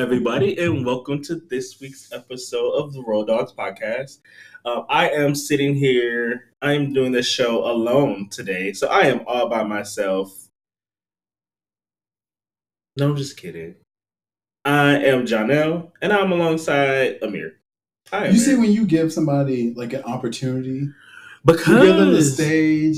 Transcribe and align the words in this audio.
Everybody, 0.00 0.58
and 0.58 0.86
welcome 0.86 1.22
to 1.24 1.34
this 1.34 1.78
week's 1.78 2.10
episode 2.10 2.70
of 2.70 2.94
the 2.94 3.02
Road 3.02 3.26
Dogs 3.26 3.52
Podcast. 3.52 4.20
Uh, 4.64 4.84
I 4.88 5.10
am 5.10 5.34
sitting 5.34 5.74
here, 5.74 6.54
I 6.62 6.72
am 6.72 6.94
doing 6.94 7.12
this 7.12 7.28
show 7.28 7.70
alone 7.70 8.30
today, 8.30 8.72
so 8.72 8.88
I 8.88 9.00
am 9.00 9.20
all 9.26 9.50
by 9.50 9.62
myself. 9.62 10.48
No, 12.96 13.10
I'm 13.10 13.16
just 13.16 13.36
kidding. 13.36 13.74
I 14.64 14.96
am 15.04 15.26
Janelle, 15.26 15.90
and 16.00 16.14
I'm 16.14 16.32
alongside 16.32 17.18
Amir. 17.20 17.56
Hi, 18.10 18.28
You 18.28 18.38
see, 18.38 18.54
when 18.54 18.72
you 18.72 18.86
give 18.86 19.12
somebody 19.12 19.74
like 19.74 19.92
an 19.92 20.04
opportunity, 20.04 20.88
because 21.44 21.68
you 21.68 21.82
give 21.82 21.96
them 21.98 22.12
the 22.12 22.22
stage, 22.22 22.96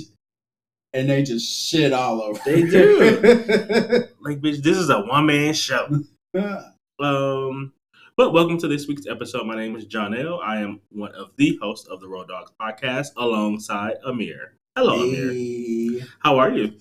and 0.93 1.10
they 1.10 1.24
just 1.24 1.69
shit 1.69 1.93
all 1.93 2.23
over. 2.23 2.41
They 2.45 2.62
do. 2.62 2.98
like, 4.21 4.41
bitch, 4.41 4.62
this 4.62 4.79
is 4.79 4.88
a 4.88 5.01
one 5.01 5.27
man 5.27 5.52
show. 5.52 6.05
Um, 7.02 7.73
but 8.16 8.33
welcome 8.33 8.59
to 8.59 8.69
this 8.69 8.87
week's 8.87 9.09
episode. 9.09 9.45
My 9.45 9.56
name 9.56 9.74
is 9.74 9.87
Janelle 9.87 10.41
I 10.41 10.60
am 10.60 10.80
one 10.91 11.10
of 11.16 11.30
the 11.37 11.59
hosts 11.60 11.88
of 11.88 11.98
the 12.01 12.06
Road 12.06 12.29
Dogs 12.29 12.52
podcast 12.60 13.09
alongside 13.16 13.95
Amir. 14.06 14.55
Hello, 14.77 15.02
Amir. 15.02 16.05
How 16.20 16.38
are 16.38 16.52
you? 16.52 16.74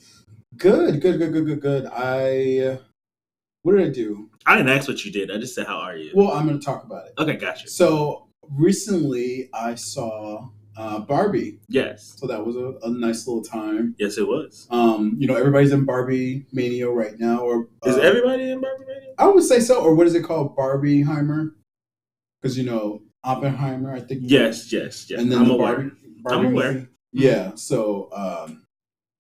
Good, 0.57 1.01
good, 1.01 1.17
good, 1.17 1.33
good, 1.33 1.45
good, 1.47 1.61
good. 1.61 1.89
I 1.91 2.77
what 3.63 3.77
did 3.77 3.87
I 3.87 3.89
do? 3.89 4.29
I 4.45 4.57
didn't 4.57 4.69
ask 4.69 4.87
what 4.87 5.03
you 5.03 5.11
did. 5.11 5.31
I 5.31 5.37
just 5.39 5.55
said, 5.55 5.65
How 5.65 5.77
are 5.77 5.95
you? 5.97 6.11
Well, 6.13 6.33
I'm 6.33 6.45
going 6.45 6.59
to 6.59 6.63
talk 6.63 6.83
about 6.83 7.07
it. 7.07 7.13
okay, 7.17 7.35
gotcha. 7.35 7.67
So 7.67 8.27
recently, 8.47 9.49
I 9.55 9.73
saw 9.73 10.49
uh, 10.77 10.99
Barbie, 10.99 11.59
Yes. 11.67 12.15
so 12.17 12.27
that 12.27 12.45
was 12.45 12.55
a, 12.55 12.73
a 12.83 12.89
nice 12.89 13.27
little 13.27 13.43
time. 13.43 13.95
Yes, 13.99 14.17
it 14.17 14.27
was. 14.27 14.67
Um, 14.71 15.15
you 15.19 15.27
know, 15.27 15.35
everybody's 15.35 15.71
in 15.71 15.85
Barbie 15.85 16.45
mania 16.53 16.89
right 16.89 17.19
now, 17.19 17.39
or 17.41 17.67
Is 17.85 17.97
uh, 17.97 17.99
everybody 17.99 18.49
in 18.51 18.61
Barbie 18.61 18.85
Radio? 18.87 19.13
I 19.17 19.27
would 19.27 19.43
say 19.43 19.59
so, 19.59 19.81
or 19.81 19.93
what 19.95 20.07
is 20.07 20.15
it 20.15 20.23
called, 20.23 20.55
Barbieheimer? 20.55 21.51
Because 22.41 22.57
you 22.57 22.63
know 22.63 23.01
Oppenheimer, 23.23 23.93
I 23.93 23.99
think. 23.99 24.21
Yes, 24.23 24.71
yes, 24.71 25.09
yes. 25.09 25.19
and 25.21 25.31
then 25.31 25.39
I'm 25.39 25.47
the 25.47 25.53
aware. 25.53 25.73
Barbie, 25.75 25.91
Barbie 26.23 26.47
I'm 26.47 26.53
aware. 26.53 26.73
movie. 26.73 26.87
Yeah, 27.13 27.51
so 27.55 28.09
um, 28.13 28.63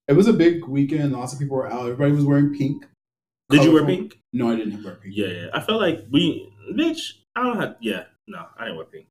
it 0.07 0.13
was 0.13 0.27
a 0.27 0.33
big 0.33 0.65
weekend. 0.65 1.11
Lots 1.11 1.33
of 1.33 1.39
people 1.39 1.57
were 1.57 1.67
out. 1.71 1.81
Everybody 1.83 2.13
was 2.13 2.25
wearing 2.25 2.55
pink. 2.55 2.85
Did 3.49 3.65
you 3.65 3.73
wear 3.73 3.85
pink? 3.85 4.17
No, 4.31 4.49
I 4.49 4.55
didn't 4.55 4.81
wear 4.81 4.95
pink. 4.95 5.13
Yeah, 5.17 5.27
yeah. 5.27 5.47
I 5.53 5.59
felt 5.59 5.81
like 5.81 6.05
we, 6.09 6.49
bitch, 6.73 7.11
I 7.35 7.43
don't 7.43 7.59
have, 7.59 7.75
yeah, 7.81 8.03
no, 8.27 8.45
I 8.57 8.63
didn't 8.63 8.77
wear 8.77 8.85
pink. 8.85 9.07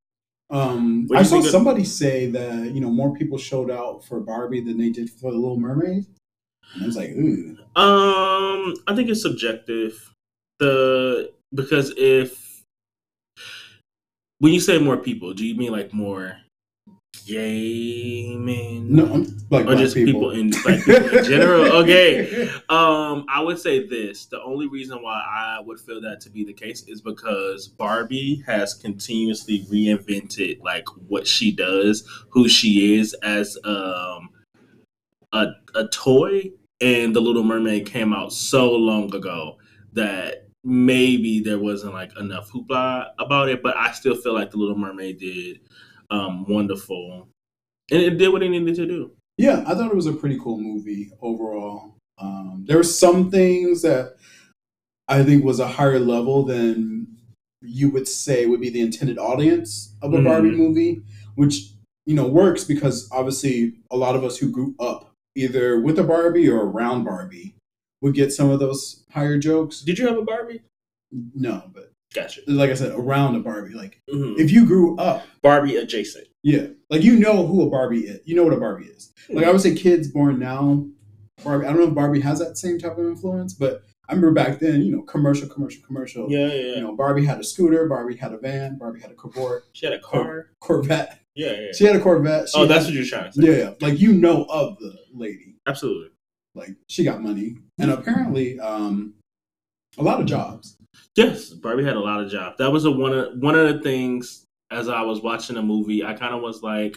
Um, 0.51 1.09
I 1.15 1.23
saw 1.23 1.37
think 1.37 1.45
of- 1.45 1.51
somebody 1.51 1.85
say 1.85 2.27
that 2.31 2.73
you 2.75 2.81
know 2.81 2.91
more 2.91 3.15
people 3.15 3.39
showed 3.39 3.71
out 3.71 4.05
for 4.05 4.21
Barbie 4.21 4.61
than 4.61 4.79
they 4.79 4.91
did 4.91 5.09
for 5.11 5.31
the 5.31 5.39
Little 5.39 5.59
Mermaid. 5.61 6.07
And 6.75 6.83
I 6.83 6.87
was 6.87 6.97
like, 6.97 7.11
ooh, 7.11 7.57
Um, 7.77 8.75
I 8.87 8.95
think 8.95 9.09
it's 9.09 9.23
subjective. 9.23 10.13
The 10.59 11.33
because 11.55 11.93
if 11.97 12.63
when 14.39 14.53
you 14.53 14.61
say 14.61 14.79
more 14.79 14.97
people, 14.97 15.35
do 15.35 15.45
you 15.47 15.55
mean 15.55 15.73
like 15.73 15.93
more 15.93 16.37
gay 17.27 18.37
men? 18.37 18.95
no, 18.95 19.13
I'm 19.13 19.39
like 19.51 19.67
or 19.67 19.77
just 19.77 19.95
people, 19.95 20.31
in 20.31 20.51
like 20.65 20.85
people 20.85 21.19
in 21.19 21.25
general. 21.25 21.71
Okay. 21.81 22.49
Um, 22.69 23.25
I 23.29 23.41
would 23.41 23.59
say 23.59 23.87
this: 23.87 24.27
the 24.27 24.43
only 24.43 24.67
reason 24.67 25.03
why 25.03 25.23
I 25.29 25.61
would 25.65 25.81
feel 25.81 26.01
that 26.03 26.21
to 26.23 26.31
be 26.31 26.45
the 26.45 26.53
case 26.53 26.85
is 26.87 27.01
because 27.01 27.69
Barbie 27.69 28.43
has 28.47 28.75
continuously 28.75 29.67
reinvented 29.71 30.63
like 30.63 30.87
what 31.09 31.27
she 31.27 31.53
does, 31.53 32.07
who 32.31 32.49
she 32.49 32.99
is 32.99 33.15
as 33.23 33.57
um 33.65 34.31
a 35.33 35.47
a 35.75 35.89
toy, 35.89 36.51
and 36.81 37.15
the 37.15 37.21
Little 37.21 37.45
Mermaid 37.45 37.87
came 37.87 38.13
out 38.13 38.33
so 38.33 38.73
long 38.73 39.15
ago 39.15 39.59
that 39.93 40.49
maybe 40.63 41.41
there 41.41 41.59
wasn't 41.59 41.95
like 41.95 42.17
enough 42.19 42.51
hoopla 42.51 43.11
about 43.19 43.49
it, 43.49 43.63
but 43.63 43.77
I 43.77 43.93
still 43.93 44.15
feel 44.15 44.35
like 44.35 44.51
the 44.51 44.59
Little 44.59 44.77
Mermaid 44.77 45.19
did 45.19 45.61
um 46.11 46.45
wonderful, 46.49 47.29
and 47.91 48.03
it 48.03 48.19
did 48.19 48.29
what 48.33 48.43
it 48.43 48.49
needed 48.51 48.75
to 48.77 48.87
do. 48.87 49.13
Yeah, 49.39 49.65
I 49.67 49.75
thought 49.75 49.91
it 49.91 49.97
was 49.97 50.07
a 50.07 50.13
pretty 50.13 50.39
cool 50.39 50.59
movie 50.59 51.11
overall. 51.23 51.95
Um, 52.19 52.65
there 52.67 52.77
were 52.77 52.83
some 52.83 53.31
things 53.31 53.83
that 53.83 54.17
I 55.09 55.23
think 55.23 55.45
was 55.45 55.61
a 55.61 55.67
higher 55.67 55.99
level 55.99 56.45
than 56.45 57.07
you 57.63 57.91
would 57.91 58.07
say 58.09 58.47
would 58.47 58.61
be 58.61 58.71
the 58.71 58.81
intended 58.81 59.19
audience 59.19 59.95
of 60.03 60.13
a 60.15 60.19
Mhm. 60.19 60.25
Barbie 60.25 60.51
movie, 60.51 61.03
which 61.35 61.73
you 62.07 62.15
know 62.15 62.27
works 62.27 62.65
because 62.65 63.09
obviously 63.13 63.75
a 63.91 63.97
lot 63.97 64.17
of 64.17 64.25
us 64.25 64.39
who 64.39 64.51
grew 64.51 64.75
up 64.81 65.13
either 65.37 65.81
with 65.81 65.99
a 65.99 66.05
Barbie 66.05 66.49
or 66.49 66.61
around 66.67 67.05
Barbie 67.05 67.55
would 68.03 68.15
get 68.15 68.33
some 68.33 68.51
of 68.51 68.61
those 68.61 69.05
higher 69.11 69.39
jokes. 69.39 69.81
Did 69.83 69.99
you 69.99 70.07
have 70.07 70.17
a 70.19 70.23
Barbie? 70.23 70.63
No, 71.35 71.63
but 71.73 71.90
Gotcha. 72.15 72.41
like 72.49 72.71
I 72.71 72.75
said, 72.75 72.93
around 72.93 73.37
a 73.37 73.41
Barbie, 73.41 73.75
like 73.75 74.01
Mhm. 74.13 74.39
if 74.39 74.51
you 74.51 74.67
grew 74.67 74.97
up, 74.97 75.23
Barbie 75.43 75.77
adjacent. 75.77 76.27
yeah, 76.43 76.67
like 76.89 77.03
you 77.03 77.17
know 77.17 77.47
who 77.47 77.63
a 77.63 77.71
Barbie 77.71 78.01
is. 78.07 78.21
You 78.25 78.35
know 78.37 78.45
what 78.45 78.53
a 78.53 78.59
Barbie 78.59 78.87
is. 78.87 79.13
Like 79.29 79.45
I 79.45 79.51
would 79.53 79.61
say, 79.61 79.75
kids 79.77 80.09
born 80.09 80.39
now, 80.41 80.87
Barbie. 81.45 81.67
I 81.67 81.71
don't 81.71 81.79
know 81.81 81.89
if 81.89 81.95
Barbie 81.95 82.21
has 82.21 82.39
that 82.41 82.59
same 82.59 82.79
type 82.79 82.99
of 82.99 83.07
influence, 83.07 83.55
but 83.55 83.83
I 84.09 84.15
remember 84.15 84.33
back 84.33 84.59
then, 84.59 84.83
you 84.83 84.91
know, 84.91 85.03
commercial, 85.03 85.49
commercial, 85.49 85.83
commercial. 85.87 86.29
Yeah, 86.29 86.49
yeah, 86.49 86.55
yeah. 86.55 86.75
You 86.77 86.81
know, 86.81 86.97
Barbie 86.97 87.25
had 87.25 87.39
a 87.39 87.45
scooter, 87.45 87.87
Barbie 87.89 88.17
had 88.17 88.33
a 88.33 88.39
van, 88.39 88.77
Barbie 88.77 89.01
had 89.01 89.13
a 89.13 89.15
Corvette. 89.15 89.63
she 89.73 89.87
had 89.87 89.93
a 89.95 90.01
car. 90.01 90.49
Corvette. 90.61 91.21
Yeah, 91.37 91.53
yeah. 91.53 91.73
She 91.73 91.85
had 91.85 91.95
a 91.95 92.01
Corvette. 92.01 92.49
She 92.49 92.59
oh, 92.59 92.67
that's 92.67 92.87
had- 92.87 92.91
what 92.91 92.95
you're 92.95 93.05
trying 93.05 93.31
to 93.31 93.41
say. 93.41 93.47
yeah, 93.47 93.57
yeah. 93.65 93.75
Like 93.81 94.01
you 94.01 94.13
know 94.15 94.47
of 94.51 94.79
the 94.81 94.97
lady. 95.15 95.55
Absolutely. 95.69 96.09
Like 96.57 96.71
she 96.89 97.05
got 97.05 97.23
money, 97.23 97.55
and 97.79 97.93
apparently, 97.93 98.59
um, 98.59 99.15
a 99.97 100.03
lot 100.03 100.19
of 100.21 100.27
jobs. 100.27 100.77
Yes, 101.17 101.51
Barbie 101.51 101.85
had 101.85 101.97
a 101.97 102.01
lot 102.01 102.21
of 102.21 102.31
jobs. 102.31 102.57
That 102.59 102.73
was 102.73 102.85
a 102.85 102.91
one 102.91 103.13
of 103.13 103.39
one 103.39 103.55
of 103.57 103.75
the 103.75 103.83
things 103.83 104.45
as 104.71 104.89
I 104.89 105.03
was 105.03 105.21
watching 105.21 105.57
the 105.57 105.63
movie, 105.63 106.05
I 106.05 106.15
kind 106.15 106.35
of 106.35 106.43
was 106.43 106.63
like, 106.63 106.97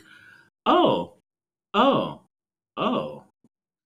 "Oh, 0.65 1.15
oh, 1.73 2.21
oh, 2.77 3.23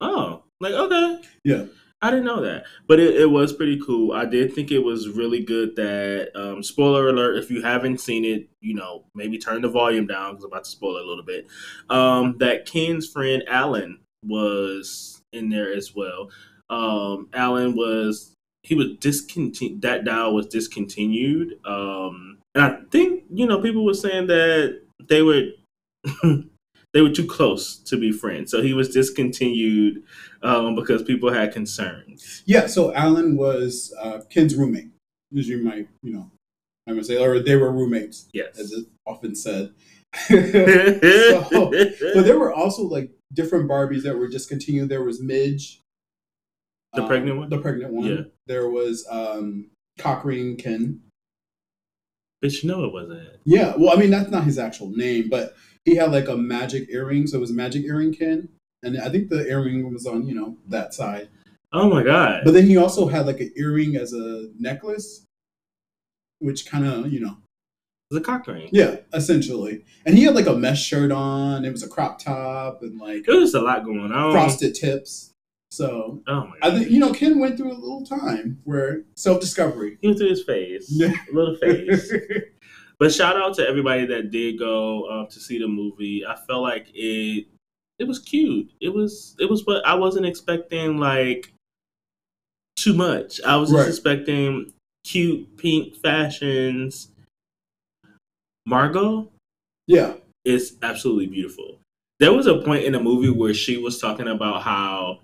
oh." 0.02 0.44
Like, 0.60 0.74
okay. 0.74 1.22
Yeah. 1.44 1.66
I 2.02 2.12
didn't 2.12 2.26
know 2.26 2.42
that. 2.42 2.66
But 2.88 3.00
it, 3.00 3.16
it 3.16 3.30
was 3.32 3.54
pretty 3.54 3.80
cool. 3.86 4.12
I 4.14 4.26
did 4.26 4.54
think 4.54 4.72
it 4.72 4.80
was 4.84 5.10
really 5.10 5.44
good 5.44 5.76
that 5.78 6.32
um 6.36 6.62
spoiler 6.64 7.09
alert 7.09 7.38
if 7.38 7.50
you 7.50 7.62
haven't 7.64 8.00
seen 8.00 8.24
it, 8.26 8.50
you 8.62 8.76
know, 8.76 9.06
maybe 9.16 9.38
turn 9.40 9.62
the 9.64 9.70
volume 9.70 10.06
down 10.08 10.36
cuz 10.36 10.44
I'm 10.44 10.52
about 10.52 10.66
to 10.66 10.70
spoil 10.70 10.98
it 10.98 11.06
a 11.06 11.08
little 11.08 11.24
bit. 11.24 11.48
Um 11.90 12.38
that 12.40 12.68
Ken's 12.68 13.08
friend 13.09 13.44
Alan 13.48 14.00
was 14.24 15.22
in 15.34 15.50
there 15.50 15.74
as 15.74 15.96
well. 15.96 16.30
Um 16.70 17.30
Alan 17.34 17.76
was 17.76 18.36
he 18.67 18.75
was 18.75 18.88
discontinued 19.00 19.81
that 19.81 20.03
dial 20.03 20.33
was 20.33 20.47
discontinued 20.47 21.53
um 21.66 22.38
and 22.53 22.63
i 22.63 22.78
think 22.91 23.23
you 23.31 23.45
know 23.45 23.61
people 23.61 23.85
were 23.85 23.94
saying 23.94 24.28
that 24.28 24.81
they 25.07 25.22
were 25.22 25.44
they 26.94 27.01
were 27.01 27.11
too 27.11 27.25
close 27.28 27.78
to 27.78 27.97
be 27.97 28.11
friends 28.11 28.51
so 28.51 28.61
he 28.61 28.73
was 28.73 28.89
discontinued 28.89 30.03
um 30.44 30.75
because 30.75 31.01
people 31.03 31.31
had 31.31 31.53
concerns 31.53 32.44
Yeah. 32.45 32.67
So 32.67 32.94
Alan 32.94 33.35
was 33.38 33.94
uh, 34.01 34.22
Ken's 34.29 34.55
roommate, 34.55 34.89
as 35.38 35.47
you 35.47 35.63
might, 35.63 35.88
you 36.01 36.13
know, 36.13 36.31
I'm 36.88 36.95
gonna 36.95 37.03
say, 37.03 37.17
or 37.17 37.39
they 37.39 37.55
were 37.55 37.72
roommates, 37.72 38.29
yes 38.34 38.57
as 38.59 38.72
it 38.72 38.85
often 39.05 39.35
said. 39.35 39.73
so, 40.28 41.72
but 42.13 42.25
there 42.25 42.39
were 42.39 42.53
also 42.53 42.84
like 42.84 43.11
different 43.34 43.69
Barbies 43.69 44.03
that 44.03 44.17
were 44.17 44.28
discontinued. 44.28 44.89
There 44.89 45.03
was 45.03 45.22
Midge, 45.22 45.81
The 46.97 47.03
um, 47.03 47.08
pregnant 47.08 47.38
one? 47.38 47.49
The 47.49 47.59
pregnant 47.59 47.94
one. 47.94 48.05
Yeah. 48.05 48.22
There 48.47 48.70
was 48.70 49.08
um, 49.09 49.67
Cockring 49.99 50.58
Ken. 50.58 51.02
you 52.41 52.70
know 52.70 52.84
it 52.84 52.91
wasn't 52.91 53.29
Yeah. 53.46 53.76
Well, 53.78 53.96
I 53.96 53.99
mean 53.99 54.09
that's 54.09 54.32
not 54.32 54.44
his 54.44 54.59
actual 54.59 54.90
name, 54.90 55.29
but 55.29 55.55
he 55.85 55.96
had 55.96 56.11
like 56.11 56.28
a 56.28 56.35
magic 56.35 56.90
earring, 56.90 57.28
so 57.28 57.38
it 57.38 57.41
was 57.41 57.52
magic 57.52 57.85
earring 57.85 58.14
Ken, 58.14 58.49
and 58.84 58.99
I 58.99 59.09
think 59.09 59.29
the 59.29 59.47
earring 59.47 59.94
was 59.94 60.05
on 60.05 60.28
you 60.28 60.35
know 60.35 60.58
that 60.67 60.94
side. 60.94 61.29
oh 61.72 61.90
my 61.90 62.03
god 62.03 62.41
But 62.44 62.53
then 62.53 62.66
he 62.66 62.78
also 62.78 63.08
had 63.08 63.26
like 63.28 63.40
an 63.40 63.53
earring 63.55 63.96
as 63.96 64.14
a 64.14 64.49
necklace, 64.59 65.23
which 66.40 66.66
kind 66.66 66.85
of 66.85 67.14
you 67.14 67.20
know 67.20 67.38
it 68.09 68.16
was 68.16 68.22
a 68.22 68.23
cock 68.23 68.47
ring 68.47 68.70
yeah 68.72 68.97
essentially. 69.14 69.85
And 70.05 70.17
he 70.17 70.23
had 70.23 70.35
like 70.35 70.47
a 70.47 70.55
mesh 70.55 70.84
shirt 70.84 71.11
on. 71.11 71.64
It 71.64 71.72
was 71.72 71.84
a 71.84 71.90
crop 71.90 72.20
top 72.20 72.82
and 72.82 72.99
like 72.99 73.28
it 73.28 73.34
was 73.34 73.53
a 73.53 73.61
lot 73.61 73.85
going 73.85 74.11
on 74.11 74.32
frosted 74.32 74.73
tips. 74.73 75.34
So 75.72 76.22
oh 76.28 76.52
I 76.61 76.72
think 76.72 76.90
you 76.90 76.99
know 76.99 77.11
Ken 77.14 77.40
went 77.40 77.58
through 77.58 77.72
a 77.72 77.75
little 77.78 78.05
time 78.05 78.59
where 78.64 79.03
self 79.16 79.40
discovery. 79.41 79.97
he 80.02 80.08
went 80.08 80.19
through 80.19 80.29
his 80.29 80.43
phase 80.43 80.87
Yeah. 80.90 81.11
a 81.31 81.35
little 81.35 81.55
phase 81.55 82.11
But 82.99 83.14
shout 83.14 83.35
out 83.37 83.53
to 83.55 83.67
everybody 83.67 84.05
that 84.08 84.31
did 84.31 84.58
go 84.58 85.08
um, 85.09 85.28
to 85.28 85.40
see 85.40 85.59
the 85.59 85.67
movie. 85.67 86.25
I 86.25 86.35
felt 86.35 86.64
like 86.64 86.87
it 86.96 87.46
it 87.99 88.08
was 88.08 88.19
cute. 88.19 88.72
It 88.81 88.90
was 88.90 89.35
it 89.40 89.49
was 89.49 89.66
what 89.66 89.85
I 89.85 89.93
wasn't 89.93 90.25
expecting 90.25 90.97
like 90.97 91.53
too 92.75 92.93
much. 92.93 93.41
I 93.46 93.55
was 93.58 93.70
just 93.70 93.87
expecting 93.90 94.72
cute 95.03 95.58
pink 95.58 95.96
fashions. 95.97 97.09
Margot 98.66 99.29
yeah, 99.87 100.13
is 100.43 100.75
absolutely 100.81 101.28
beautiful. 101.28 101.79
There 102.20 102.34
was 102.34 102.47
a 102.47 102.58
point 102.61 102.84
in 102.84 102.93
the 102.93 102.99
movie 102.99 103.29
where 103.29 103.53
she 103.53 103.78
was 103.78 103.99
talking 103.99 104.28
about 104.28 104.63
how 104.63 105.20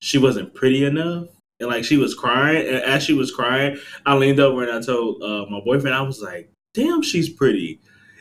she 0.00 0.18
wasn't 0.18 0.54
pretty 0.54 0.84
enough 0.84 1.28
and 1.60 1.68
like 1.68 1.84
she 1.84 1.96
was 1.96 2.14
crying. 2.14 2.66
And 2.66 2.76
as 2.76 3.02
she 3.02 3.12
was 3.12 3.30
crying, 3.32 3.78
I 4.04 4.14
leaned 4.16 4.40
over 4.40 4.62
and 4.62 4.72
I 4.72 4.80
told 4.84 5.22
uh, 5.22 5.46
my 5.50 5.60
boyfriend, 5.60 5.94
I 5.96 6.02
was 6.02 6.20
like, 6.20 6.50
"Damn, 6.74 7.02
she's 7.02 7.28
pretty." 7.28 7.80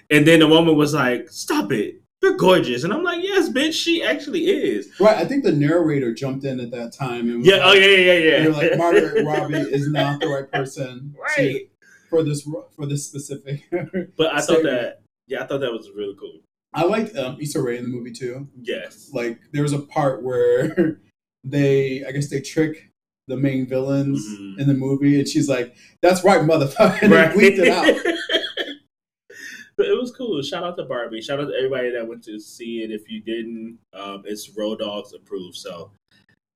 And 0.09 0.27
then 0.27 0.39
the 0.39 0.47
woman 0.47 0.75
was 0.75 0.93
like, 0.93 1.29
"Stop 1.29 1.71
it." 1.71 2.01
You're 2.21 2.37
gorgeous, 2.37 2.83
and 2.83 2.91
I'm 2.91 3.03
like, 3.03 3.21
yes, 3.21 3.49
bitch, 3.49 3.73
she 3.73 4.01
actually 4.01 4.45
is. 4.45 4.91
Right, 4.99 5.17
I 5.17 5.25
think 5.25 5.43
the 5.43 5.51
narrator 5.51 6.11
jumped 6.11 6.43
in 6.43 6.59
at 6.59 6.71
that 6.71 6.91
time 6.91 7.29
and 7.29 7.39
was 7.39 7.47
Yeah, 7.47 7.59
oh 7.63 7.67
like, 7.69 7.81
yeah, 7.81 7.85
yeah, 7.87 7.97
yeah, 7.97 8.13
yeah. 8.13 8.43
You're 8.43 8.53
like 8.53 8.77
Margaret 8.77 9.25
Robbie 9.27 9.57
is 9.57 9.89
not 9.89 10.21
the 10.21 10.27
right 10.27 10.51
person 10.51 11.13
to- 11.13 11.43
right. 11.43 11.69
for 12.09 12.23
this 12.23 12.47
for 12.75 12.85
this 12.87 13.05
specific. 13.05 13.61
But 14.17 14.33
I 14.33 14.41
thought 14.41 14.63
that, 14.63 15.01
yeah, 15.27 15.43
I 15.43 15.45
thought 15.45 15.59
that 15.59 15.71
was 15.71 15.91
really 15.95 16.15
cool. 16.19 16.39
I 16.73 16.83
liked 16.85 17.15
um, 17.15 17.37
Issa 17.39 17.61
Rae 17.61 17.77
in 17.77 17.83
the 17.83 17.89
movie 17.89 18.11
too. 18.11 18.47
Yes. 18.59 19.11
Like 19.13 19.39
there 19.51 19.61
was 19.63 19.73
a 19.73 19.79
part 19.79 20.23
where 20.23 20.99
they, 21.45 22.03
I 22.05 22.11
guess 22.11 22.29
they 22.29 22.41
trick 22.41 22.89
the 23.27 23.37
main 23.37 23.65
villains 23.67 24.25
Mhm. 24.27 24.59
in 24.59 24.67
the 24.67 24.73
movie, 24.73 25.19
and 25.19 25.27
she's 25.27 25.47
like, 25.49 25.75
"That's 26.01 26.23
right, 26.23 26.41
motherfucker," 26.41 26.99
and 27.03 27.11
they 27.13 27.17
bleeped 27.27 27.59
it 27.59 27.67
out. 27.69 27.85
but 29.77 29.87
it 29.87 29.97
was 29.99 30.11
cool. 30.11 30.41
Shout 30.41 30.63
out 30.63 30.77
to 30.77 30.83
Barbie. 30.85 31.21
Shout 31.21 31.39
out 31.39 31.47
to 31.47 31.55
everybody 31.55 31.89
that 31.91 32.07
went 32.07 32.23
to 32.25 32.39
see 32.39 32.83
it. 32.83 32.91
If 32.91 33.09
you 33.09 33.21
didn't, 33.21 33.79
um, 33.93 34.23
it's 34.25 34.49
Road 34.57 34.79
Dogs 34.79 35.13
approved, 35.13 35.55
so 35.55 35.91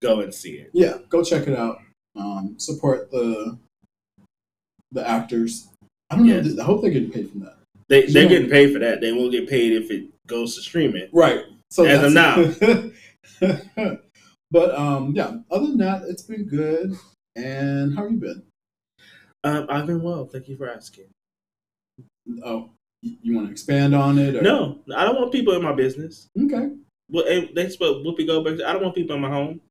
go 0.01 0.21
and 0.21 0.33
see 0.33 0.53
it. 0.53 0.69
Yeah, 0.73 0.97
go 1.09 1.23
check 1.23 1.47
it 1.47 1.57
out. 1.57 1.79
Um, 2.15 2.55
support 2.57 3.09
the 3.11 3.57
the 4.91 5.07
actors. 5.07 5.67
I 6.09 6.15
don't 6.15 6.25
Yes. 6.25 6.45
know. 6.53 6.63
I 6.63 6.65
hope 6.65 6.81
they're 6.81 6.89
getting 6.91 7.11
paid 7.11 7.29
from 7.29 7.41
that. 7.41 7.57
They 7.87 8.05
they're 8.07 8.23
Yeah. 8.23 8.29
getting 8.29 8.49
paid 8.49 8.73
for 8.73 8.79
that. 8.79 9.01
They 9.01 9.11
won't 9.11 9.31
get 9.31 9.47
paid 9.49 9.73
if 9.73 9.91
it 9.91 10.05
goes 10.27 10.55
to 10.55 10.61
streaming. 10.61 11.07
Right. 11.11 11.45
So 11.71 11.83
As 11.85 12.03
of 12.03 12.13
now. 12.13 12.35
but 14.51 14.75
um, 14.75 15.13
yeah. 15.15 15.37
Other 15.51 15.67
than 15.67 15.77
that, 15.77 16.03
it's 16.03 16.23
been 16.23 16.45
good. 16.45 16.93
And 17.35 17.95
how 17.95 18.03
have 18.03 18.11
you 18.11 18.17
been? 18.17 18.43
Um, 19.43 19.67
I've 19.69 19.87
been 19.87 20.01
well. 20.01 20.25
Thank 20.25 20.47
you 20.49 20.57
for 20.57 20.69
asking. 20.69 21.05
Oh, 22.43 22.71
you, 23.01 23.35
want 23.35 23.47
to 23.47 23.51
expand 23.51 23.95
on 23.95 24.17
it? 24.19 24.35
Or? 24.35 24.41
No, 24.41 24.79
I 24.95 25.05
don't 25.05 25.15
want 25.15 25.31
people 25.31 25.53
in 25.53 25.63
my 25.63 25.73
business. 25.73 26.27
Okay. 26.39 26.71
Well, 27.09 27.25
that's 27.55 27.79
what 27.79 28.03
Whoopi 28.03 28.27
Goldberg. 28.27 28.61
I 28.61 28.73
don't 28.73 28.83
want 28.83 28.95
people 28.95 29.15
in 29.15 29.21
my 29.21 29.29
home. 29.29 29.61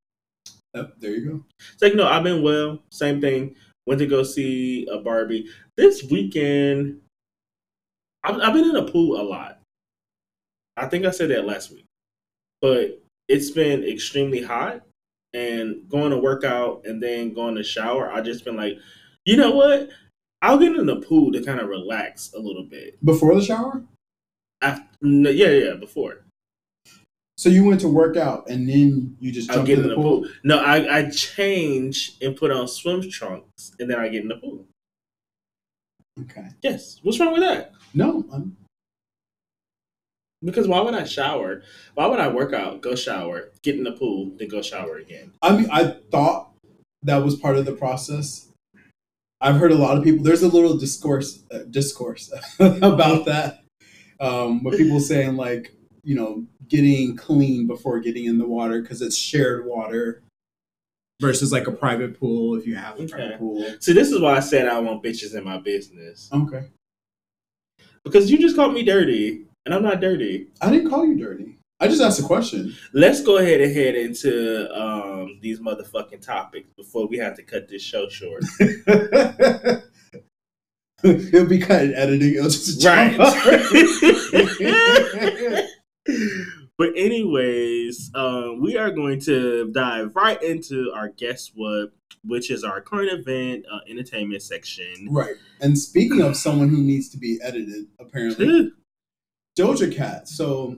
Yep, 0.73 0.93
there 0.99 1.11
you 1.11 1.29
go. 1.29 1.45
It's 1.73 1.81
like 1.81 1.95
no, 1.95 2.07
I've 2.07 2.23
been 2.23 2.43
well. 2.43 2.79
Same 2.91 3.21
thing. 3.21 3.55
Went 3.85 3.99
to 3.99 4.07
go 4.07 4.23
see 4.23 4.87
a 4.91 4.99
Barbie 4.99 5.49
this 5.77 6.03
weekend. 6.03 7.01
I've, 8.23 8.39
I've 8.39 8.53
been 8.53 8.69
in 8.69 8.75
a 8.75 8.85
pool 8.85 9.19
a 9.19 9.23
lot. 9.23 9.59
I 10.77 10.87
think 10.87 11.05
I 11.05 11.11
said 11.11 11.29
that 11.29 11.45
last 11.45 11.71
week, 11.71 11.85
but 12.61 13.01
it's 13.29 13.51
been 13.51 13.83
extremely 13.83 14.41
hot, 14.41 14.81
and 15.33 15.87
going 15.87 16.11
to 16.11 16.17
work 16.17 16.43
out 16.43 16.81
and 16.85 17.01
then 17.01 17.33
going 17.33 17.55
to 17.55 17.63
shower. 17.63 18.11
I 18.11 18.21
just 18.21 18.43
been 18.43 18.57
like, 18.57 18.77
you 19.25 19.37
know 19.37 19.51
what? 19.51 19.89
I'll 20.41 20.57
get 20.57 20.75
in 20.75 20.85
the 20.85 20.97
pool 20.97 21.31
to 21.33 21.43
kind 21.43 21.59
of 21.59 21.67
relax 21.67 22.33
a 22.33 22.39
little 22.39 22.63
bit. 22.63 23.03
Before 23.05 23.35
the 23.35 23.41
shower? 23.41 23.83
After, 24.61 24.83
no, 25.01 25.29
yeah, 25.29 25.49
yeah, 25.49 25.73
before 25.75 26.25
So 27.37 27.49
you 27.49 27.63
went 27.63 27.79
to 27.81 27.87
work 27.87 28.17
out 28.17 28.49
and 28.49 28.67
then 28.67 29.15
you 29.19 29.31
just 29.31 29.49
jumped 29.49 29.67
get 29.67 29.79
in 29.79 29.87
the, 29.87 29.95
pool? 29.95 30.27
No, 30.43 30.59
I 30.59 30.97
I 30.97 31.09
change 31.09 32.17
and 32.21 32.35
put 32.35 32.51
on 32.51 32.67
swim 32.67 33.09
trunks, 33.09 33.73
and 33.79 33.89
then 33.89 33.99
I 33.99 34.09
get 34.09 34.23
in 34.23 34.27
the 34.27 34.35
pool. 34.37 34.65
Okay. 36.21 36.47
Yes. 36.61 36.99
What's 37.03 37.19
wrong 37.19 37.31
with 37.31 37.41
that? 37.41 37.73
No, 37.93 38.25
I'm, 38.33 38.57
Because 40.43 40.67
why 40.67 40.79
would 40.79 40.93
I 40.93 41.03
shower? 41.03 41.63
Why 41.95 42.05
would 42.07 42.19
I 42.19 42.29
work 42.29 42.53
out, 42.53 42.81
go 42.81 42.95
shower, 42.95 43.51
get 43.61 43.75
in 43.75 43.83
the 43.83 43.91
pool, 43.91 44.31
then 44.37 44.47
go 44.47 44.61
shower 44.61 44.97
again? 44.97 45.33
I 45.41 45.55
mean, 45.55 45.69
I 45.71 45.95
thought 46.11 46.51
that 47.03 47.17
was 47.17 47.35
part 47.35 47.57
of 47.57 47.65
the 47.65 47.73
process. 47.73 48.47
I've 49.41 49.57
heard 49.57 49.71
a 49.71 49.75
lot 49.75 49.97
of 49.97 50.03
people. 50.03 50.23
There's 50.23 50.43
a 50.43 50.47
little 50.47 50.77
discourse, 50.77 51.43
uh, 51.51 51.59
discourse 51.69 52.31
about 52.59 53.25
that, 53.25 53.63
um, 54.19 54.63
with 54.63 54.77
people 54.77 54.99
saying 54.99 55.35
like, 55.35 55.73
you 56.03 56.15
know, 56.15 56.45
getting 56.67 57.15
clean 57.17 57.67
before 57.67 57.99
getting 57.99 58.25
in 58.25 58.37
the 58.37 58.47
water 58.47 58.81
because 58.81 59.01
it's 59.01 59.17
shared 59.17 59.65
water 59.65 60.21
versus 61.21 61.51
like 61.51 61.67
a 61.67 61.71
private 61.71 62.17
pool 62.17 62.55
if 62.55 62.65
you 62.65 62.75
have 62.75 62.97
a 62.97 63.03
Okay. 63.03 63.11
private 63.11 63.39
pool. 63.39 63.65
See, 63.79 63.91
this 63.93 64.11
is 64.11 64.21
why 64.21 64.37
I 64.37 64.39
said 64.39 64.67
I 64.67 64.79
want 64.79 65.03
bitches 65.03 65.35
in 65.35 65.43
my 65.43 65.57
business. 65.57 66.29
Okay, 66.31 66.67
Because 68.05 68.31
you 68.31 68.37
just 68.39 68.55
called 68.55 68.73
me 68.73 68.83
dirty, 68.83 69.45
and 69.69 69.75
I'm 69.75 69.83
not 69.83 70.01
dirty. 70.01 70.47
I 70.61 70.71
didn't 70.71 70.89
call 70.89 71.05
you 71.05 71.15
dirty. 71.15 71.59
I 71.79 71.87
just 71.87 72.01
asked 72.01 72.19
a 72.19 72.23
question. 72.23 72.75
Let's 72.91 73.21
go 73.21 73.37
ahead 73.37 73.61
and 73.61 73.71
head 73.71 73.93
into 73.93 74.67
um, 74.75 75.37
these 75.43 75.59
motherfucking 75.59 76.25
topics 76.25 76.71
before 76.75 77.07
we 77.07 77.19
have 77.19 77.35
to 77.35 77.43
cut 77.43 77.69
this 77.69 77.83
show 77.83 78.09
short. 78.09 78.43
It'll 81.03 81.45
be 81.45 81.59
cut 81.59 81.83
in 81.83 81.93
editing. 81.93 82.33
It'll 82.33 82.49
just 82.49 82.83
Right. 82.83 83.15
but 86.77 86.89
anyways, 86.95 88.09
um, 88.15 88.61
we 88.61 88.75
are 88.75 88.89
going 88.89 89.19
to 89.21 89.71
dive 89.71 90.15
right 90.15 90.41
into 90.41 90.91
our 90.95 91.09
guess 91.09 91.51
what, 91.53 91.91
which 92.23 92.49
is 92.49 92.63
our 92.63 92.81
current 92.81 93.11
event 93.11 93.65
uh, 93.71 93.81
entertainment 93.87 94.41
section. 94.41 95.09
right. 95.11 95.35
And 95.61 95.77
speaking 95.77 96.21
of 96.21 96.35
someone 96.35 96.69
who 96.69 96.81
needs 96.81 97.07
to 97.09 97.19
be 97.19 97.39
edited, 97.43 97.85
apparently, 97.99 98.71
Doja 99.59 99.93
Cat. 99.93 100.29
So 100.29 100.77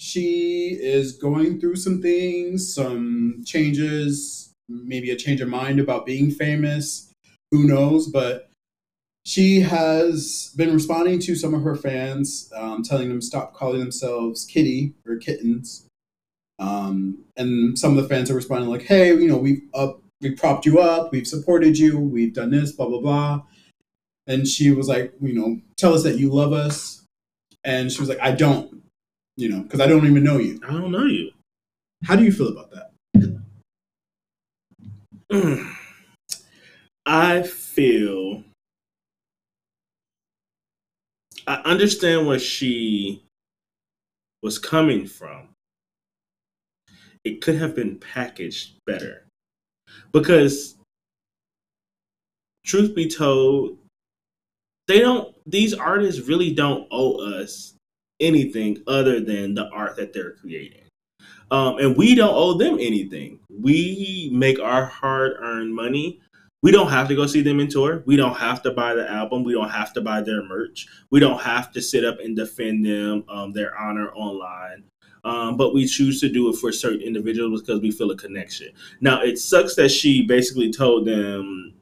she 0.00 0.76
is 0.80 1.12
going 1.12 1.60
through 1.60 1.76
some 1.76 2.02
things, 2.02 2.74
some 2.74 3.44
changes, 3.46 4.52
maybe 4.68 5.10
a 5.10 5.16
change 5.16 5.40
of 5.40 5.48
mind 5.48 5.78
about 5.78 6.04
being 6.04 6.32
famous. 6.32 7.12
Who 7.52 7.68
knows? 7.68 8.08
But 8.08 8.50
she 9.24 9.60
has 9.60 10.52
been 10.56 10.74
responding 10.74 11.20
to 11.20 11.36
some 11.36 11.54
of 11.54 11.62
her 11.62 11.76
fans, 11.76 12.52
um, 12.56 12.82
telling 12.82 13.08
them 13.08 13.22
stop 13.22 13.54
calling 13.54 13.78
themselves 13.78 14.44
kitty 14.44 14.92
or 15.06 15.16
kittens. 15.16 15.86
Um, 16.58 17.24
and 17.36 17.78
some 17.78 17.96
of 17.96 18.02
the 18.02 18.08
fans 18.08 18.30
are 18.30 18.34
responding 18.34 18.68
like, 18.68 18.82
"Hey, 18.82 19.08
you 19.08 19.28
know, 19.28 19.38
we've 19.38 19.62
up, 19.74 20.02
we 20.20 20.32
propped 20.32 20.66
you 20.66 20.80
up, 20.80 21.12
we've 21.12 21.26
supported 21.26 21.78
you, 21.78 21.98
we've 21.98 22.34
done 22.34 22.50
this, 22.50 22.72
blah 22.72 22.88
blah 22.88 23.00
blah." 23.00 23.42
And 24.26 24.46
she 24.46 24.72
was 24.72 24.88
like, 24.88 25.14
"You 25.20 25.34
know, 25.34 25.60
tell 25.76 25.94
us 25.94 26.02
that 26.02 26.18
you 26.18 26.30
love 26.32 26.52
us." 26.52 27.03
And 27.64 27.90
she 27.90 28.00
was 28.00 28.08
like, 28.08 28.20
"I 28.20 28.32
don't, 28.32 28.82
you 29.36 29.48
know, 29.48 29.62
because 29.62 29.80
I 29.80 29.86
don't 29.86 30.06
even 30.06 30.22
know 30.24 30.38
you." 30.38 30.60
I 30.66 30.72
don't 30.72 30.90
know 30.90 31.04
you. 31.04 31.30
How 32.04 32.16
do 32.16 32.24
you 32.24 32.32
feel 32.32 32.48
about 32.48 32.70
that? 32.70 32.90
I 37.06 37.42
feel 37.42 38.44
I 41.46 41.56
understand 41.64 42.26
where 42.26 42.38
she 42.38 43.22
was 44.42 44.58
coming 44.58 45.06
from. 45.06 45.48
It 47.24 47.42
could 47.42 47.56
have 47.56 47.74
been 47.74 47.98
packaged 47.98 48.74
better. 48.86 49.26
Because 50.12 50.76
truth 52.64 52.94
be 52.94 53.08
told, 53.08 53.78
they 54.86 55.00
don't 55.00 55.34
these 55.46 55.74
artists 55.74 56.28
really 56.28 56.52
don't 56.52 56.86
owe 56.90 57.40
us 57.40 57.74
anything 58.20 58.82
other 58.86 59.20
than 59.20 59.54
the 59.54 59.68
art 59.70 59.96
that 59.96 60.12
they're 60.12 60.32
creating. 60.32 60.80
Um, 61.50 61.78
and 61.78 61.96
we 61.96 62.14
don't 62.14 62.34
owe 62.34 62.54
them 62.54 62.74
anything. 62.74 63.38
We 63.50 64.30
make 64.32 64.58
our 64.58 64.86
hard 64.86 65.34
earned 65.38 65.74
money. 65.74 66.20
We 66.62 66.72
don't 66.72 66.88
have 66.88 67.08
to 67.08 67.14
go 67.14 67.26
see 67.26 67.42
them 67.42 67.60
in 67.60 67.68
tour. 67.68 68.02
We 68.06 68.16
don't 68.16 68.36
have 68.36 68.62
to 68.62 68.70
buy 68.70 68.94
the 68.94 69.10
album. 69.10 69.44
We 69.44 69.52
don't 69.52 69.68
have 69.68 69.92
to 69.94 70.00
buy 70.00 70.22
their 70.22 70.42
merch. 70.42 70.86
We 71.10 71.20
don't 71.20 71.40
have 71.40 71.70
to 71.72 71.82
sit 71.82 72.04
up 72.04 72.20
and 72.20 72.34
defend 72.34 72.86
them, 72.86 73.24
um, 73.28 73.52
their 73.52 73.78
honor 73.78 74.10
online. 74.12 74.84
Um, 75.24 75.56
but 75.56 75.74
we 75.74 75.86
choose 75.86 76.20
to 76.20 76.28
do 76.28 76.48
it 76.48 76.56
for 76.56 76.72
certain 76.72 77.00
individuals 77.00 77.60
because 77.60 77.80
we 77.80 77.90
feel 77.90 78.10
a 78.10 78.16
connection. 78.16 78.70
Now 79.00 79.22
it 79.22 79.38
sucks 79.38 79.74
that 79.74 79.90
she 79.90 80.22
basically 80.26 80.72
told 80.72 81.06
them, 81.06 81.74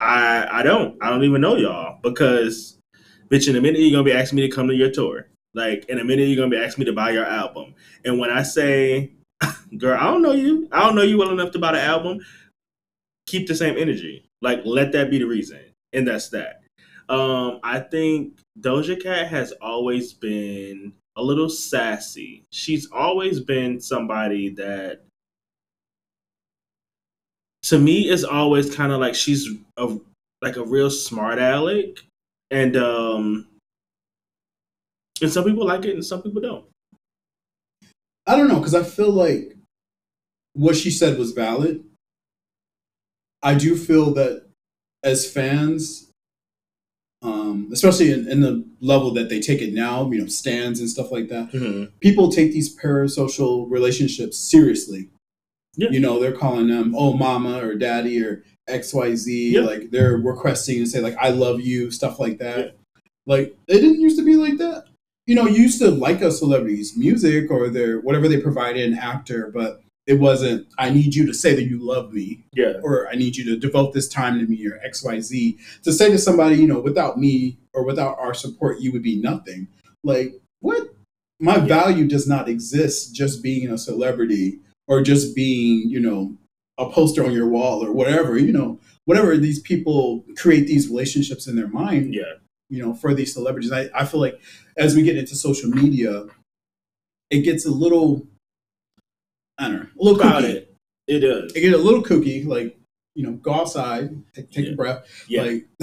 "I 0.00 0.46
I 0.50 0.62
don't 0.62 0.96
I 1.02 1.10
don't 1.10 1.24
even 1.24 1.40
know 1.40 1.56
y'all 1.56 1.98
because, 2.02 2.78
bitch, 3.28 3.48
in 3.48 3.56
a 3.56 3.60
minute 3.60 3.80
you're 3.80 3.92
gonna 3.92 4.04
be 4.04 4.12
asking 4.12 4.36
me 4.36 4.48
to 4.48 4.54
come 4.54 4.68
to 4.68 4.74
your 4.74 4.90
tour. 4.90 5.28
Like 5.54 5.86
in 5.88 5.98
a 5.98 6.04
minute 6.04 6.28
you're 6.28 6.36
gonna 6.36 6.50
be 6.50 6.62
asking 6.62 6.82
me 6.82 6.86
to 6.86 6.92
buy 6.92 7.10
your 7.10 7.24
album. 7.24 7.74
And 8.04 8.18
when 8.18 8.30
I 8.30 8.42
say, 8.42 9.12
girl, 9.78 9.98
I 9.98 10.04
don't 10.04 10.22
know 10.22 10.32
you. 10.32 10.68
I 10.72 10.80
don't 10.80 10.94
know 10.94 11.02
you 11.02 11.18
well 11.18 11.30
enough 11.30 11.52
to 11.52 11.58
buy 11.58 11.72
the 11.72 11.82
album. 11.82 12.20
Keep 13.26 13.48
the 13.48 13.54
same 13.54 13.76
energy. 13.76 14.28
Like 14.42 14.60
let 14.64 14.92
that 14.92 15.10
be 15.10 15.18
the 15.18 15.26
reason. 15.26 15.60
And 15.92 16.06
that's 16.06 16.28
that. 16.30 16.62
Um, 17.08 17.60
I 17.62 17.80
think 17.80 18.38
Doja 18.60 19.00
Cat 19.00 19.28
has 19.28 19.52
always 19.60 20.12
been 20.12 20.92
a 21.16 21.22
little 21.22 21.48
sassy. 21.48 22.44
She's 22.50 22.90
always 22.92 23.40
been 23.40 23.80
somebody 23.80 24.50
that 24.50 25.04
to 27.68 27.78
me 27.78 28.08
is 28.08 28.24
always 28.24 28.74
kind 28.74 28.92
of 28.92 29.00
like 29.00 29.14
she's 29.14 29.48
a 29.76 29.96
like 30.42 30.56
a 30.56 30.64
real 30.64 30.90
smart 30.90 31.38
aleck. 31.38 31.98
And 32.50 32.76
um 32.76 33.48
and 35.20 35.30
some 35.32 35.44
people 35.44 35.66
like 35.66 35.84
it 35.84 35.94
and 35.94 36.04
some 36.04 36.22
people 36.22 36.40
don't. 36.42 36.64
I 38.26 38.36
don't 38.36 38.48
know 38.48 38.58
because 38.58 38.74
I 38.74 38.82
feel 38.82 39.10
like 39.10 39.56
what 40.52 40.76
she 40.76 40.90
said 40.90 41.18
was 41.18 41.32
valid. 41.32 41.84
I 43.42 43.54
do 43.54 43.76
feel 43.76 44.12
that 44.14 44.46
as 45.04 45.30
fans, 45.30 46.10
um, 47.22 47.68
especially 47.72 48.10
in, 48.12 48.28
in 48.28 48.40
the 48.40 48.64
level 48.80 49.12
that 49.14 49.28
they 49.28 49.40
take 49.40 49.60
it 49.62 49.72
now, 49.72 50.10
you 50.10 50.20
know, 50.20 50.26
stands 50.26 50.80
and 50.80 50.88
stuff 50.90 51.12
like 51.12 51.28
that, 51.28 51.52
Mhm. 51.52 51.90
people 52.00 52.30
take 52.32 52.52
these 52.52 52.74
parasocial 52.76 53.70
relationships 53.70 54.38
seriously. 54.38 55.08
Yeah. 55.76 55.90
You 55.90 56.00
know, 56.00 56.20
they're 56.20 56.32
calling 56.36 56.68
them 56.68 56.94
oh 56.96 57.12
mama 57.14 57.58
or 57.64 57.74
daddy 57.74 58.22
or 58.22 58.42
XYZ. 58.68 59.52
Yeah. 59.52 59.60
Like 59.60 59.90
they're 59.90 60.16
requesting 60.16 60.78
and 60.78 60.88
say 60.88 61.00
like 61.00 61.16
I 61.20 61.30
love 61.30 61.60
you, 61.60 61.90
stuff 61.90 62.18
like 62.18 62.38
that. 62.38 62.58
Yeah. 62.58 62.70
Like 63.26 63.56
it 63.68 63.74
didn't 63.80 64.00
used 64.00 64.18
to 64.18 64.24
be 64.24 64.36
like 64.36 64.58
that. 64.58 64.84
You 65.26 65.34
know, 65.34 65.46
you 65.46 65.62
used 65.62 65.80
to 65.80 65.90
like 65.90 66.22
a 66.22 66.30
celebrity's 66.30 66.96
music 66.96 67.50
or 67.50 67.68
their 67.68 68.00
whatever 68.00 68.28
they 68.28 68.40
provided 68.40 68.86
an 68.90 68.96
actor, 68.98 69.50
but 69.52 69.82
it 70.06 70.20
wasn't 70.20 70.66
I 70.78 70.90
need 70.90 71.14
you 71.14 71.26
to 71.26 71.34
say 71.34 71.54
that 71.56 71.64
you 71.64 71.78
love 71.84 72.12
me 72.12 72.44
Yeah. 72.54 72.74
or 72.82 73.08
I 73.08 73.16
need 73.16 73.36
you 73.36 73.44
to 73.46 73.56
devote 73.56 73.92
this 73.92 74.08
time 74.08 74.38
to 74.38 74.46
me 74.46 74.64
or 74.66 74.80
XYZ. 74.88 75.58
To 75.82 75.92
say 75.92 76.10
to 76.10 76.18
somebody, 76.18 76.56
you 76.56 76.66
know, 76.68 76.78
without 76.80 77.18
me 77.18 77.58
or 77.74 77.84
without 77.84 78.16
our 78.18 78.32
support, 78.34 78.80
you 78.80 78.92
would 78.92 79.02
be 79.02 79.20
nothing. 79.20 79.66
Like, 80.04 80.34
what? 80.60 80.88
My 81.40 81.56
Yeah. 81.56 81.66
value 81.66 82.06
does 82.06 82.26
not 82.28 82.48
exist 82.48 83.14
just 83.14 83.42
being 83.42 83.68
a 83.68 83.76
celebrity 83.76 84.60
or 84.88 85.02
just 85.02 85.34
being, 85.34 85.88
you 85.88 86.00
know, 86.00 86.36
a 86.78 86.88
poster 86.90 87.24
on 87.24 87.32
your 87.32 87.48
wall 87.48 87.84
or 87.84 87.92
whatever, 87.92 88.36
you 88.38 88.52
know, 88.52 88.78
whatever 89.06 89.36
these 89.36 89.60
people 89.60 90.24
create 90.36 90.66
these 90.66 90.88
relationships 90.88 91.46
in 91.46 91.56
their 91.56 91.68
mind, 91.68 92.12
Yeah. 92.14 92.34
you 92.68 92.82
know, 92.82 92.94
for 92.94 93.14
these 93.14 93.32
celebrities. 93.32 93.72
I, 93.72 93.88
I 93.94 94.04
feel 94.04 94.20
like 94.20 94.38
as 94.76 94.94
we 94.94 95.02
get 95.02 95.16
into 95.16 95.34
social 95.36 95.70
media, 95.70 96.26
it 97.30 97.40
gets 97.40 97.64
a 97.66 97.70
little, 97.70 98.26
I 99.58 99.68
don't 99.68 99.76
know, 99.76 99.86
a 100.00 100.02
little 100.04 100.20
About 100.20 100.42
kooky 100.42 100.48
it. 100.54 100.74
It 101.08 101.20
does. 101.20 101.52
it 101.54 101.60
get 101.60 101.72
a 101.72 101.78
little 101.78 102.02
kooky, 102.02 102.44
like 102.46 102.76
you 103.14 103.22
know, 103.22 103.32
go 103.32 103.54
outside, 103.54 104.10
take, 104.34 104.50
take 104.50 104.66
Yeah. 104.66 104.72
a 104.72 104.76
breath. 104.76 105.24
Yeah. 105.26 105.42
Like 105.42 105.66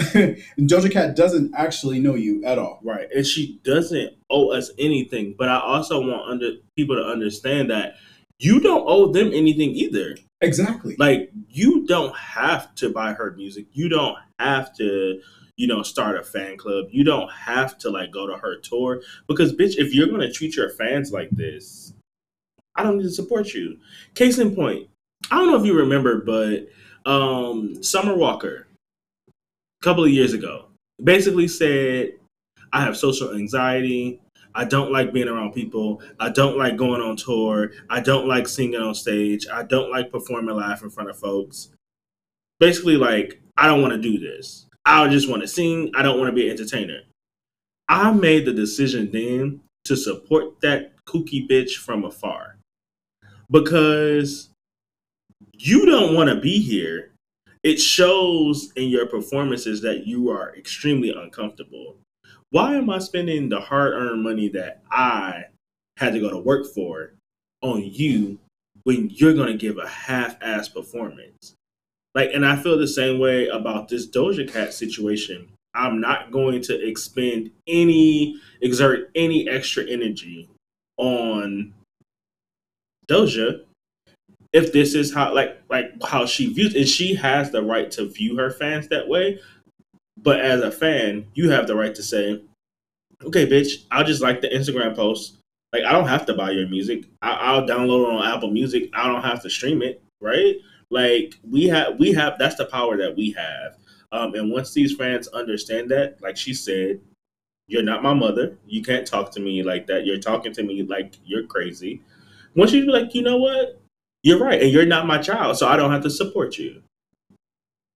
Doja 0.60 0.91
Cat 0.91 1.15
doesn't 1.15 1.55
actually 1.55 2.00
know 2.00 2.13
you 2.13 2.45
at 2.45 2.60
all. 2.60 2.79
Right. 2.83 3.07
And 3.12 3.25
she 3.25 3.60
doesn't 3.63 4.13
owe 4.29 4.51
us 4.51 4.69
anything. 4.77 5.33
But 5.36 5.50
I 5.50 5.60
also 5.60 6.00
want 6.00 6.29
under 6.29 6.51
people 6.77 6.95
to 6.95 7.01
understand 7.03 7.72
that 7.72 7.95
you 8.40 8.60
don't 8.60 8.84
owe 8.88 9.12
them 9.12 9.32
anything 9.34 9.72
either. 9.72 10.18
Exactly. 10.42 10.96
Like 11.00 11.32
you 11.50 11.86
don't 11.86 12.16
have 12.16 12.75
to 12.75 12.90
buy 12.90 13.13
her 13.13 13.32
music. 13.32 13.66
You 13.72 13.90
don't 13.90 14.18
have 14.40 14.75
to, 14.78 15.22
you 15.56 15.68
know, 15.68 15.84
start 15.84 16.18
a 16.18 16.24
fan 16.24 16.58
club. 16.58 16.88
You 16.92 17.04
don't 17.04 17.32
have 17.32 17.78
to 17.80 17.90
like 17.90 18.12
go 18.12 18.28
to 18.28 18.38
her 18.38 18.60
tour. 18.60 19.02
Because 19.28 19.54
bitch, 19.54 19.78
if 19.78 19.94
you're 19.94 20.08
gonna 20.08 20.32
treat 20.32 20.56
your 20.56 20.70
fans 20.70 21.12
like 21.12 21.30
this, 21.30 21.94
I 22.75 22.84
don't 22.84 22.98
need 22.98 23.04
to 23.04 23.12
support 23.12 23.54
you. 23.54 23.78
Case 24.16 24.38
in 24.38 24.56
point, 24.56 24.90
I 25.32 25.38
don't 25.38 25.48
know 25.48 25.60
if 25.60 25.66
you 25.66 25.74
remember, 25.74 26.22
but 26.22 26.68
um 27.10 27.82
Summer 27.82 28.16
Walker, 28.16 28.68
a 29.28 29.84
couple 29.84 30.04
of 30.04 30.12
years 30.12 30.34
ago, 30.34 30.66
basically 31.02 31.48
said, 31.48 32.13
I 32.74 32.82
have 32.82 32.98
social 32.98 33.36
anxiety. 33.36 34.20
I 34.55 34.65
don't 34.65 34.91
like 34.91 35.13
being 35.13 35.27
around 35.27 35.53
people. 35.53 36.01
I 36.19 36.29
don't 36.29 36.57
like 36.57 36.77
going 36.77 37.01
on 37.01 37.15
tour. 37.15 37.72
I 37.89 38.00
don't 38.00 38.27
like 38.27 38.48
singing 38.48 38.81
on 38.81 38.93
stage. 38.95 39.48
I 39.51 39.63
don't 39.63 39.91
like 39.91 40.12
performing 40.12 40.55
live 40.55 40.83
in 40.83 40.89
front 40.89 41.10
of 41.10 41.17
folks. 41.17 41.69
Basically, 42.60 42.98
like, 42.98 43.41
I 43.57 43.67
don't 43.67 43.81
want 43.81 43.93
to 43.93 44.00
do 44.00 44.19
this. 44.19 44.67
I 44.86 45.07
just 45.07 45.29
want 45.29 45.41
to 45.41 45.48
sing. 45.48 45.91
I 45.95 46.01
don't 46.01 46.19
want 46.19 46.29
to 46.29 46.36
be 46.36 46.50
an 46.50 46.51
entertainer. 46.51 47.01
I 47.89 48.12
made 48.12 48.45
the 48.45 48.53
decision 48.53 49.12
then 49.12 49.62
to 49.86 49.95
support 49.95 50.62
that 50.62 50.93
kooky 51.05 51.48
bitch 51.50 51.74
from 51.75 52.05
afar 52.05 52.57
because 53.50 54.50
you 55.53 55.86
don't 55.86 56.15
want 56.15 56.29
to 56.29 56.39
be 56.39 56.60
here. 56.60 57.12
It 57.63 57.79
shows 57.79 58.72
in 58.75 58.89
your 58.89 59.05
performances 59.05 59.81
that 59.81 60.05
you 60.05 60.29
are 60.29 60.55
extremely 60.55 61.12
uncomfortable 61.12 61.98
why 62.53 62.75
am 62.75 62.88
I 62.88 63.00
spending 63.00 63.50
the 63.50 63.60
hard 63.60 63.93
earned 63.93 64.22
money 64.22 64.48
that 64.50 64.83
I 64.91 65.45
had 65.98 66.13
to 66.13 66.19
go 66.19 66.29
to 66.29 66.38
work 66.38 66.67
for 66.72 67.13
on 67.63 67.83
you 67.83 68.38
when 68.83 69.10
you're 69.10 69.33
going 69.33 69.48
to 69.48 69.57
give 69.57 69.79
a 69.79 69.88
half 69.88 70.38
ass 70.39 70.69
performance? 70.69 71.55
Like, 72.13 72.29
and 72.31 72.45
I 72.45 72.55
feel 72.55 72.77
the 72.77 72.88
same 72.88 73.17
way 73.17 73.48
about 73.48 73.89
this 73.89 74.07
Doja 74.07 74.48
Cat 74.48 74.72
situation. 74.72 75.50
I'm 75.74 76.00
not 76.00 76.31
going 76.31 76.62
to 76.63 76.88
expend 76.88 77.50
any, 77.67 78.39
exert 78.62 79.10
any 79.15 79.50
extra 79.50 79.83
energy 79.89 80.48
on 80.98 81.74
Doja 83.07 83.63
if 84.53 84.72
this 84.72 84.93
is 84.93 85.12
how, 85.12 85.33
like, 85.33 85.60
like 85.72 85.91
how 86.05 86.27
she 86.27 86.53
views, 86.53 86.75
and 86.75 86.88
she 86.88 87.15
has 87.15 87.50
the 87.50 87.63
right 87.63 87.89
to 87.93 88.07
view 88.07 88.38
her 88.38 88.51
fans 88.51 88.89
that 88.89 89.07
way. 89.07 89.39
But 90.17 90.39
as 90.39 90.62
a 90.62 90.72
fan, 90.72 91.27
you 91.34 91.50
have 91.50 91.67
the 91.67 91.75
right 91.75 91.93
to 91.96 92.03
say, 92.03 92.41
okay, 93.24 93.46
bitch, 93.48 93.86
I'll 93.91 94.03
just 94.03 94.22
like 94.22 94.41
the 94.41 94.50
Instagram 94.50 94.96
post. 94.96 95.38
Like, 95.72 95.84
I 95.86 95.91
don't 95.91 96.08
have 96.08 96.25
to 96.27 96.34
buy 96.34 96.51
your 96.51 96.67
music. 96.67 97.05
I- 97.22 97.32
I'll 97.32 97.63
download 97.67 98.08
it 98.08 98.13
on 98.13 98.36
Apple 98.36 98.51
Music. 98.51 98.89
I 98.93 99.08
don't 99.08 99.24
have 99.24 99.41
to 99.41 99.50
stream 99.50 99.82
it, 99.82 100.01
right? 100.22 100.55
Like, 100.91 101.39
we 101.50 101.67
have, 101.67 102.00
we 102.00 102.13
have, 102.13 102.38
that's 102.38 102.55
the 102.55 102.65
power 102.65 102.96
that 102.98 103.17
we 103.17 103.32
have. 103.32 103.77
Um, 104.12 104.36
and 104.36 104.51
once 104.51 104.72
these 104.74 104.96
fans 104.96 105.27
understand 105.29 105.89
that, 105.89 106.22
like 106.22 106.38
she 106.38 106.53
said, 106.53 107.00
you're 107.67 107.82
not 107.82 108.03
my 108.03 108.13
mother. 108.13 108.58
You 108.67 108.84
can't 108.84 109.08
talk 109.08 109.32
to 109.32 109.39
me 109.39 109.63
like 109.63 109.88
that. 109.88 110.05
You're 110.05 110.20
talking 110.20 110.53
to 110.53 110.63
me 110.63 110.84
like 110.84 111.15
you're 111.25 111.48
crazy. 111.48 112.01
Once 112.55 112.72
you 112.74 112.86
be 112.86 112.91
like, 112.91 113.15
you 113.15 113.24
know 113.24 113.38
what? 113.38 113.79
You're 114.22 114.38
right. 114.38 114.62
And 114.62 114.72
you're 114.72 114.86
not 114.86 115.08
my 115.08 115.17
child. 115.17 115.58
So 115.58 115.67
I 115.67 115.75
don't 115.75 115.91
have 115.91 116.03
to 116.03 116.10
support 116.10 116.58
you. 116.60 116.84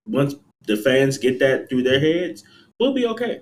Once 0.07 0.35
the 0.67 0.77
fans 0.77 1.17
get 1.17 1.39
that 1.39 1.69
through 1.69 1.83
their 1.83 1.99
heads, 1.99 2.43
we'll 2.79 2.93
be 2.93 3.05
okay. 3.07 3.41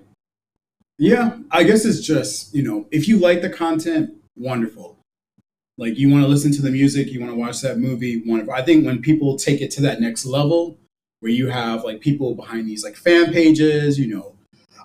Yeah, 0.98 1.36
I 1.50 1.64
guess 1.64 1.84
it's 1.84 2.00
just 2.00 2.54
you 2.54 2.62
know, 2.62 2.86
if 2.90 3.06
you 3.08 3.18
like 3.18 3.42
the 3.42 3.50
content, 3.50 4.14
wonderful. 4.36 4.98
Like 5.78 5.98
you 5.98 6.08
want 6.10 6.22
to 6.24 6.28
listen 6.28 6.52
to 6.52 6.62
the 6.62 6.70
music, 6.70 7.08
you 7.08 7.20
want 7.20 7.32
to 7.32 7.38
watch 7.38 7.60
that 7.60 7.78
movie, 7.78 8.22
wonderful. 8.24 8.54
I 8.54 8.62
think 8.62 8.86
when 8.86 9.02
people 9.02 9.36
take 9.36 9.60
it 9.60 9.70
to 9.72 9.82
that 9.82 10.00
next 10.00 10.24
level, 10.24 10.78
where 11.20 11.32
you 11.32 11.48
have 11.48 11.84
like 11.84 12.00
people 12.00 12.34
behind 12.34 12.66
these 12.66 12.82
like 12.82 12.96
fan 12.96 13.30
pages, 13.32 13.98
you 13.98 14.14
know, 14.14 14.34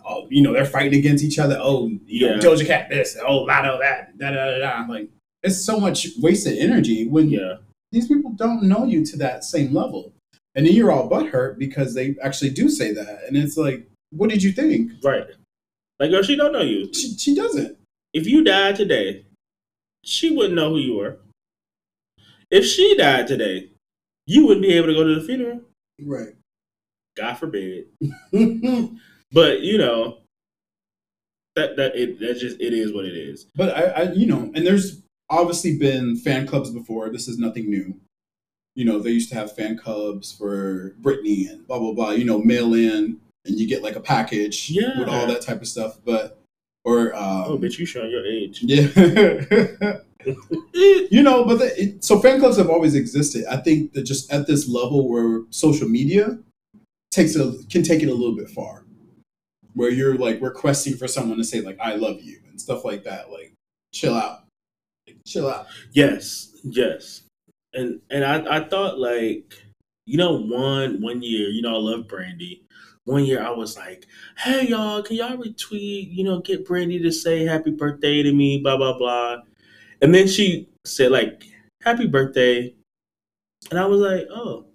oh, 0.05 0.27
you 0.29 0.41
know, 0.41 0.51
they're 0.51 0.65
fighting 0.65 0.99
against 0.99 1.23
each 1.23 1.39
other. 1.39 1.57
Oh, 1.61 1.89
you 2.05 2.27
know, 2.27 2.37
Doja 2.39 2.65
Cat 2.65 2.89
this, 2.89 3.17
oh, 3.25 3.45
Latto 3.45 3.79
that, 3.79 4.17
da 4.17 4.31
da 4.31 4.45
da 4.45 4.59
da. 4.59 4.85
Like 4.91 5.07
it's 5.43 5.63
so 5.63 5.79
much 5.79 6.07
wasted 6.19 6.57
energy 6.57 7.07
when 7.07 7.29
Yeah. 7.29 7.57
these 7.93 8.09
people 8.09 8.31
don't 8.31 8.63
know 8.63 8.83
you 8.83 9.05
to 9.05 9.17
that 9.17 9.45
same 9.45 9.73
level. 9.73 10.11
And 10.55 10.65
then 10.65 10.73
you're 10.73 10.91
all 10.91 11.09
butthurt 11.09 11.57
because 11.57 11.93
they 11.93 12.15
actually 12.21 12.51
do 12.51 12.69
say 12.69 12.93
that. 12.93 13.23
And 13.27 13.37
it's 13.37 13.57
like, 13.57 13.87
what 14.11 14.29
did 14.29 14.43
you 14.43 14.51
think? 14.51 14.91
Right. 15.03 15.25
Like, 15.99 16.11
girl, 16.11 16.23
she 16.23 16.35
don't 16.35 16.51
know 16.51 16.61
you. 16.61 16.93
She, 16.93 17.15
she 17.17 17.35
doesn't. 17.35 17.77
If 18.13 18.27
you 18.27 18.43
died 18.43 18.75
today, 18.75 19.25
she 20.03 20.35
wouldn't 20.35 20.55
know 20.55 20.71
who 20.71 20.77
you 20.77 20.97
were. 20.97 21.19
If 22.49 22.65
she 22.65 22.97
died 22.97 23.27
today, 23.27 23.69
you 24.25 24.45
wouldn't 24.45 24.65
be 24.65 24.73
able 24.73 24.87
to 24.87 24.93
go 24.93 25.03
to 25.05 25.15
the 25.19 25.25
funeral. 25.25 25.61
Right. 26.01 26.35
God 27.15 27.35
forbid. 27.35 27.85
But 29.31 29.61
you 29.61 29.77
know, 29.77 30.17
that 31.55 31.77
that 31.77 31.95
it 31.95 32.19
that 32.19 32.37
just 32.37 32.59
it 32.59 32.73
is 32.73 32.93
what 32.93 33.05
it 33.05 33.15
is. 33.15 33.45
but 33.55 33.75
I, 33.75 33.81
I, 33.81 34.11
you 34.11 34.25
know, 34.25 34.51
and 34.53 34.65
there's 34.67 35.01
obviously 35.29 35.77
been 35.77 36.17
fan 36.17 36.45
clubs 36.45 36.69
before. 36.69 37.09
This 37.09 37.27
is 37.27 37.37
nothing 37.37 37.69
new. 37.69 37.99
You 38.75 38.85
know, 38.85 38.99
they 38.99 39.11
used 39.11 39.29
to 39.29 39.35
have 39.35 39.53
fan 39.55 39.77
clubs 39.77 40.31
for 40.31 40.91
Britney 41.01 41.49
and 41.49 41.67
blah 41.67 41.79
blah 41.79 41.93
blah. 41.93 42.11
You 42.11 42.25
know, 42.25 42.39
mail 42.41 42.73
in 42.73 43.19
and 43.45 43.59
you 43.59 43.67
get 43.67 43.83
like 43.83 43.95
a 43.95 44.01
package 44.01 44.69
Yeah. 44.69 44.99
with 44.99 45.09
all 45.09 45.27
that 45.27 45.41
type 45.41 45.61
of 45.61 45.67
stuff. 45.67 45.97
But 46.05 46.37
or 46.83 47.13
um, 47.15 47.43
Oh, 47.47 47.57
bitch, 47.57 47.77
you 47.79 47.85
showing 47.85 48.11
your 48.11 48.25
age. 48.25 48.63
Yeah. 48.67 49.97
you 50.73 51.23
know, 51.23 51.43
but 51.45 51.57
the, 51.59 51.73
it, 51.81 52.03
so 52.03 52.19
fan 52.19 52.39
clubs 52.39 52.57
have 52.57 52.69
always 52.69 52.93
existed. 52.95 53.43
I 53.49 53.57
think 53.57 53.93
that 53.93 54.03
just 54.03 54.31
at 54.31 54.45
this 54.47 54.69
level 54.69 55.09
where 55.09 55.41
social 55.49 55.89
media 55.89 56.37
takes 57.09 57.35
a 57.35 57.53
can 57.69 57.83
take 57.83 58.03
it 58.03 58.09
a 58.09 58.13
little 58.13 58.35
bit 58.35 58.49
far, 58.49 58.85
where 59.73 59.89
you're 59.89 60.15
like 60.15 60.39
requesting 60.41 60.95
for 60.95 61.07
someone 61.07 61.37
to 61.39 61.43
say 61.43 61.61
like 61.61 61.77
"I 61.79 61.95
love 61.95 62.21
you" 62.21 62.39
and 62.49 62.61
stuff 62.61 62.85
like 62.85 63.03
that. 63.05 63.31
Like, 63.31 63.53
chill 63.93 64.13
out, 64.13 64.43
like, 65.07 65.17
chill 65.25 65.49
out. 65.49 65.65
Yes, 65.91 66.55
yes. 66.63 67.23
And 67.73 68.01
and 68.09 68.23
I, 68.25 68.57
I 68.57 68.67
thought 68.67 68.99
like, 68.99 69.53
you 70.05 70.17
know, 70.17 70.33
one 70.33 71.01
one 71.01 71.21
year, 71.21 71.49
you 71.49 71.61
know, 71.61 71.75
I 71.75 71.79
love 71.79 72.07
Brandy. 72.07 72.65
One 73.05 73.25
year 73.25 73.43
I 73.43 73.49
was 73.49 73.77
like, 73.77 74.05
hey 74.37 74.67
y'all, 74.67 75.01
can 75.01 75.15
y'all 75.15 75.37
retweet, 75.37 76.13
you 76.13 76.23
know, 76.23 76.39
get 76.41 76.65
Brandy 76.65 76.99
to 76.99 77.11
say 77.11 77.45
happy 77.45 77.71
birthday 77.71 78.21
to 78.23 78.33
me, 78.33 78.59
blah 78.59 78.77
blah 78.77 78.97
blah. 78.97 79.37
And 80.01 80.13
then 80.13 80.27
she 80.27 80.67
said 80.85 81.11
like, 81.11 81.45
happy 81.81 82.07
birthday. 82.07 82.73
And 83.69 83.79
I 83.79 83.85
was 83.85 84.01
like, 84.01 84.27
oh, 84.31 84.65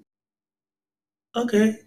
okay. 1.34 1.78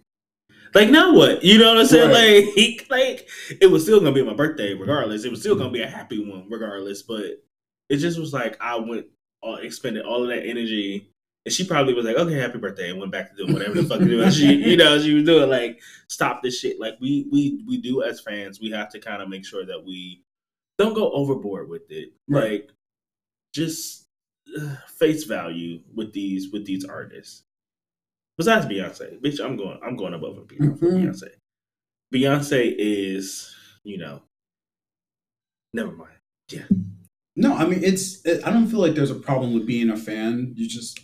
Like 0.76 0.90
now 0.90 1.14
what? 1.14 1.44
You 1.44 1.58
know 1.58 1.70
what 1.70 1.80
I'm 1.80 1.86
saying? 1.88 2.12
Like, 2.12 2.88
like 2.90 3.28
it 3.60 3.68
was 3.68 3.84
still 3.84 4.00
gonna 4.00 4.12
be 4.12 4.24
my 4.24 4.34
birthday 4.34 4.74
regardless. 4.74 5.26
It 5.26 5.32
was 5.32 5.40
still 5.40 5.56
gonna 5.56 5.72
be 5.72 5.82
a 5.82 5.90
happy 5.90 6.24
one 6.24 6.46
regardless. 6.50 7.02
But 7.02 7.44
it 7.90 7.98
just 7.98 8.20
was 8.20 8.34
like 8.34 8.58
I 8.62 8.76
went 8.76 9.08
all 9.42 9.56
expended 9.58 10.06
all 10.06 10.24
of 10.24 10.30
that 10.30 10.46
energy 10.46 11.08
And 11.46 11.54
she 11.54 11.66
probably 11.66 11.94
was 11.94 12.06
like, 12.06 12.18
"Okay, 12.18 12.34
happy 12.36 12.58
birthday," 12.60 12.90
and 12.90 13.00
went 13.00 13.12
back 13.14 13.30
to 13.32 13.36
doing 13.38 13.54
whatever 13.54 13.82
the 13.82 13.88
fuck 13.88 14.02
was 14.02 14.36
she, 14.36 14.54
you 14.70 14.76
know, 14.78 15.00
she 15.00 15.14
was 15.14 15.24
doing. 15.24 15.50
Like, 15.50 15.82
stop 16.10 16.44
this 16.44 16.60
shit. 16.60 16.80
Like, 16.80 16.96
we 17.00 17.28
we 17.32 17.64
we 17.66 17.78
do 17.78 18.04
as 18.04 18.20
fans, 18.20 18.60
we 18.60 18.70
have 18.72 18.90
to 18.92 19.00
kind 19.00 19.22
of 19.22 19.30
make 19.30 19.46
sure 19.46 19.66
that 19.66 19.84
we 19.86 20.22
don't 20.78 20.94
go 20.94 21.12
overboard 21.12 21.70
with 21.70 21.90
it. 21.90 22.12
Right. 22.28 22.52
Like, 22.64 22.70
just 23.54 24.06
uh, 24.60 24.76
face 24.88 25.24
value 25.24 25.80
with 25.96 26.12
these 26.14 26.52
with 26.52 26.66
these 26.66 26.84
artists. 26.86 27.44
Besides 28.38 28.66
Beyonce, 28.66 29.20
bitch, 29.22 29.44
I'm 29.44 29.56
going 29.56 29.80
I'm 29.82 29.96
going 29.96 30.14
above 30.14 30.38
and 30.38 30.48
beyond 30.48 30.78
Mhm. 30.80 31.04
Beyonce. 31.06 31.30
Beyonce 32.14 32.76
is, 32.78 33.56
you 33.84 33.98
know, 33.98 34.22
never 35.74 35.92
mind. 35.92 36.18
Yeah. 36.52 36.66
No, 37.40 37.56
I 37.56 37.66
mean 37.66 37.84
it's. 37.84 38.24
It, 38.26 38.46
I 38.46 38.52
don't 38.52 38.68
feel 38.68 38.80
like 38.80 38.96
there's 38.96 39.12
a 39.12 39.16
problem 39.16 39.54
with 39.54 39.66
being 39.66 39.90
a 39.90 39.98
fan. 39.98 40.54
You 40.56 40.68
just. 40.68 41.00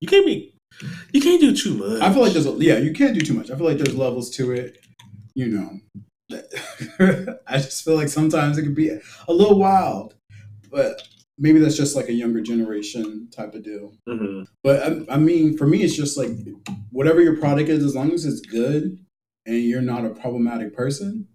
You 0.00 0.08
can't 0.08 0.26
be 0.26 0.56
you 1.12 1.20
can't 1.20 1.40
do 1.40 1.56
too 1.56 1.74
much. 1.74 2.02
I 2.02 2.12
feel 2.12 2.22
like 2.22 2.32
there's 2.32 2.46
a 2.46 2.52
yeah. 2.58 2.78
You 2.78 2.92
can't 2.92 3.14
do 3.14 3.20
too 3.24 3.34
much. 3.34 3.50
I 3.50 3.56
feel 3.56 3.66
like 3.66 3.78
there's 3.78 3.96
levels 3.96 4.30
to 4.36 4.52
it. 4.52 4.78
You 5.34 5.48
know. 5.48 5.80
I 7.46 7.58
just 7.58 7.84
feel 7.84 7.94
like 7.94 8.08
sometimes 8.08 8.58
it 8.58 8.62
could 8.62 8.74
be 8.74 8.88
a 8.90 9.32
little 9.32 9.58
wild, 9.58 10.14
but 10.70 11.02
maybe 11.38 11.60
that's 11.60 11.76
just 11.76 11.94
like 11.94 12.08
a 12.08 12.12
younger 12.12 12.40
generation 12.40 13.28
type 13.30 13.54
of 13.54 13.62
deal. 13.62 13.94
hmm 14.08 14.42
But 14.64 14.82
I, 14.82 15.14
I 15.14 15.18
mean, 15.18 15.56
for 15.56 15.66
me, 15.66 15.82
it's 15.82 15.96
just 15.96 16.16
like 16.16 16.30
whatever 16.90 17.22
your 17.22 17.36
product 17.36 17.68
is, 17.68 17.84
as 17.84 17.94
long 17.94 18.12
as 18.12 18.24
it's 18.24 18.40
good 18.40 18.98
and 19.46 19.62
you're 19.62 19.82
not 19.82 20.04
a 20.04 20.10
problematic 20.10 20.74
person, 20.74 21.28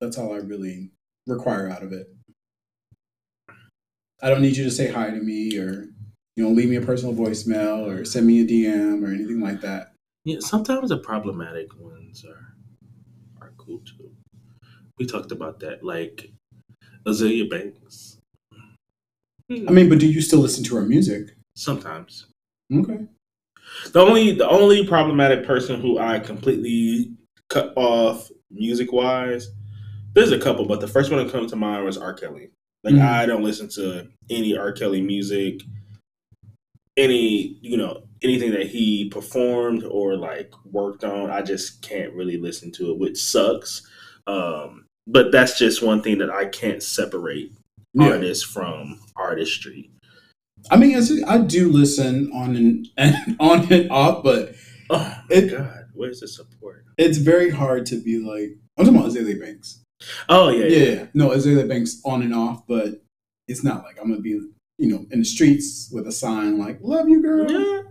that's 0.00 0.16
all 0.16 0.32
I 0.32 0.38
really 0.38 0.90
require 1.26 1.68
out 1.68 1.82
of 1.82 1.92
it. 1.92 2.06
I 4.22 4.28
don't 4.30 4.42
need 4.42 4.56
you 4.56 4.64
to 4.64 4.70
say 4.70 4.90
hi 4.90 5.10
to 5.10 5.20
me 5.20 5.58
or 5.58 5.86
you 6.36 6.44
know 6.44 6.50
leave 6.50 6.68
me 6.70 6.76
a 6.76 6.80
personal 6.80 7.14
voicemail 7.14 7.86
or 7.86 8.04
send 8.04 8.26
me 8.26 8.40
a 8.40 8.44
DM 8.46 9.04
or 9.04 9.12
anything 9.12 9.40
like 9.40 9.60
that. 9.60 9.92
Yeah, 10.24 10.38
sometimes 10.40 10.88
the 10.88 10.98
problematic 10.98 11.78
ones 11.78 12.24
are 12.24 12.54
are 13.40 13.52
cool 13.58 13.80
too. 13.80 14.10
We 14.98 15.06
talked 15.06 15.32
about 15.32 15.60
that, 15.60 15.84
like 15.84 16.30
Azealia 17.06 17.50
Banks. 17.50 18.18
I 19.50 19.70
mean, 19.70 19.88
but 19.90 19.98
do 19.98 20.08
you 20.08 20.22
still 20.22 20.38
listen 20.40 20.64
to 20.64 20.76
her 20.76 20.82
music? 20.82 21.36
sometimes 21.56 22.26
Okay. 22.74 22.98
the 23.92 24.00
only 24.00 24.32
the 24.32 24.48
only 24.48 24.84
problematic 24.86 25.46
person 25.46 25.80
who 25.80 25.98
I 25.98 26.18
completely 26.18 27.12
cut 27.48 27.72
off 27.76 28.28
music 28.50 28.92
wise. 28.92 29.50
There's 30.14 30.32
a 30.32 30.38
couple, 30.38 30.64
but 30.66 30.80
the 30.80 30.88
first 30.88 31.10
one 31.10 31.24
that 31.24 31.32
comes 31.32 31.50
to 31.50 31.56
mind 31.56 31.84
was 31.84 31.98
R. 31.98 32.14
Kelly. 32.14 32.50
Like 32.84 32.94
Mhm. 32.94 33.02
I 33.06 33.26
don't 33.26 33.42
listen 33.42 33.68
to 33.70 34.08
any 34.30 34.56
R. 34.56 34.72
Kelly 34.72 35.00
music, 35.00 35.60
any 36.96 37.58
you 37.62 37.76
know 37.76 38.04
anything 38.22 38.52
that 38.52 38.66
he 38.66 39.08
performed 39.08 39.84
or 39.84 40.16
like 40.16 40.52
worked 40.64 41.04
on. 41.04 41.30
I 41.30 41.42
just 41.42 41.82
can't 41.82 42.12
really 42.14 42.38
listen 42.38 42.70
to 42.72 42.90
it, 42.92 42.98
which 42.98 43.18
sucks. 43.18 43.82
Um, 44.26 44.86
but 45.06 45.32
that's 45.32 45.58
just 45.58 45.82
one 45.82 46.00
thing 46.02 46.18
that 46.18 46.30
I 46.30 46.46
can't 46.46 46.82
separate 46.82 47.52
Yeah. 47.94 48.10
artist 48.12 48.46
from 48.46 49.00
artistry. 49.16 49.90
I 50.70 50.76
mean, 50.78 50.96
I 51.26 51.38
do 51.38 51.70
listen 51.70 52.30
on 52.32 52.56
and, 52.56 52.88
and 52.96 53.36
on 53.40 53.70
and 53.72 53.90
off, 53.90 54.22
but 54.22 54.54
Oh 54.90 54.98
my 55.30 55.36
It- 55.36 55.50
god, 55.50 55.86
where's 55.94 56.20
the 56.20 56.28
support? 56.28 56.84
it's 56.98 57.18
very 57.18 57.50
hard 57.50 57.86
to 57.86 57.96
be 58.00 58.18
like 58.18 58.56
I'm 58.76 58.84
talking 58.86 58.98
about 59.00 59.10
Azealia 59.12 59.40
Banks. 59.40 59.80
Oh 60.28 60.48
yeah, 60.50 60.66
Yeah, 60.66 60.92
yeah. 60.94 61.06
no, 61.14 61.30
Azealia 61.30 61.68
Banks 61.68 62.00
on 62.04 62.22
and 62.22 62.34
off, 62.34 62.66
but 62.66 63.02
it's 63.48 63.62
not 63.64 63.84
like 63.84 63.96
I'm 64.00 64.08
gonna 64.08 64.20
be, 64.20 64.30
you 64.78 64.88
know, 64.88 65.06
in 65.10 65.18
the 65.20 65.24
streets 65.24 65.90
with 65.92 66.06
a 66.06 66.12
sign 66.12 66.58
like 66.58 66.78
"Love 66.80 67.08
you, 67.08 67.22
girl." 67.22 67.50
yeah. 67.50 67.82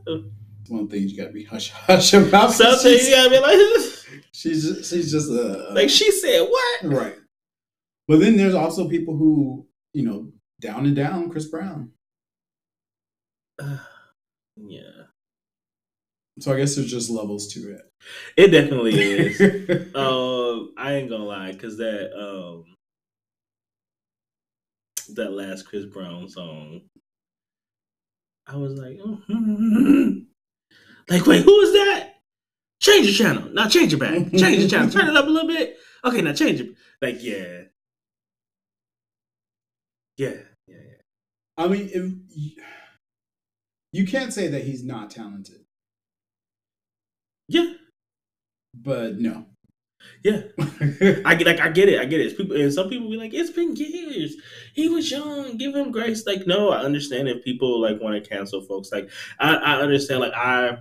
It's 0.62 0.70
one 0.70 0.84
of 0.84 0.90
the 0.90 0.98
things 0.98 1.12
you 1.12 1.18
gotta 1.18 1.34
be 1.34 1.44
hush 1.44 1.70
hush 1.72 2.14
about. 2.14 2.52
Something 2.52 2.92
you 2.94 2.98
she's, 3.00 3.10
gotta 3.10 3.30
be 3.30 3.40
like, 3.40 3.58
she's 4.32 4.64
just, 4.64 4.90
she's 4.90 5.12
just 5.12 5.30
a 5.30 5.72
like 5.74 5.90
she 5.90 6.10
said, 6.12 6.42
what? 6.48 6.84
right. 6.86 7.16
But 8.08 8.20
then 8.20 8.36
there's 8.38 8.56
also 8.56 8.88
people 8.90 9.16
who, 9.18 9.66
you 9.94 10.04
know, 10.04 10.32
down 10.62 10.86
and 10.86 10.96
down 10.96 11.30
Chris 11.30 11.46
Brown. 11.48 11.92
yeah, 14.58 14.82
So 16.44 16.52
I 16.52 16.58
guess 16.58 16.76
there's 16.76 16.92
just 16.92 17.10
levels 17.10 17.48
to 17.54 17.74
it. 17.74 17.82
it 18.36 18.48
definitely 18.50 19.00
is. 19.00 19.40
um, 19.96 20.74
I 20.78 20.96
ain't 20.96 21.10
gonna 21.10 21.24
lie, 21.24 21.54
cause 21.54 21.78
that 21.78 22.12
um, 22.20 22.66
that 25.16 25.32
last 25.32 25.66
Chris 25.66 25.86
Brown 25.86 26.28
song, 26.28 26.82
I 28.46 28.58
was 28.58 28.74
like, 28.74 28.98
mm 29.30 30.26
like, 31.10 31.26
wait, 31.26 31.46
who 31.46 31.60
is 31.62 31.72
that? 31.72 32.10
Change 32.82 33.08
the 33.08 33.14
channel. 33.14 33.50
Now 33.54 33.70
change 33.70 33.94
it 33.94 33.98
back. 33.98 34.30
Change 34.34 34.64
the 34.64 34.68
channel. 34.68 34.90
Turn 34.90 35.08
it 35.08 35.16
up 35.16 35.28
a 35.28 35.30
little 35.30 35.48
bit. 35.48 35.78
Okay, 36.04 36.20
now 36.20 36.34
change 36.34 36.60
it. 36.60 36.76
Like, 37.02 37.24
yeah, 37.24 37.62
yeah, 40.18 40.34
yeah, 40.68 40.76
yeah. 40.76 41.58
I 41.58 41.70
mean, 41.70 41.90
if 41.94 42.58
you 43.94 44.06
can't 44.06 44.34
say 44.34 44.50
that 44.50 44.66
he's 44.66 44.84
not 44.84 45.10
talented, 45.10 45.63
Yeah, 47.54 47.74
but 48.74 49.20
no. 49.20 49.46
yeah. 50.24 50.42
I 51.26 51.36
get 51.36 51.48
like 51.48 51.62
I 51.62 51.70
get 51.70 51.90
it, 51.90 52.00
I 52.00 52.06
get 52.06 52.20
it. 52.20 52.28
It's 52.28 52.36
people 52.36 52.56
and 52.60 52.74
some 52.74 52.90
people 52.90 53.10
be 53.10 53.18
like, 53.18 53.34
it's 53.34 53.52
been 53.52 53.76
years. 53.76 54.36
He 54.74 54.90
was 54.90 55.12
young. 55.12 55.58
Give 55.58 55.76
him 55.76 55.92
grace. 55.92 56.26
Like, 56.26 56.48
no, 56.48 56.72
I 56.72 56.80
understand 56.80 57.30
if 57.30 57.44
people 57.44 57.82
like 57.82 58.02
want 58.02 58.22
to 58.22 58.30
cancel 58.30 58.62
folks. 58.62 58.92
Like, 58.92 59.10
I, 59.40 59.56
I 59.56 59.76
understand. 59.82 60.22
Like, 60.22 60.34
I 60.34 60.78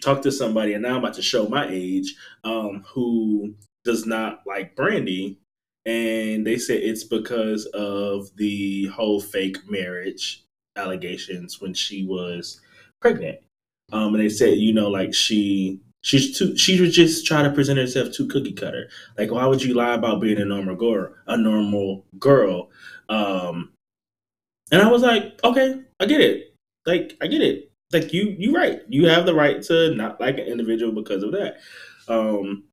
talked 0.00 0.22
to 0.24 0.32
somebody, 0.32 0.74
and 0.74 0.82
now 0.82 0.90
I'm 0.90 0.96
about 1.04 1.14
to 1.14 1.22
show 1.22 1.48
my 1.48 1.68
age, 1.68 2.14
um, 2.44 2.84
who 2.88 3.54
does 3.84 4.06
not 4.06 4.42
like 4.46 4.76
Brandy, 4.76 5.38
and 5.86 6.46
they 6.46 6.58
said 6.58 6.78
it's 6.82 7.04
because 7.04 7.66
of 7.66 8.34
the 8.36 8.86
whole 8.86 9.20
fake 9.20 9.70
marriage 9.70 10.44
allegations 10.76 11.60
when 11.60 11.74
she 11.74 12.06
was 12.06 12.60
pregnant. 13.00 13.40
Um, 13.92 14.14
and 14.14 14.22
they 14.22 14.28
said, 14.28 14.58
you 14.58 14.72
know, 14.72 14.88
like 14.88 15.14
she 15.14 15.80
she's 16.02 16.38
too 16.38 16.56
she 16.56 16.80
was 16.80 16.94
just 16.94 17.26
trying 17.26 17.44
to 17.44 17.52
present 17.52 17.78
herself 17.78 18.12
too 18.12 18.26
cookie 18.28 18.52
cutter. 18.52 18.88
Like, 19.16 19.30
why 19.30 19.46
would 19.46 19.62
you 19.62 19.74
lie 19.74 19.94
about 19.94 20.20
being 20.20 20.38
a 20.38 20.44
normal 20.44 20.76
girl? 20.76 21.14
A 21.26 21.36
normal 21.36 22.04
girl. 22.18 22.70
Um, 23.08 23.72
and 24.70 24.82
I 24.82 24.90
was 24.90 25.02
like, 25.02 25.42
okay, 25.44 25.80
I 25.98 26.06
get 26.06 26.20
it. 26.20 26.54
Like, 26.86 27.16
I 27.22 27.26
get 27.26 27.40
it. 27.42 27.70
Like 27.92 28.12
you, 28.12 28.36
you 28.38 28.54
right. 28.54 28.82
You 28.88 29.08
have 29.08 29.24
the 29.24 29.34
right 29.34 29.62
to 29.62 29.94
not 29.94 30.20
like 30.20 30.36
an 30.38 30.46
individual 30.46 30.92
because 30.92 31.22
of 31.22 31.32
that. 31.32 31.56
Um, 32.06 32.64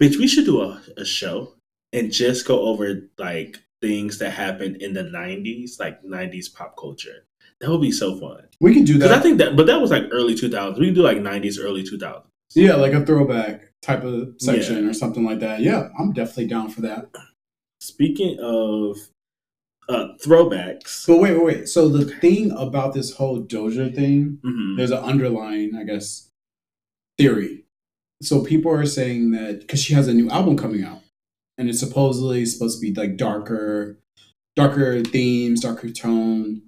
bitch, 0.00 0.16
we 0.16 0.26
should 0.26 0.46
do 0.46 0.62
a, 0.62 0.80
a 0.96 1.04
show 1.04 1.52
and 1.92 2.10
just 2.10 2.46
go 2.46 2.60
over 2.62 3.02
like 3.18 3.58
things 3.82 4.18
that 4.18 4.30
happened 4.30 4.76
in 4.76 4.94
the 4.94 5.02
'90s, 5.02 5.78
like 5.78 6.02
'90s 6.02 6.48
pop 6.48 6.76
culture. 6.78 7.25
That 7.60 7.70
would 7.70 7.80
be 7.80 7.92
so 7.92 8.18
fun. 8.18 8.42
We 8.60 8.74
can 8.74 8.84
do 8.84 8.94
Because 8.94 9.12
I 9.12 9.20
think 9.20 9.38
that, 9.38 9.56
but 9.56 9.66
that 9.66 9.80
was 9.80 9.90
like 9.90 10.04
early 10.10 10.34
2000s. 10.34 10.78
We 10.78 10.86
can 10.86 10.94
do 10.94 11.02
like 11.02 11.18
90s, 11.18 11.58
early 11.60 11.82
2000s. 11.82 12.22
yeah, 12.54 12.74
like 12.74 12.92
a 12.92 13.04
throwback 13.04 13.72
type 13.82 14.02
of 14.04 14.34
section 14.38 14.86
or 14.88 14.92
something 14.92 15.24
like 15.24 15.40
that. 15.40 15.60
Yeah, 15.60 15.88
I'm 15.98 16.12
definitely 16.12 16.46
down 16.48 16.70
for 16.70 16.82
that. 16.82 17.08
Speaking 17.80 18.38
of 18.40 18.96
uh, 19.88 20.08
throwbacks, 20.22 21.06
But 21.06 21.18
wait, 21.18 21.32
wait, 21.34 21.44
wait. 21.44 21.68
So 21.68 21.88
the 21.88 22.04
thing 22.04 22.50
about 22.52 22.92
this 22.94 23.14
whole 23.14 23.42
Doja 23.42 23.94
thing, 23.94 24.38
mhm, 24.44 24.76
there's 24.76 24.90
an 24.90 24.98
underlying, 24.98 25.76
I 25.76 25.84
guess, 25.84 26.28
theory. 27.18 27.64
So 28.22 28.42
people 28.42 28.72
are 28.72 28.86
saying 28.86 29.30
that 29.32 29.60
because 29.60 29.82
she 29.82 29.94
has 29.94 30.08
a 30.08 30.14
new 30.14 30.28
album 30.30 30.56
coming 30.56 30.82
out, 30.84 31.02
and 31.58 31.68
it's 31.68 31.78
supposedly 31.80 32.44
supposed 32.46 32.80
to 32.80 32.86
be 32.86 32.98
like 32.98 33.16
darker, 33.16 33.98
darker 34.56 35.02
themes, 35.02 35.60
darker 35.60 35.90
tone, 35.90 36.62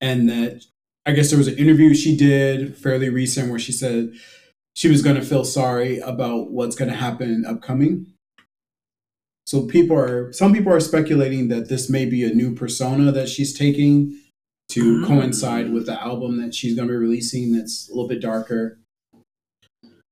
and 0.00 0.28
that 0.28 0.64
I 1.06 1.12
guess 1.12 1.30
there 1.30 1.38
was 1.38 1.48
an 1.48 1.58
interview 1.58 1.94
she 1.94 2.16
did 2.16 2.76
fairly 2.76 3.08
recent 3.08 3.50
where 3.50 3.58
she 3.58 3.72
said 3.72 4.12
she 4.74 4.88
was 4.88 5.02
going 5.02 5.16
to 5.16 5.22
feel 5.22 5.44
sorry 5.44 5.98
about 6.00 6.50
what's 6.50 6.76
going 6.76 6.90
to 6.90 6.96
happen 6.96 7.44
upcoming. 7.46 8.06
So 9.46 9.66
people 9.66 9.96
are 9.98 10.32
some 10.32 10.52
people 10.54 10.72
are 10.72 10.80
speculating 10.80 11.48
that 11.48 11.68
this 11.68 11.90
may 11.90 12.06
be 12.06 12.24
a 12.24 12.34
new 12.34 12.54
persona 12.54 13.12
that 13.12 13.28
she's 13.28 13.52
taking 13.56 14.18
to 14.70 15.00
Mm. 15.02 15.06
coincide 15.06 15.72
with 15.72 15.84
the 15.84 16.02
album 16.02 16.38
that 16.40 16.54
she's 16.54 16.74
going 16.74 16.88
to 16.88 16.92
be 16.94 16.96
releasing 16.98 17.52
that's 17.52 17.86
a 17.88 17.92
little 17.92 18.08
bit 18.08 18.20
darker. 18.22 18.78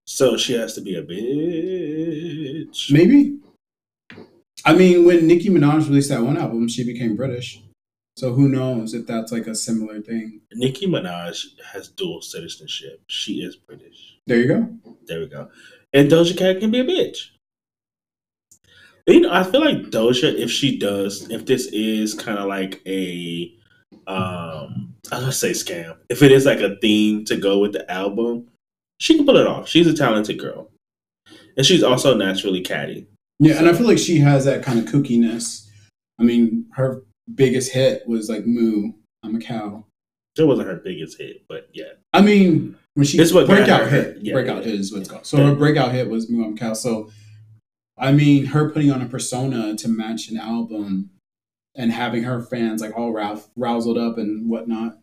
so 0.06 0.36
she 0.36 0.52
has 0.52 0.74
to 0.74 0.82
be 0.82 0.94
a 0.94 1.02
bitch. 1.02 2.92
Maybe. 2.92 3.38
I 4.64 4.74
mean, 4.74 5.06
when 5.06 5.26
Nicki 5.26 5.48
Minaj 5.48 5.88
released 5.88 6.10
that 6.10 6.22
one 6.22 6.36
album, 6.36 6.68
she 6.68 6.84
became 6.84 7.16
British. 7.16 7.62
So 8.16 8.32
who 8.32 8.48
knows 8.48 8.94
if 8.94 9.06
that's 9.06 9.32
like 9.32 9.46
a 9.46 9.54
similar 9.54 10.00
thing. 10.00 10.40
Nicki 10.52 10.86
Minaj 10.86 11.44
has 11.72 11.88
dual 11.88 12.20
citizenship. 12.20 13.00
She 13.06 13.42
is 13.42 13.56
British. 13.56 14.18
There 14.26 14.38
you 14.38 14.48
go. 14.48 14.68
There 15.06 15.20
we 15.20 15.26
go. 15.26 15.48
And 15.92 16.10
Doja 16.10 16.36
Cat 16.36 16.60
can 16.60 16.70
be 16.70 16.80
a 16.80 16.84
bitch. 16.84 17.28
You 19.06 19.20
know, 19.20 19.32
I 19.32 19.42
feel 19.42 19.60
like 19.60 19.90
Doja, 19.90 20.32
if 20.34 20.50
she 20.50 20.78
does, 20.78 21.28
if 21.30 21.46
this 21.46 21.66
is 21.66 22.14
kind 22.14 22.38
of 22.38 22.48
like 22.48 22.80
a 22.86 23.52
um 24.06 24.94
I 25.10 25.16
was 25.16 25.24
gonna 25.24 25.32
say 25.32 25.50
scam. 25.50 25.96
If 26.08 26.22
it 26.22 26.32
is 26.32 26.46
like 26.46 26.60
a 26.60 26.76
theme 26.76 27.24
to 27.26 27.36
go 27.36 27.58
with 27.58 27.72
the 27.72 27.90
album, 27.90 28.48
she 28.98 29.16
can 29.16 29.26
pull 29.26 29.36
it 29.36 29.46
off. 29.46 29.68
She's 29.68 29.86
a 29.86 29.94
talented 29.94 30.38
girl. 30.38 30.70
And 31.56 31.66
she's 31.66 31.82
also 31.82 32.14
naturally 32.16 32.60
catty. 32.60 33.06
Yeah, 33.38 33.58
and 33.58 33.68
I 33.68 33.72
feel 33.72 33.86
like 33.86 33.98
she 33.98 34.18
has 34.18 34.44
that 34.44 34.62
kind 34.62 34.78
of 34.78 34.84
kookiness. 34.84 35.68
I 36.18 36.22
mean, 36.22 36.66
her 36.74 37.02
biggest 37.34 37.72
hit 37.72 38.06
was 38.06 38.28
like 38.28 38.46
"Moo, 38.46 38.92
I'm 39.22 39.36
a 39.36 39.40
Cow." 39.40 39.84
It 40.38 40.44
wasn't 40.44 40.68
her 40.68 40.76
biggest 40.76 41.18
hit, 41.18 41.44
but 41.48 41.68
yeah. 41.72 41.92
I 42.12 42.22
mean, 42.22 42.76
when 42.94 43.04
she 43.04 43.18
what 43.18 43.46
got 43.46 43.48
breakout 43.48 43.90
hit, 43.90 44.18
yeah, 44.22 44.32
breakout 44.32 44.58
yeah. 44.64 44.70
hit 44.70 44.80
is 44.80 44.92
what 44.92 45.00
it's 45.00 45.10
called. 45.10 45.26
So 45.26 45.38
Yeah. 45.38 45.48
her 45.48 45.54
breakout 45.54 45.92
hit 45.92 46.08
was 46.08 46.30
"Moo, 46.30 46.44
I'm 46.44 46.54
a 46.54 46.56
Cow." 46.56 46.72
So, 46.74 47.10
I 47.98 48.12
mean, 48.12 48.46
her 48.46 48.70
putting 48.70 48.90
on 48.90 49.02
a 49.02 49.06
persona 49.06 49.76
to 49.76 49.88
match 49.88 50.30
an 50.30 50.38
album 50.38 51.10
and 51.74 51.92
having 51.92 52.22
her 52.24 52.42
fans 52.42 52.80
like 52.80 52.96
all 52.96 53.12
rouse, 53.12 53.48
roused 53.56 53.96
up 53.96 54.18
and 54.18 54.48
whatnot. 54.48 54.98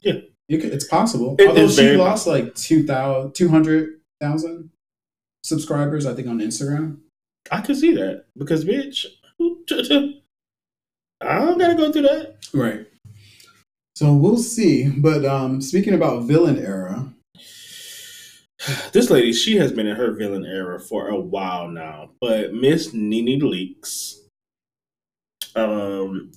Yeah. 0.00 0.14
it, 0.48 0.64
it's 0.64 0.84
possible. 0.84 1.36
It 1.38 1.48
Although 1.48 1.68
she 1.68 1.96
lost 1.96 2.26
like 2.26 2.54
2,000 2.54 3.32
200,000 3.34 4.70
subscribers, 5.44 6.06
I 6.06 6.14
think, 6.14 6.28
on 6.28 6.38
Instagram. 6.38 6.98
I 7.50 7.60
could 7.60 7.76
see 7.76 7.94
that. 7.94 8.26
Because 8.36 8.64
bitch, 8.64 9.06
I 11.24 11.38
don't 11.38 11.58
gotta 11.58 11.74
go 11.74 11.92
through 11.92 12.02
that. 12.02 12.36
Right. 12.52 12.86
So 13.94 14.14
we'll 14.14 14.38
see. 14.38 14.88
But 14.88 15.24
um, 15.24 15.60
speaking 15.60 15.94
about 15.94 16.24
villain 16.24 16.58
era, 16.58 17.12
This 18.92 19.10
lady, 19.10 19.32
she 19.32 19.56
has 19.56 19.72
been 19.72 19.86
in 19.86 19.96
her 19.96 20.12
villain 20.12 20.44
era 20.44 20.78
for 20.78 21.08
a 21.08 21.18
while 21.18 21.68
now. 21.68 22.10
But 22.20 22.52
Miss 22.52 22.92
Nene 22.92 23.40
Leakes, 23.40 24.16
um, 25.56 26.32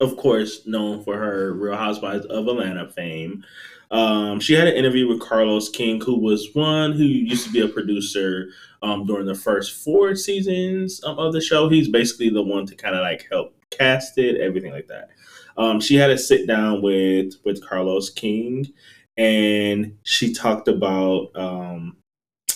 of 0.00 0.16
course, 0.16 0.66
known 0.66 1.02
for 1.04 1.16
her 1.16 1.52
Real 1.52 1.76
Housewives 1.76 2.26
of 2.26 2.48
Atlanta 2.48 2.88
fame. 2.88 3.44
Um, 3.90 4.40
she 4.40 4.54
had 4.54 4.66
an 4.66 4.74
interview 4.74 5.06
with 5.06 5.20
Carlos 5.20 5.68
King, 5.68 6.00
who 6.00 6.18
was 6.18 6.48
one 6.54 6.92
who 6.92 7.04
used 7.04 7.46
to 7.46 7.52
be 7.52 7.60
a 7.60 7.68
producer 7.68 8.48
um, 8.82 9.06
during 9.06 9.26
the 9.26 9.34
first 9.34 9.84
four 9.84 10.16
seasons 10.16 11.02
um, 11.04 11.18
of 11.18 11.32
the 11.32 11.40
show. 11.40 11.68
He's 11.68 11.88
basically 11.88 12.30
the 12.30 12.42
one 12.42 12.66
to 12.66 12.74
kind 12.74 12.96
of 12.96 13.02
like 13.02 13.28
help 13.30 13.54
cast 13.76 14.18
it, 14.18 14.40
everything 14.40 14.72
like 14.72 14.88
that. 14.88 15.10
Um, 15.56 15.80
she 15.80 15.96
had 15.96 16.10
a 16.10 16.18
sit 16.18 16.46
down 16.46 16.82
with 16.82 17.34
with 17.44 17.64
Carlos 17.66 18.10
King, 18.10 18.72
and 19.16 19.96
she 20.02 20.32
talked 20.32 20.68
about 20.68 21.30
um, 21.36 21.96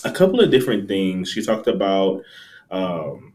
a 0.03 0.11
couple 0.11 0.39
of 0.41 0.51
different 0.51 0.87
things. 0.87 1.29
She 1.29 1.41
talked 1.41 1.67
about, 1.67 2.23
um, 2.71 3.33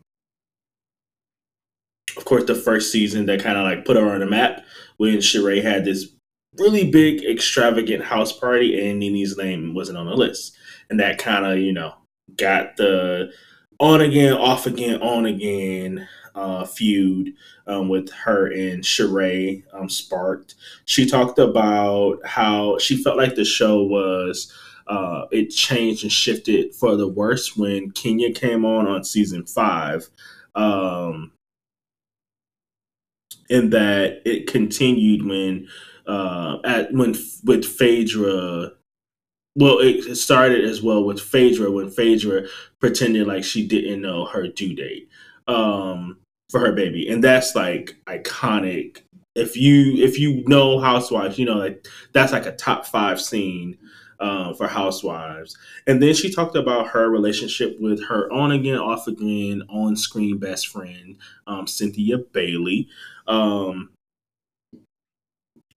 of 2.16 2.24
course, 2.24 2.44
the 2.44 2.54
first 2.54 2.92
season 2.92 3.26
that 3.26 3.42
kind 3.42 3.56
of 3.56 3.64
like 3.64 3.84
put 3.84 3.96
her 3.96 4.10
on 4.10 4.20
the 4.20 4.26
map 4.26 4.64
when 4.98 5.16
Sheree 5.18 5.62
had 5.62 5.84
this 5.84 6.08
really 6.58 6.90
big, 6.90 7.24
extravagant 7.24 8.04
house 8.04 8.32
party, 8.32 8.88
and 8.88 9.00
Nene's 9.00 9.36
name 9.36 9.74
wasn't 9.74 9.98
on 9.98 10.06
the 10.06 10.14
list, 10.14 10.56
and 10.90 11.00
that 11.00 11.18
kind 11.18 11.46
of 11.46 11.58
you 11.58 11.72
know 11.72 11.94
got 12.36 12.76
the 12.76 13.32
on 13.80 14.00
again, 14.00 14.34
off 14.34 14.66
again, 14.66 15.00
on 15.02 15.26
again 15.26 16.06
uh, 16.34 16.64
feud 16.64 17.34
um, 17.66 17.88
with 17.88 18.10
her 18.10 18.46
and 18.46 18.82
Sheree 18.82 19.62
um, 19.72 19.88
sparked. 19.88 20.54
She 20.84 21.06
talked 21.06 21.38
about 21.38 22.24
how 22.24 22.78
she 22.78 23.02
felt 23.02 23.16
like 23.16 23.34
the 23.34 23.44
show 23.44 23.82
was 23.82 24.52
uh, 24.86 25.26
it 25.30 25.46
changed 25.46 26.02
and 26.02 26.12
shifted 26.12 26.74
for 26.74 26.96
the 26.96 27.08
worse 27.08 27.56
when 27.56 27.90
Kenya 27.92 28.32
came 28.32 28.64
on 28.64 28.86
on 28.86 29.04
season 29.04 29.46
five. 29.46 30.08
Um, 30.54 31.32
that 33.48 34.20
it 34.24 34.46
continued 34.46 35.24
when 35.26 35.68
uh, 36.06 36.58
at 36.64 36.92
when 36.92 37.14
with 37.44 37.64
Phaedra. 37.64 38.72
Well, 39.56 39.78
it 39.78 40.16
started 40.16 40.64
as 40.64 40.82
well 40.82 41.04
with 41.04 41.20
Phaedra 41.20 41.70
when 41.70 41.88
Phaedra 41.88 42.48
pretended 42.80 43.28
like 43.28 43.44
she 43.44 43.64
didn't 43.64 44.02
know 44.02 44.24
her 44.26 44.48
due 44.48 44.74
date 44.74 45.08
um, 45.46 46.18
for 46.54 46.60
her 46.60 46.70
baby, 46.70 47.08
and 47.08 47.24
that's 47.24 47.56
like 47.56 47.96
iconic. 48.06 49.00
If 49.34 49.56
you 49.56 49.94
if 50.04 50.20
you 50.20 50.44
know 50.46 50.78
Housewives, 50.78 51.36
you 51.36 51.46
know 51.46 51.56
like 51.56 51.84
that's 52.12 52.30
like 52.30 52.46
a 52.46 52.52
top 52.52 52.86
five 52.86 53.20
scene 53.20 53.76
um, 54.20 54.54
for 54.54 54.68
Housewives. 54.68 55.58
And 55.88 56.00
then 56.00 56.14
she 56.14 56.32
talked 56.32 56.54
about 56.54 56.86
her 56.90 57.10
relationship 57.10 57.76
with 57.80 58.04
her 58.04 58.32
on 58.32 58.52
again, 58.52 58.78
off 58.78 59.08
again, 59.08 59.64
on 59.68 59.96
screen 59.96 60.38
best 60.38 60.68
friend, 60.68 61.16
um, 61.48 61.66
Cynthia 61.66 62.18
Bailey. 62.18 62.88
Um, 63.26 63.90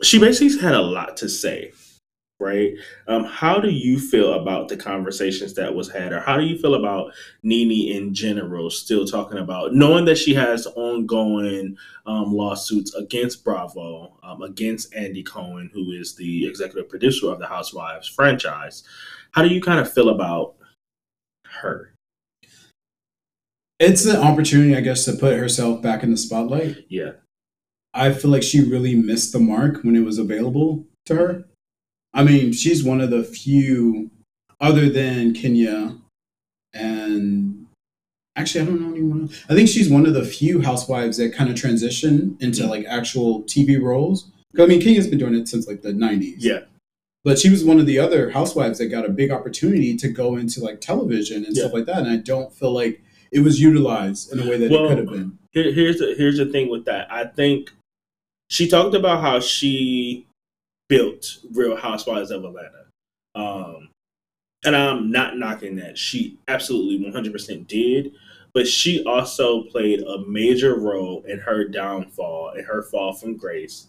she 0.04 0.20
basically 0.20 0.60
had 0.60 0.76
a 0.76 0.82
lot 0.84 1.18
to 1.18 1.28
say, 1.28 1.72
right? 2.40 2.74
Um, 3.08 3.24
how 3.24 3.60
do 3.60 3.70
you 3.70 4.00
feel 4.00 4.34
about 4.34 4.68
the 4.68 4.78
conversations 4.78 5.54
that 5.56 5.74
was 5.74 5.90
had, 5.90 6.14
or 6.14 6.20
how 6.20 6.38
do 6.38 6.44
you 6.44 6.58
feel 6.58 6.76
about 6.76 7.14
Nene 7.44 7.96
in 7.96 8.14
general 8.14 8.70
still 8.70 9.06
talking 9.06 9.40
about 9.40 9.74
knowing 9.74 10.06
that 10.06 10.18
she 10.18 10.34
has 10.36 10.68
ongoing 10.68 11.78
um, 12.06 12.34
lawsuits 12.34 12.94
against 12.94 13.44
Bravo, 13.44 14.18
um, 14.24 14.42
against 14.44 14.94
Andy 14.94 15.24
Cohen, 15.24 15.70
who 15.74 15.92
is 15.92 16.16
the 16.16 16.48
executive 16.48 16.90
producer 16.90 17.32
of 17.32 17.40
the 17.40 17.48
Housewives 17.48 18.08
franchise? 18.08 18.84
How 19.32 19.42
do 19.44 19.50
you 19.50 19.62
kind 19.62 19.80
of 19.80 19.92
feel 19.92 20.10
about 20.10 20.56
her? 21.46 21.94
it's 23.80 24.06
an 24.06 24.16
opportunity, 24.18 24.76
I 24.76 24.82
guess, 24.82 25.06
to 25.06 25.14
put 25.14 25.38
herself 25.38 25.82
back 25.82 26.04
in 26.04 26.12
the 26.12 26.18
spotlight. 26.18 26.86
Yeah, 26.90 27.12
I 27.94 28.14
feel 28.14 28.32
like 28.32 28.44
she 28.44 28.62
really 28.62 28.96
missed 28.96 29.34
the 29.34 29.40
mark 29.40 29.84
when 29.84 29.96
it 29.96 30.06
was 30.06 30.18
available 30.18 30.86
to 31.06 31.16
her. 31.16 31.47
I 32.18 32.24
mean, 32.24 32.52
she's 32.52 32.84
one 32.84 33.00
of 33.00 33.12
the 33.12 33.24
few, 33.24 34.10
other 34.60 34.90
than 34.90 35.34
Kenya, 35.34 35.96
and 36.74 37.68
actually, 38.36 38.62
I 38.62 38.66
don't 38.66 38.82
know 38.82 38.92
anyone. 38.92 39.22
Else. 39.24 39.44
I 39.50 39.54
think 39.54 39.70
she's 39.70 39.90
one 39.90 40.06
of 40.06 40.14
the 40.14 40.26
few 40.26 40.62
housewives 40.62 41.18
that 41.18 41.34
kind 41.34 41.50
of 41.50 41.56
transition 41.56 42.36
into 42.40 42.64
Mhm. 42.64 42.70
like 42.70 42.86
actual 42.88 43.44
TV 43.44 43.78
roles. 43.78 44.32
I 44.60 44.66
mean, 44.66 44.82
Kenya's 44.82 45.08
been 45.08 45.20
doing 45.20 45.36
it 45.36 45.48
since 45.48 45.68
like 45.68 45.82
the 45.84 45.94
'90s. 45.94 46.44
yeah, 46.44 46.62
but 47.24 47.38
she 47.40 47.50
was 47.50 47.64
one 47.64 47.80
of 47.80 47.86
the 47.86 48.00
other 48.00 48.32
housewives 48.32 48.80
that 48.80 48.88
got 48.88 49.06
a 49.06 49.10
big 49.10 49.30
opportunity 49.32 49.96
to 49.98 50.08
go 50.10 50.36
into 50.38 50.60
like 50.62 50.82
television 50.82 51.46
and 51.46 51.56
Yeah. 51.56 51.64
stuff 51.64 51.74
like 51.74 51.86
that. 51.86 52.00
And 52.00 52.08
I 52.10 52.18
don't 52.18 52.52
feel 52.54 52.72
like 52.72 53.02
it 53.32 53.42
was 53.42 53.62
utilized 53.62 54.32
in 54.34 54.40
a 54.40 54.50
way 54.50 54.58
that 54.58 54.72
Well, 54.72 54.86
it 54.86 54.90
could 54.90 54.98
have 55.00 55.10
been. 55.10 55.38
Here, 55.52 55.72
here's 55.72 56.00
the 56.00 56.16
here's 56.18 56.38
the 56.38 56.46
thing 56.48 56.70
with 56.70 56.86
that. 56.86 57.08
I 57.12 57.26
think 57.26 57.72
she 58.50 58.68
talked 58.68 58.96
about 58.96 59.22
how 59.22 59.40
she 59.40 60.26
built 60.88 61.38
Real 61.54 61.76
Housewives 61.76 62.32
of 62.32 62.44
Atlanta, 62.44 62.86
um, 63.36 63.90
and 64.66 64.76
I'm 64.76 65.12
not 65.12 65.38
knocking 65.38 65.76
that. 65.78 65.98
She 65.98 66.38
absolutely 66.48 67.04
100 67.04 67.32
percent 67.32 67.68
did, 67.68 68.14
but 68.54 68.68
she 68.68 69.04
also 69.04 69.64
played 69.64 70.02
a 70.02 70.20
major 70.28 70.80
role 70.80 71.24
in 71.28 71.40
her 71.40 71.68
downfall 71.68 72.54
and 72.56 72.66
her 72.66 72.84
fall 72.84 73.14
from 73.14 73.38
grace 73.38 73.88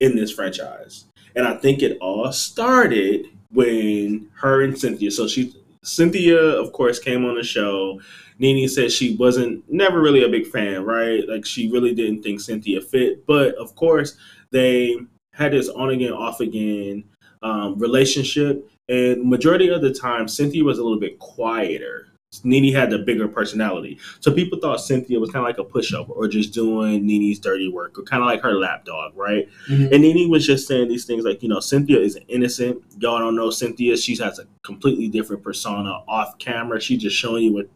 in 0.00 0.16
this 0.16 0.32
franchise. 0.32 1.06
And 1.36 1.46
I 1.46 1.56
think 1.56 1.82
it 1.82 1.98
all 2.00 2.32
started 2.32 3.26
when 3.52 4.28
her 4.34 4.62
and 4.62 4.78
Cynthia. 4.78 5.10
So 5.10 5.28
she 5.28 5.54
Cynthia, 5.82 6.38
of 6.38 6.72
course, 6.72 6.98
came 6.98 7.24
on 7.24 7.36
the 7.36 7.42
show. 7.42 8.00
Nene 8.38 8.68
said 8.68 8.92
she 8.92 9.16
wasn't 9.16 9.64
never 9.70 10.00
really 10.00 10.22
a 10.24 10.28
big 10.28 10.46
fan, 10.46 10.84
right? 10.84 11.26
Like 11.28 11.46
she 11.46 11.70
really 11.70 11.94
didn't 11.94 12.22
think 12.22 12.40
Cynthia 12.40 12.80
fit. 12.80 13.26
But 13.26 13.54
of 13.54 13.74
course, 13.76 14.16
they 14.50 14.98
had 15.40 15.52
this 15.52 15.68
on 15.70 15.90
again, 15.90 16.12
off 16.12 16.40
again 16.40 17.02
um, 17.42 17.78
relationship. 17.78 18.70
And 18.88 19.24
majority 19.24 19.68
of 19.68 19.80
the 19.82 19.92
time, 19.92 20.28
Cynthia 20.28 20.62
was 20.62 20.78
a 20.78 20.82
little 20.82 21.00
bit 21.00 21.18
quieter. 21.18 22.08
Nene 22.44 22.72
had 22.72 22.90
the 22.90 22.98
bigger 22.98 23.26
personality. 23.26 23.98
So 24.20 24.32
people 24.32 24.60
thought 24.60 24.80
Cynthia 24.80 25.18
was 25.18 25.30
kind 25.30 25.44
of 25.44 25.48
like 25.48 25.58
a 25.58 25.68
pushover 25.68 26.10
or 26.10 26.28
just 26.28 26.52
doing 26.54 27.04
Nene's 27.04 27.40
dirty 27.40 27.68
work 27.68 27.98
or 27.98 28.02
kind 28.02 28.22
of 28.22 28.26
like 28.26 28.40
her 28.42 28.54
lapdog, 28.54 29.16
right? 29.16 29.48
Mhm. 29.68 29.90
And 29.90 30.02
Nene 30.02 30.30
was 30.30 30.46
just 30.46 30.68
saying 30.68 30.88
these 30.88 31.04
things 31.04 31.24
like, 31.24 31.42
you 31.42 31.48
know, 31.48 31.58
Cynthia 31.58 31.98
is 31.98 32.16
innocent. 32.28 32.82
Y'all 33.00 33.18
don't 33.18 33.34
know 33.34 33.50
Cynthia. 33.50 33.96
She 33.96 34.14
has 34.16 34.38
a 34.38 34.44
completely 34.62 35.08
different 35.08 35.42
persona 35.42 36.02
off 36.06 36.38
camera. 36.38 36.80
She 36.80 36.96
just 36.96 37.16
showing 37.16 37.44
you 37.44 37.52
what 37.52 37.68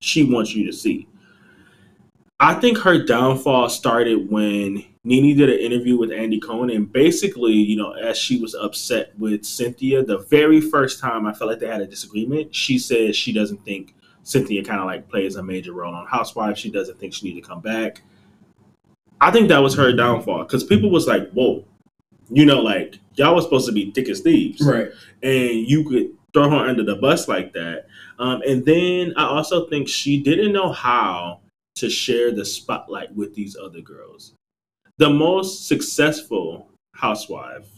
she 0.00 0.24
wants 0.24 0.54
you 0.54 0.64
to 0.64 0.72
see. 0.72 1.06
I 2.40 2.54
think 2.54 2.78
her 2.78 3.02
downfall 3.02 3.68
started 3.68 4.30
when 4.30 4.84
Nene 5.06 5.36
did 5.36 5.48
an 5.48 5.58
interview 5.60 5.96
with 5.96 6.10
Andy 6.10 6.40
Cohen, 6.40 6.68
and 6.68 6.92
basically, 6.92 7.52
you 7.52 7.76
know, 7.76 7.92
as 7.92 8.18
she 8.18 8.40
was 8.40 8.56
upset 8.56 9.16
with 9.16 9.44
Cynthia, 9.44 10.02
the 10.02 10.18
very 10.18 10.60
first 10.60 10.98
time 10.98 11.26
I 11.26 11.32
felt 11.32 11.48
like 11.48 11.60
they 11.60 11.68
had 11.68 11.80
a 11.80 11.86
disagreement, 11.86 12.52
she 12.52 12.76
said 12.76 13.14
she 13.14 13.32
doesn't 13.32 13.64
think 13.64 13.94
Cynthia 14.24 14.64
kind 14.64 14.80
of 14.80 14.86
like 14.86 15.08
plays 15.08 15.36
a 15.36 15.42
major 15.44 15.72
role 15.72 15.94
on 15.94 16.06
Housewives. 16.08 16.58
She 16.58 16.70
doesn't 16.72 16.98
think 16.98 17.14
she 17.14 17.28
need 17.28 17.40
to 17.40 17.46
come 17.48 17.60
back. 17.60 18.02
I 19.20 19.30
think 19.30 19.48
that 19.48 19.58
was 19.62 19.76
her 19.76 19.92
downfall 19.92 20.42
because 20.42 20.64
people 20.64 20.90
was 20.90 21.06
like, 21.06 21.30
"Whoa, 21.30 21.64
you 22.28 22.44
know, 22.44 22.60
like 22.60 22.98
y'all 23.14 23.36
was 23.36 23.44
supposed 23.44 23.66
to 23.66 23.72
be 23.72 23.92
thick 23.92 24.08
as 24.08 24.20
thieves, 24.22 24.60
Right. 24.60 24.88
and 25.22 25.50
you 25.68 25.88
could 25.88 26.10
throw 26.34 26.50
her 26.50 26.56
under 26.56 26.82
the 26.82 26.96
bus 26.96 27.28
like 27.28 27.52
that." 27.52 27.86
Um, 28.18 28.42
and 28.44 28.64
then 28.64 29.12
I 29.16 29.24
also 29.26 29.66
think 29.68 29.86
she 29.86 30.20
didn't 30.20 30.52
know 30.52 30.72
how 30.72 31.38
to 31.76 31.88
share 31.88 32.32
the 32.32 32.44
spotlight 32.44 33.14
with 33.14 33.36
these 33.36 33.56
other 33.56 33.80
girls. 33.80 34.34
The 34.98 35.10
most 35.10 35.68
successful 35.68 36.68
housewife 36.94 37.68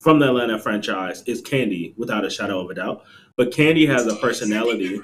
from 0.00 0.18
the 0.18 0.28
Atlanta 0.28 0.58
franchise 0.58 1.22
is 1.26 1.42
Kandi, 1.42 1.96
without 1.96 2.24
a 2.24 2.30
shadow 2.30 2.60
of 2.60 2.70
a 2.70 2.74
doubt. 2.74 3.04
But 3.36 3.50
Kandi 3.50 3.86
has 3.88 4.06
a 4.06 4.16
personality. 4.16 5.00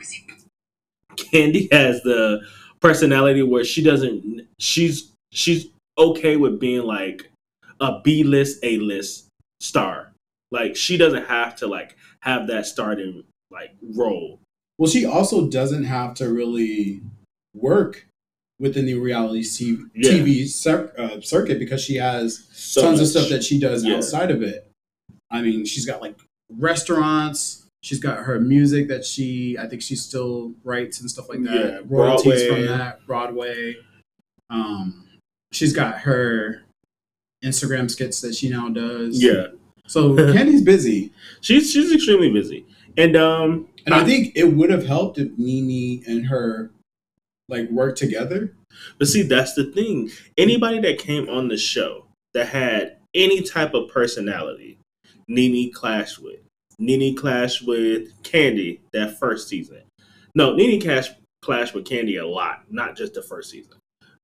Kandi 1.17 1.73
has 1.73 2.03
the 2.03 2.41
personality 2.81 3.43
where 3.43 3.65
she 3.65 3.83
doesn't. 3.83 4.47
She's 4.59 5.13
she's 5.33 5.69
okay 5.97 6.37
with 6.37 6.61
being 6.61 6.83
like 6.83 7.31
a 7.81 8.01
B 8.01 8.23
list, 8.23 8.59
A 8.63 8.79
list 8.79 9.29
star. 9.61 10.13
Like 10.51 10.77
she 10.77 10.97
doesn't 10.97 11.27
have 11.27 11.57
to 11.57 11.67
like 11.67 11.97
have 12.21 12.47
that 12.49 12.67
starting 12.67 13.25
like 13.51 13.75
role. 13.97 14.41
Well, 14.79 14.89
she 14.89 15.07
also 15.07 15.49
doesn't 15.49 15.85
have 15.85 16.15
to 16.15 16.33
really 16.33 17.03
work 17.55 18.07
within 18.61 18.87
the 18.87 18.95
reality 18.95 19.43
C- 19.43 19.79
Yeah. 19.95 20.11
TV 20.11 20.47
cir- 20.47 20.93
uh, 20.99 21.21
circuit 21.21 21.59
because 21.59 21.81
she 21.83 21.97
has 21.97 22.45
So 22.53 22.83
tons 22.83 23.01
of 23.01 23.07
stuff 23.07 23.29
that 23.29 23.45
she 23.45 23.59
does 23.59 23.85
Yeah. 23.85 23.97
outside 23.97 24.31
of 24.31 24.43
it. 24.43 24.71
I 25.31 25.43
mean, 25.43 25.65
she's 25.65 25.87
got 25.87 26.01
like 26.01 26.17
restaurants. 26.51 27.67
She's 27.83 28.01
got 28.01 28.19
her 28.25 28.41
music 28.41 28.89
that 28.89 29.05
she, 29.05 29.57
I 29.59 29.67
think 29.69 29.83
she 29.83 29.95
still 29.95 30.53
writes 30.65 31.01
and 31.01 31.09
stuff 31.11 31.29
like 31.29 31.43
that. 31.45 31.55
Yeah, 31.55 31.81
Royalties 31.87 32.43
Broadway. 32.45 32.67
from 32.67 32.79
that, 32.79 33.07
Broadway. 33.07 33.77
Um, 34.51 35.07
she's 35.53 35.73
got 35.73 35.99
her 36.01 36.63
Instagram 37.45 37.89
skits 37.91 38.21
that 38.23 38.35
she 38.35 38.49
now 38.49 38.69
does. 38.69 39.23
Yeah, 39.23 39.49
So 39.87 40.15
Kandi's 40.17 40.63
busy. 40.63 41.13
she's 41.41 41.71
she's 41.71 41.93
extremely 41.93 42.33
busy, 42.33 42.67
and 42.97 43.17
um, 43.17 43.69
And 43.87 43.95
I 43.95 44.05
think 44.05 44.33
it 44.35 44.45
would 44.53 44.71
have 44.71 44.85
helped 44.87 45.19
if 45.19 45.31
Nene 45.39 46.03
and 46.07 46.27
her 46.27 46.71
like 47.49 47.71
work 47.71 47.97
together. 47.97 48.53
But 48.99 49.09
see, 49.09 49.23
that's 49.23 49.55
the 49.55 49.65
thing. 49.65 50.11
Anybody 50.37 50.81
that 50.81 50.99
came 50.99 51.29
on 51.29 51.49
the 51.49 51.57
show 51.57 52.07
that 52.35 52.49
had 52.49 52.99
any 53.15 53.43
type 53.43 53.75
of 53.75 53.89
personality, 53.89 54.79
Nene 55.29 55.73
clashed 55.73 56.19
with. 56.19 56.41
Nene 56.79 57.17
clashed 57.17 57.67
with 57.67 58.13
Kandi 58.23 58.81
that 58.93 59.19
first 59.19 59.49
season. 59.49 59.83
No, 60.35 60.55
Nene 60.55 60.81
clashed 60.81 61.15
with 61.75 61.85
Kandi 61.85 62.23
a 62.23 62.27
lot, 62.27 62.65
not 62.71 62.97
just 62.97 63.15
the 63.15 63.23
first 63.23 63.51
season. 63.51 63.75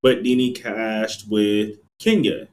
But 0.03 0.23
Nene 0.23 0.55
clashed 0.55 1.29
with 1.29 1.79
Kenya. 1.99 2.49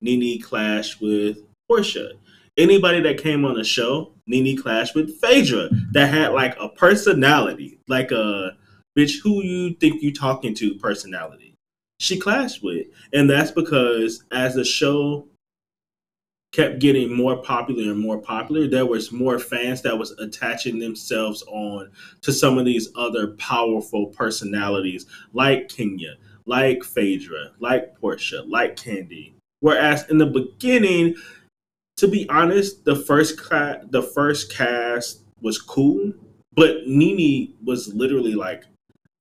Nene 0.00 0.40
clashed 0.40 1.00
with 1.00 1.38
Portia. 1.68 2.12
Anybody 2.56 3.00
that 3.00 3.18
came 3.18 3.44
on 3.44 3.54
the 3.54 3.64
show, 3.64 4.12
Nene 4.26 4.56
clashed 4.56 4.94
with 4.94 5.20
Phaedra 5.20 5.68
that 5.92 6.14
had 6.14 6.28
like 6.28 6.56
a 6.60 6.68
personality, 6.68 7.80
like 7.88 8.12
a 8.12 8.56
bitch 8.96 9.20
who 9.22 9.42
you 9.42 9.74
think 9.74 10.02
you 10.02 10.12
talking 10.12 10.54
to 10.54 10.74
personality? 10.74 11.54
She 11.98 12.18
clashed 12.18 12.62
with 12.62 12.86
and 13.12 13.28
that's 13.28 13.50
because 13.50 14.24
as 14.32 14.54
the 14.54 14.64
show 14.64 15.26
kept 16.54 16.78
getting 16.78 17.12
more 17.12 17.36
popular 17.36 17.90
and 17.90 17.98
more 17.98 18.18
popular 18.18 18.68
there 18.68 18.86
was 18.86 19.10
more 19.10 19.40
fans 19.40 19.82
that 19.82 19.98
was 19.98 20.12
attaching 20.12 20.78
themselves 20.78 21.42
on 21.48 21.90
to 22.22 22.32
some 22.32 22.58
of 22.58 22.64
these 22.64 22.90
other 22.94 23.28
powerful 23.38 24.06
personalities 24.06 25.06
like 25.32 25.68
kenya 25.68 26.14
like 26.46 26.84
phaedra 26.84 27.50
like 27.58 27.98
portia 27.98 28.42
like 28.46 28.76
kandi. 28.76 29.32
Whereas 29.60 30.08
in 30.10 30.18
the 30.18 30.26
beginning 30.26 31.16
to 31.96 32.06
be 32.06 32.28
honest 32.28 32.84
the 32.84 32.96
first 32.96 33.36
cla- 33.36 33.80
the 33.90 34.02
first 34.02 34.52
cast 34.52 35.22
was 35.40 35.60
cool 35.60 36.12
but 36.52 36.86
Nene 36.86 37.54
was 37.64 37.92
literally 37.94 38.34
like 38.34 38.64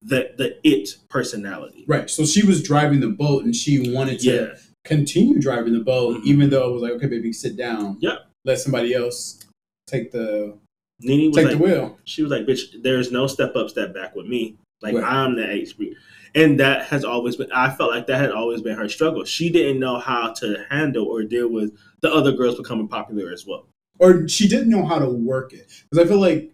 the 0.04 0.32
the 0.38 0.58
it 0.64 0.90
personality. 1.10 1.86
Right. 1.88 2.10
So 2.10 2.26
she 2.26 2.46
was 2.46 2.62
driving 2.62 3.00
the 3.00 3.10
boat 3.10 3.46
and 3.46 3.56
she 3.56 3.92
wanted 3.94 4.20
to 4.20 4.26
Yeah, 4.32 4.56
continue 4.84 5.40
driving 5.40 5.74
the 5.74 5.80
boat, 5.80 6.18
Mhm. 6.22 6.26
even 6.26 6.50
though 6.50 6.70
it 6.70 6.74
was 6.74 6.82
like, 6.82 6.92
okay, 6.94 7.08
baby, 7.08 7.32
sit 7.34 7.56
down. 7.56 7.98
Yep. 8.02 8.20
Let 8.46 8.60
somebody 8.60 8.94
else 8.94 9.40
take 9.88 10.12
the 10.12 10.58
Nene 11.02 11.28
was 11.32 11.38
take 11.38 11.48
like, 11.48 11.58
the 11.58 11.64
wheel. 11.64 11.98
she 12.06 12.22
was 12.22 12.32
like, 12.32 12.46
"Bitch, 12.46 12.82
there's 12.82 13.12
no 13.12 13.28
step 13.28 13.56
up, 13.56 13.70
step 13.70 13.94
back 13.94 14.16
with 14.16 14.26
me. 14.26 14.56
Like 14.82 14.96
Right. 14.96 15.04
I'm 15.04 15.36
the 15.36 15.44
HB." 15.44 15.96
And 16.36 16.60
that 16.60 16.86
has 16.88 17.04
always 17.06 17.36
been. 17.36 17.52
I 17.52 17.70
felt 17.70 17.92
like 17.92 18.08
that 18.08 18.20
had 18.20 18.32
always 18.32 18.62
been 18.62 18.76
her 18.78 18.90
struggle. 18.90 19.24
She 19.24 19.50
didn't 19.50 19.80
know 19.80 20.00
how 20.00 20.34
to 20.34 20.66
handle 20.70 21.06
or 21.06 21.24
deal 21.24 21.48
with 21.48 21.76
the 22.02 22.12
other 22.12 22.32
girls 22.32 22.58
becoming 22.58 22.88
popular 22.88 23.32
as 23.32 23.46
well. 23.46 23.68
Or 24.00 24.28
she 24.28 24.48
didn't 24.48 24.70
know 24.70 24.86
how 24.86 25.00
to 25.00 25.08
work 25.10 25.54
it. 25.54 25.68
Because 25.92 26.06
I 26.06 26.10
feel 26.10 26.20
like 26.20 26.52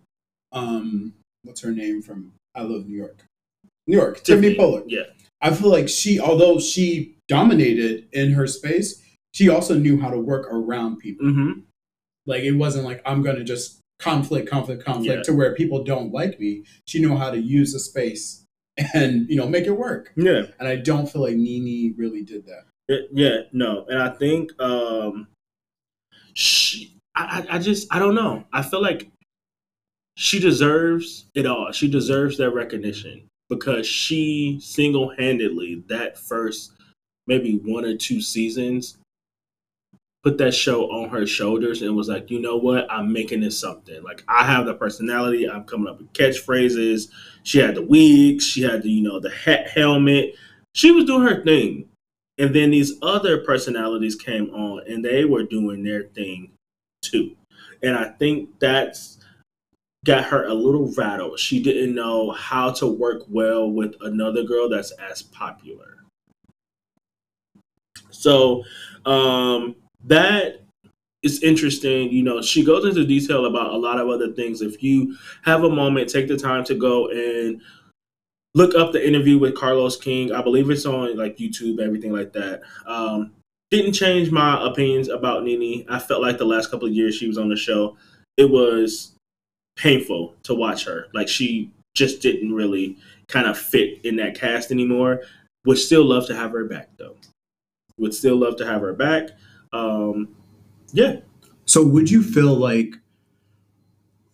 um 0.51 1.13
what's 1.43 1.61
her 1.61 1.71
name 1.71 2.01
from 2.01 2.33
I 2.55 2.61
Love 2.63 2.87
New 2.87 2.97
York? 2.97 3.23
New 3.89 3.97
York, 3.97 4.23
Tiffany 4.23 4.53
Pollard. 4.55 4.83
Yeah, 4.87 5.03
I 5.41 5.51
feel 5.53 5.69
like 5.71 5.89
she 5.89 6.19
although 6.19 6.59
she 6.59 7.15
dominated 7.27 8.07
in 8.13 8.31
her 8.33 8.45
space, 8.47 9.01
she 9.33 9.49
also 9.49 9.73
knew 9.77 9.99
how 9.99 10.09
to 10.11 10.19
work 10.19 10.47
around 10.51 10.97
people. 10.99 11.25
hmm 11.27 11.51
Like 12.27 12.43
it 12.43 12.51
wasn't 12.53 12.85
like 12.85 13.01
I'm 13.05 13.21
gonna 13.23 13.43
just 13.43 13.79
conflict, 13.99 14.49
conflict, 14.49 14.85
conflict 14.85 15.17
Yeah. 15.17 15.23
to 15.23 15.33
where 15.33 15.55
people 15.55 15.83
don't 15.83 16.13
like 16.13 16.39
me. 16.39 16.63
She 16.85 17.01
knew 17.01 17.15
how 17.17 17.31
to 17.31 17.37
use 17.39 17.73
the 17.73 17.79
space 17.79 18.45
and 18.93 19.27
you 19.29 19.35
know 19.35 19.47
make 19.47 19.65
it 19.65 19.71
work. 19.77 20.13
yeah. 20.15 20.43
And 20.59 20.67
I 20.67 20.75
don't 20.77 21.07
feel 21.11 21.23
like 21.23 21.35
Nene 21.35 21.95
really 21.97 22.21
did 22.23 22.45
that. 22.45 22.63
It- 22.87 23.09
yeah, 23.11 23.41
no, 23.51 23.85
and 23.89 24.01
I 24.01 24.09
think 24.09 24.51
um, 24.61 25.27
she, 26.33 26.95
I, 27.15 27.45
I, 27.49 27.55
I 27.55 27.59
just, 27.59 27.87
I 27.91 27.99
don't 27.99 28.15
know. 28.15 28.45
I 28.53 28.61
feel 28.63 28.81
like 28.81 29.09
she 30.15 30.39
deserves 30.39 31.25
it 31.35 31.45
all. 31.45 31.71
She 31.71 31.87
deserves 31.89 32.37
that 32.37 32.51
recognition 32.51 33.27
because 33.49 33.85
she 33.87 34.59
single 34.61 35.09
handedly 35.17 35.83
that 35.87 36.17
first 36.17 36.73
maybe 37.27 37.59
one 37.63 37.85
or 37.85 37.95
two 37.95 38.21
seasons 38.21 38.97
put 40.23 40.37
that 40.37 40.53
show 40.53 40.91
on 40.91 41.09
her 41.09 41.25
shoulders 41.25 41.81
and 41.81 41.95
was 41.95 42.09
like, 42.09 42.29
you 42.29 42.41
know 42.41 42.57
what, 42.57 42.91
I'm 42.91 43.13
making 43.13 43.41
this 43.41 43.57
something. 43.57 44.03
Like 44.03 44.23
I 44.27 44.43
have 44.43 44.65
the 44.65 44.73
personality. 44.73 45.49
I'm 45.49 45.63
coming 45.63 45.87
up 45.87 45.99
with 45.99 46.11
catchphrases. 46.13 47.09
She 47.43 47.59
had 47.59 47.75
the 47.75 47.81
wigs. 47.81 48.45
She 48.45 48.61
had 48.61 48.83
the 48.83 48.89
you 48.89 49.01
know 49.01 49.19
the 49.19 49.29
hat 49.29 49.69
helmet. 49.69 50.35
She 50.73 50.91
was 50.91 51.05
doing 51.05 51.27
her 51.27 51.43
thing. 51.43 51.85
And 52.37 52.55
then 52.55 52.71
these 52.71 52.93
other 53.01 53.39
personalities 53.39 54.15
came 54.15 54.49
on 54.51 54.83
and 54.87 55.03
they 55.03 55.25
were 55.25 55.43
doing 55.43 55.83
their 55.83 56.03
thing 56.03 56.51
too. 57.01 57.35
And 57.83 57.97
I 57.97 58.09
think 58.11 58.59
that's 58.59 59.18
got 60.05 60.25
her 60.25 60.45
a 60.45 60.53
little 60.53 60.91
rattled. 60.93 61.39
She 61.39 61.61
didn't 61.61 61.93
know 61.93 62.31
how 62.31 62.71
to 62.73 62.87
work 62.87 63.23
well 63.27 63.69
with 63.69 63.95
another 64.01 64.43
girl 64.43 64.69
that's 64.69 64.91
as 64.91 65.21
popular. 65.21 65.97
So 68.09 68.63
um, 69.05 69.75
that 70.05 70.61
is 71.23 71.43
interesting. 71.43 72.11
You 72.11 72.23
know, 72.23 72.41
she 72.41 72.63
goes 72.63 72.85
into 72.85 73.05
detail 73.05 73.45
about 73.45 73.73
a 73.73 73.77
lot 73.77 73.99
of 73.99 74.09
other 74.09 74.31
things. 74.33 74.61
If 74.61 74.81
you 74.81 75.17
have 75.43 75.63
a 75.63 75.69
moment, 75.69 76.09
take 76.09 76.27
the 76.27 76.37
time 76.37 76.63
to 76.65 76.75
go 76.75 77.09
and 77.09 77.61
look 78.55 78.75
up 78.75 78.91
the 78.91 79.05
interview 79.05 79.37
with 79.37 79.55
Carlos 79.55 79.97
King. 79.97 80.31
I 80.31 80.41
believe 80.41 80.69
it's 80.69 80.85
on 80.85 81.17
like 81.17 81.37
YouTube, 81.37 81.79
everything 81.79 82.13
like 82.13 82.33
that. 82.33 82.61
Um, 82.85 83.33
didn't 83.69 83.93
change 83.93 84.31
my 84.31 84.65
opinions 84.65 85.09
about 85.09 85.43
Nene. 85.43 85.85
I 85.89 85.99
felt 85.99 86.21
like 86.21 86.37
the 86.37 86.45
last 86.45 86.71
couple 86.71 86.87
of 86.87 86.93
years 86.93 87.15
she 87.15 87.27
was 87.27 87.37
on 87.37 87.49
the 87.49 87.55
show, 87.55 87.97
it 88.37 88.49
was 88.49 89.15
painful 89.79 90.35
to 90.43 90.53
watch 90.53 90.85
her. 90.85 91.07
Like 91.13 91.27
she 91.27 91.71
just 91.95 92.21
didn't 92.21 92.53
really 92.53 92.97
kind 93.27 93.47
of 93.47 93.57
fit 93.57 94.03
in 94.03 94.17
that 94.17 94.35
cast 94.35 94.71
anymore. 94.71 95.21
Would 95.65 95.77
still 95.77 96.03
love 96.05 96.27
to 96.27 96.35
have 96.35 96.51
her 96.51 96.65
back 96.65 96.89
though. 96.97 97.15
Would 97.97 98.13
still 98.13 98.37
love 98.37 98.57
to 98.57 98.65
have 98.65 98.81
her 98.81 98.93
back. 98.93 99.29
Um, 99.73 100.35
yeah, 100.93 101.17
So 101.65 101.83
would 101.83 102.09
you 102.09 102.23
feel 102.23 102.53
like 102.55 102.95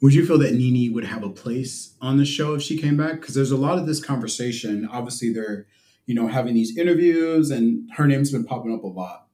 would 0.02 0.14
you 0.14 0.26
feel 0.26 0.38
that 0.40 0.54
Nene 0.54 0.94
would 0.94 1.06
have 1.06 1.24
a 1.24 1.30
place 1.30 1.96
on 2.02 2.18
the 2.18 2.26
show 2.26 2.54
if 2.54 2.62
she 2.62 2.78
came 2.80 2.96
back? 2.96 3.20
Because 3.20 3.34
there's 3.34 3.52
a 3.52 3.58
lot 3.58 3.78
of 3.78 3.88
this 3.88 4.04
conversation. 4.04 4.88
Obviously, 4.92 5.34
they're 5.34 5.66
you 6.06 6.16
know 6.16 6.28
having 6.28 6.54
these 6.54 6.78
interviews, 6.78 7.52
and 7.52 7.90
her 7.94 8.08
name's 8.08 8.32
been 8.32 8.46
popping 8.46 8.74
up 8.74 8.84
a 8.84 8.88
lot. 8.88 9.25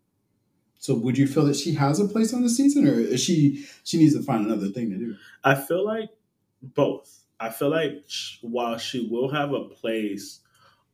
So 0.82 0.96
would 0.96 1.16
you 1.16 1.28
feel 1.28 1.46
that 1.46 1.56
she 1.56 1.76
has 1.76 2.00
a 2.00 2.08
place 2.08 2.34
on 2.34 2.42
the 2.42 2.50
season, 2.50 2.88
or 2.88 2.94
is 3.00 3.24
she 3.24 3.68
she 3.84 4.00
needs 4.00 4.16
to 4.16 4.24
find 4.24 4.48
another 4.48 4.68
thing 4.70 4.90
to 4.90 4.98
do? 4.98 5.16
I 5.44 5.54
feel 5.54 5.86
like 5.86 6.10
both. 6.64 7.20
I 7.40 7.52
feel 7.52 7.70
like 7.70 8.04
while 8.42 8.80
she 8.80 9.08
will 9.08 9.30
have 9.30 9.54
a 9.54 9.66
place 9.66 10.40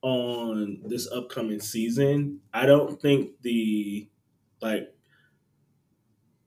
on 0.02 0.82
this 0.86 1.10
upcoming 1.10 1.62
season, 1.62 2.42
I 2.54 2.66
don't 2.66 3.02
think 3.02 3.42
the 3.44 4.10
like 4.62 4.94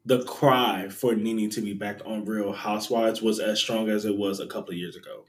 the 0.04 0.22
cry 0.24 0.90
for 0.90 1.14
Nene 1.14 1.48
to 1.48 1.62
be 1.62 1.72
back 1.72 2.00
on 2.04 2.26
Real 2.26 2.52
Housewives 2.52 3.22
was 3.22 3.40
as 3.40 3.58
strong 3.58 3.88
as 3.88 4.04
it 4.04 4.18
was 4.18 4.40
a 4.40 4.46
couple 4.46 4.72
of 4.72 4.78
years 4.78 4.96
ago. 4.96 5.24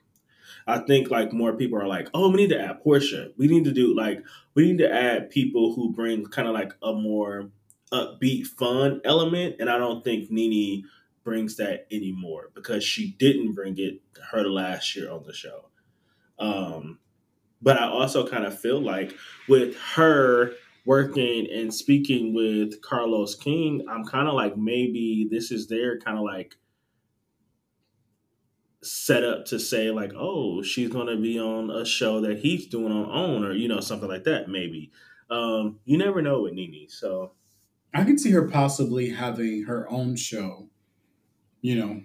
I 0.67 0.79
think 0.79 1.09
like 1.09 1.31
more 1.31 1.53
people 1.53 1.79
are 1.79 1.87
like, 1.87 2.09
oh, 2.13 2.29
we 2.29 2.35
need 2.37 2.49
to 2.49 2.61
add 2.61 2.83
Portia. 2.83 3.31
We 3.37 3.47
need 3.47 3.63
to 3.63 3.71
do 3.71 3.95
like 3.95 4.21
we 4.53 4.65
need 4.65 4.79
to 4.79 4.93
add 4.93 5.29
people 5.29 5.73
who 5.75 5.93
bring 5.93 6.25
kind 6.25 6.49
of 6.49 6.53
like 6.53 6.73
a 6.83 6.91
more 6.91 7.51
upbeat, 7.91 8.47
fun 8.47 9.01
element, 9.03 9.55
and 9.59 9.69
I 9.69 9.77
don't 9.77 10.03
think 10.03 10.31
Nene 10.31 10.85
brings 11.23 11.57
that 11.57 11.87
anymore 11.91 12.49
because 12.55 12.83
she 12.83 13.11
didn't 13.19 13.53
bring 13.53 13.77
it 13.77 14.01
her 14.31 14.43
last 14.47 14.95
year 14.95 15.11
on 15.11 15.23
the 15.25 15.33
show. 15.33 15.65
Um, 16.39 16.99
but 17.61 17.79
I 17.79 17.87
also 17.87 18.27
kind 18.27 18.45
of 18.45 18.59
feel 18.59 18.81
like 18.81 19.15
with 19.47 19.75
her 19.95 20.53
working 20.85 21.47
and 21.51 21.73
speaking 21.73 22.33
with 22.33 22.81
Carlos 22.81 23.35
King, 23.35 23.85
I'm 23.89 24.05
kind 24.05 24.27
of 24.27 24.33
like 24.33 24.57
maybe 24.57 25.27
this 25.29 25.51
is 25.51 25.67
their 25.67 25.99
kind 25.99 26.17
of 26.17 26.23
like 26.23 26.55
set 28.83 29.23
up 29.23 29.45
to 29.45 29.59
say 29.59 29.91
like, 29.91 30.11
oh, 30.15 30.63
she's 30.63 30.89
gonna 30.89 31.17
be 31.17 31.39
on 31.39 31.69
a 31.69 31.85
show 31.85 32.21
that 32.21 32.39
he's 32.39 32.65
doing 32.65 32.91
on 32.91 33.05
OWN 33.05 33.45
or 33.45 33.53
you 33.53 33.67
know 33.67 33.79
something 33.79 34.09
like 34.09 34.23
that. 34.23 34.49
Maybe 34.49 34.91
um, 35.29 35.79
you 35.85 35.97
never 35.97 36.21
know 36.21 36.41
with 36.41 36.53
Nene. 36.53 36.87
So 36.89 37.33
I 37.93 38.03
can 38.03 38.17
see 38.17 38.31
her 38.31 38.47
possibly 38.47 39.09
having 39.09 39.63
her 39.63 39.89
own 39.89 40.15
show, 40.15 40.69
you 41.61 41.75
know, 41.75 42.01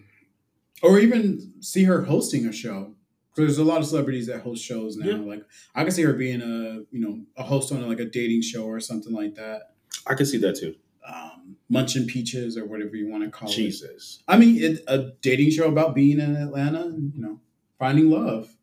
or 0.83 0.99
even 0.99 1.55
see 1.61 1.85
her 1.85 2.03
hosting 2.03 2.47
a 2.47 2.53
show. 2.53 2.95
Because 3.31 3.57
There's 3.57 3.59
a 3.59 3.65
lot 3.65 3.81
of 3.81 3.87
celebrities 3.87 4.27
that 4.29 4.41
host 4.41 4.65
shows 4.65 4.97
now. 4.97 5.07
Yeah. 5.07 5.19
Like 5.19 5.43
I 5.75 5.83
can 5.83 5.93
see 5.93 6.03
her 6.03 6.15
being 6.15 6.41
a 6.41 6.83
you 6.91 7.01
know 7.01 7.21
a 7.37 7.43
host 7.43 7.71
on 7.71 7.87
like 7.87 8.01
a 8.01 8.07
dating 8.07 8.43
show 8.43 8.65
or 8.65 8.81
something 8.81 9.13
like 9.13 9.35
that. 9.35 9.75
I 10.07 10.15
can 10.15 10.27
see 10.27 10.39
that 10.39 10.57
too. 10.57 10.75
Um, 11.07 11.57
Munching 11.69 12.07
Peaches 12.07 12.57
or 12.57 12.65
whatever 12.65 12.97
you 12.97 13.09
want 13.09 13.25
to 13.25 13.31
call 13.31 13.49
it. 13.49 13.55
Jesus. 13.55 14.23
I 14.27 14.39
mean, 14.39 14.63
it, 14.63 14.81
a 14.89 15.13
dating 15.21 15.51
show 15.51 15.69
about 15.69 15.95
being 15.95 16.19
in 16.19 16.35
Atlanta 16.35 16.83
and 16.83 17.13
you 17.15 17.21
know 17.21 17.41
finding 17.79 18.11
love. 18.11 18.57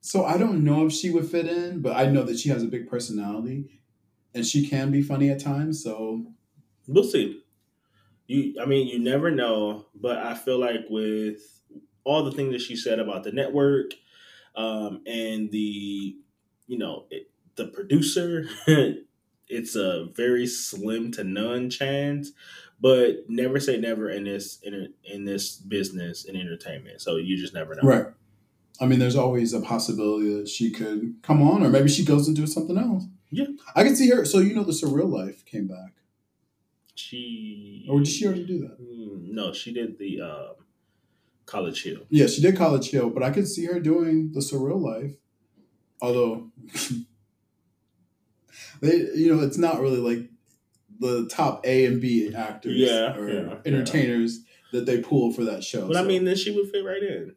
So 0.00 0.24
I 0.24 0.38
don't 0.38 0.62
know 0.64 0.86
if 0.86 0.92
she 0.92 1.10
would 1.10 1.28
fit 1.28 1.46
in, 1.46 1.80
but 1.80 1.96
I 1.96 2.06
know 2.06 2.22
that 2.22 2.38
she 2.38 2.50
has 2.50 2.62
a 2.62 2.66
big 2.68 2.88
personality, 2.88 3.80
and 4.34 4.46
she 4.46 4.66
can 4.68 4.90
be 4.90 5.02
funny 5.02 5.30
at 5.30 5.40
times. 5.42 5.82
So 5.82 6.26
We'll 6.86 7.04
see. 7.04 7.42
You, 8.26 8.54
I 8.60 8.64
mean, 8.64 8.88
you 8.88 8.98
never 8.98 9.30
know, 9.30 9.86
but 9.94 10.18
I 10.18 10.34
feel 10.34 10.58
like 10.58 10.86
with 10.88 11.40
all 12.04 12.24
the 12.24 12.32
things 12.32 12.52
that 12.52 12.60
she 12.60 12.76
said 12.76 12.98
about 12.98 13.24
the 13.24 13.32
network, 13.32 13.92
um, 14.56 15.02
and 15.06 15.50
the, 15.50 16.16
you 16.66 16.78
know, 16.78 17.06
it, 17.10 17.30
the 17.56 17.66
producer, 17.66 18.46
it's 19.48 19.76
a 19.76 20.06
very 20.14 20.46
slim 20.46 21.12
to 21.12 21.24
none 21.24 21.70
chance. 21.70 22.32
But 22.80 23.28
never 23.28 23.60
say 23.60 23.78
never 23.78 24.10
in 24.10 24.24
this 24.24 24.58
in, 24.62 24.92
in 25.04 25.24
this 25.24 25.56
business 25.56 26.24
in 26.24 26.36
entertainment. 26.36 27.00
So 27.00 27.16
you 27.16 27.36
just 27.36 27.54
never 27.54 27.74
know. 27.74 27.82
right. 27.82 28.06
I 28.80 28.86
mean, 28.86 28.98
there's 28.98 29.16
always 29.16 29.52
a 29.52 29.60
possibility 29.60 30.34
that 30.34 30.48
she 30.48 30.70
could 30.70 31.14
come 31.22 31.40
on, 31.40 31.62
or 31.62 31.68
maybe 31.70 31.88
she 31.88 32.04
goes 32.04 32.26
and 32.26 32.36
do 32.36 32.46
something 32.46 32.76
else. 32.76 33.04
Yeah. 33.30 33.46
I 33.74 33.84
can 33.84 33.94
see 33.94 34.10
her. 34.10 34.24
So 34.24 34.40
you 34.40 34.54
know, 34.54 34.64
the 34.64 34.72
surreal 34.72 35.10
life 35.10 35.44
came 35.44 35.68
back, 35.68 35.94
She 36.94 37.86
or 37.88 37.98
did 37.98 38.08
she 38.08 38.26
already 38.26 38.46
do 38.46 38.58
that? 38.60 38.80
Mm, 38.80 39.32
No, 39.32 39.52
she 39.52 39.72
did 39.72 39.98
the 39.98 40.20
um, 40.20 40.54
College 41.46 41.82
Hill. 41.82 42.02
Yeah, 42.08 42.26
she 42.26 42.40
did 42.40 42.56
College 42.56 42.90
Hill, 42.90 43.10
but 43.10 43.22
I 43.22 43.30
could 43.30 43.48
see 43.48 43.66
her 43.66 43.80
doing 43.80 44.30
the 44.32 44.40
surreal 44.40 44.80
life. 44.80 45.12
Although 46.00 46.50
they, 48.80 48.96
you 49.14 49.34
know, 49.34 49.42
it's 49.42 49.58
not 49.58 49.80
really 49.80 49.98
like 49.98 50.28
the 51.00 51.26
top 51.28 51.66
A 51.66 51.86
and 51.86 52.00
B 52.00 52.32
actors 52.34 52.76
Yeah, 52.76 53.16
or 53.16 53.28
yeah, 53.28 53.54
entertainers 53.64 54.40
that 54.72 54.86
they 54.86 55.00
pull 55.00 55.32
for 55.32 55.44
that 55.44 55.64
show. 55.64 55.88
But 55.88 55.96
I 55.96 56.02
mean, 56.04 56.24
then 56.24 56.36
she 56.36 56.50
would 56.54 56.70
fit 56.70 56.84
right 56.84 57.02
in. 57.02 57.34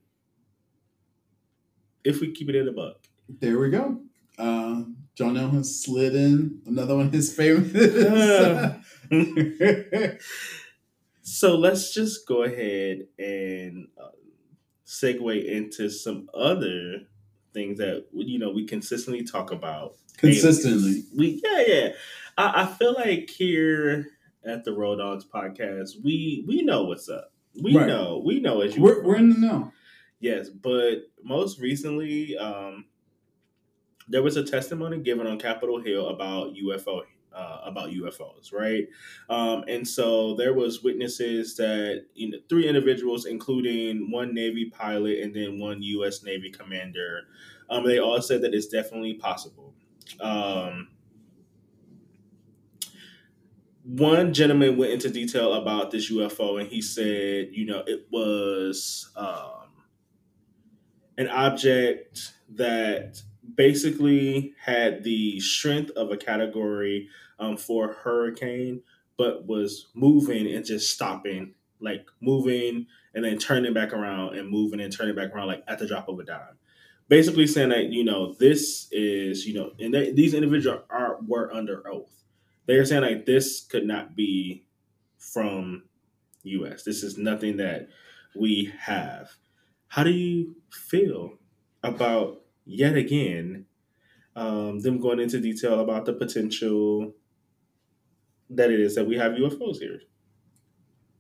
If 2.04 2.22
we 2.22 2.32
keep 2.32 2.50
it 2.50 2.56
in 2.56 2.67
a 2.67 2.72
buck. 2.72 2.98
there 3.28 3.58
we 3.60 3.70
go. 3.70 4.00
Uh, 4.38 4.84
John 5.15 5.36
L 5.36 5.50
has 5.50 5.82
slid 5.84 6.15
in 6.15 6.62
another 6.67 6.96
one 6.96 7.08
of 7.08 7.13
his 7.13 7.34
favorites. 7.36 7.74
So 11.30 11.58
let's 11.58 11.93
just 11.93 12.26
go 12.26 12.43
ahead 12.43 13.00
and 13.20 13.89
uh, 14.02 14.12
segue 14.86 15.46
into 15.46 15.89
some 15.89 16.30
other 16.34 17.02
things 17.54 17.80
that 17.80 18.06
you 18.13 18.39
know 18.39 18.50
we 18.52 18.65
consistently 18.65 19.26
talk 19.26 19.52
about. 19.52 19.96
Consistently. 20.17 21.04
We 21.17 21.41
yeah 21.43 21.63
yeah. 21.67 21.89
I, 22.38 22.63
I 22.63 22.65
feel 22.65 22.93
like 22.93 23.30
here 23.30 24.08
at 24.46 24.63
the 24.63 24.72
Road 24.72 25.00
Dogs 25.00 25.26
podcast, 25.26 26.02
we 26.02 26.46
we 26.48 26.62
know 26.62 26.84
what's 26.86 27.10
up. 27.10 27.34
We 27.62 27.76
Right. 27.76 27.88
know 27.88 28.22
we 28.26 28.39
know 28.39 28.62
as 28.62 28.78
you 28.78 28.84
We're, 28.84 29.04
we're 29.04 29.17
in 29.17 29.30
the 29.32 29.38
know. 29.38 29.74
Yes, 30.22 30.48
but 30.50 31.10
most 31.24 31.60
recently, 31.60 32.38
um, 32.38 32.86
there 34.08 34.24
was 34.24 34.38
a 34.38 34.46
testimony 34.46 35.00
given 35.00 35.28
on 35.28 35.38
Capitol 35.39 35.82
Hill 35.82 36.08
about 36.08 36.54
UFO, 36.54 37.02
uh, 37.38 37.62
about 37.63 37.91
UFOs, 37.91 38.52
right? 38.52 38.88
Um, 39.30 39.63
and 39.67 39.88
so 39.88 40.36
there 40.36 40.54
was 40.54 40.84
witnesses 40.84 41.56
that 41.58 42.06
you 42.15 42.32
know, 42.32 42.38
three 42.50 42.67
individuals, 42.67 43.26
including 43.26 44.10
one 44.10 44.34
Navy 44.34 44.71
pilot 44.71 45.19
and 45.19 45.36
then 45.36 45.60
one 45.60 45.82
U.S. 45.84 46.23
Navy 46.23 46.50
commander, 46.50 47.23
um, 47.69 47.86
they 47.86 48.00
all 48.00 48.21
said 48.21 48.41
that 48.41 48.54
it's 48.54 48.67
definitely 48.67 49.13
possible. 49.13 49.76
Um, 50.19 50.88
one 53.84 54.34
gentleman 54.34 54.76
went 54.76 54.93
into 54.93 55.10
detail 55.10 55.54
about 55.54 55.91
this 55.91 56.12
UFO, 56.12 56.60
and 56.60 56.69
he 56.69 56.82
said, 56.82 57.50
you 57.52 57.65
know, 57.65 57.84
it 57.86 58.08
was 58.12 59.10
um, 59.15 59.86
an 61.17 61.30
object 61.30 62.34
that 62.50 63.21
basically 63.56 64.54
had 64.62 65.04
the 65.04 65.39
strength 65.39 65.91
of 65.91 66.12
a 66.12 66.17
category 66.17 67.10
um, 67.39 67.58
for 67.58 67.93
hurricane, 67.93 68.82
but 69.17 69.45
was 69.45 69.88
moving 69.93 70.47
and 70.47 70.65
just 70.65 70.91
stopping, 70.91 71.54
like 71.80 72.06
moving 72.21 72.88
and 73.13 73.26
then 73.26 73.38
turning 73.38 73.73
back 73.73 73.93
around 73.93 74.38
and 74.38 74.50
moving 74.50 74.80
and 74.80 74.95
turning 74.95 75.15
back 75.15 75.34
around, 75.34 75.47
like 75.47 75.63
at 75.67 75.80
the 75.80 75.88
drop 75.88 76.08
of 76.08 76.19
a 76.19 76.23
dime. 76.23 76.58
Basically 77.10 77.47
saying 77.47 77.69
that 77.69 77.86
you 77.86 78.04
know 78.04 78.34
this 78.34 78.88
is 78.91 79.45
you 79.45 79.54
know, 79.54 79.71
and 79.80 79.93
they, 79.93 80.12
these 80.12 80.34
individuals 80.34 80.82
are 80.89 81.17
were 81.26 81.54
under 81.54 81.88
oath. 81.88 82.23
They 82.65 82.76
are 82.76 82.86
saying 82.86 83.04
like 83.04 83.26
this 83.26 83.62
could 83.65 83.86
not 83.86 84.15
be 84.15 84.65
from 85.17 85.84
U.S. 86.43 86.84
This 86.84 87.04
is 87.04 87.17
nothing 87.17 87.58
that 87.58 87.88
we 88.36 88.73
have. 88.80 89.30
How 89.88 90.04
do 90.04 90.12
you 90.12 90.58
feel 90.69 91.38
about 91.82 92.41
yet 92.65 92.97
again 92.97 93.65
um, 94.38 94.80
them 94.82 95.00
going 95.00 95.19
into 95.19 95.39
detail 95.39 95.80
about 95.80 96.06
the 96.06 96.13
potential 96.13 97.12
that 98.50 98.72
it 98.72 98.80
is 98.80 98.96
that 98.96 99.06
we 99.06 99.18
have 99.18 99.34
UFOs 99.34 99.78
here? 99.78 100.02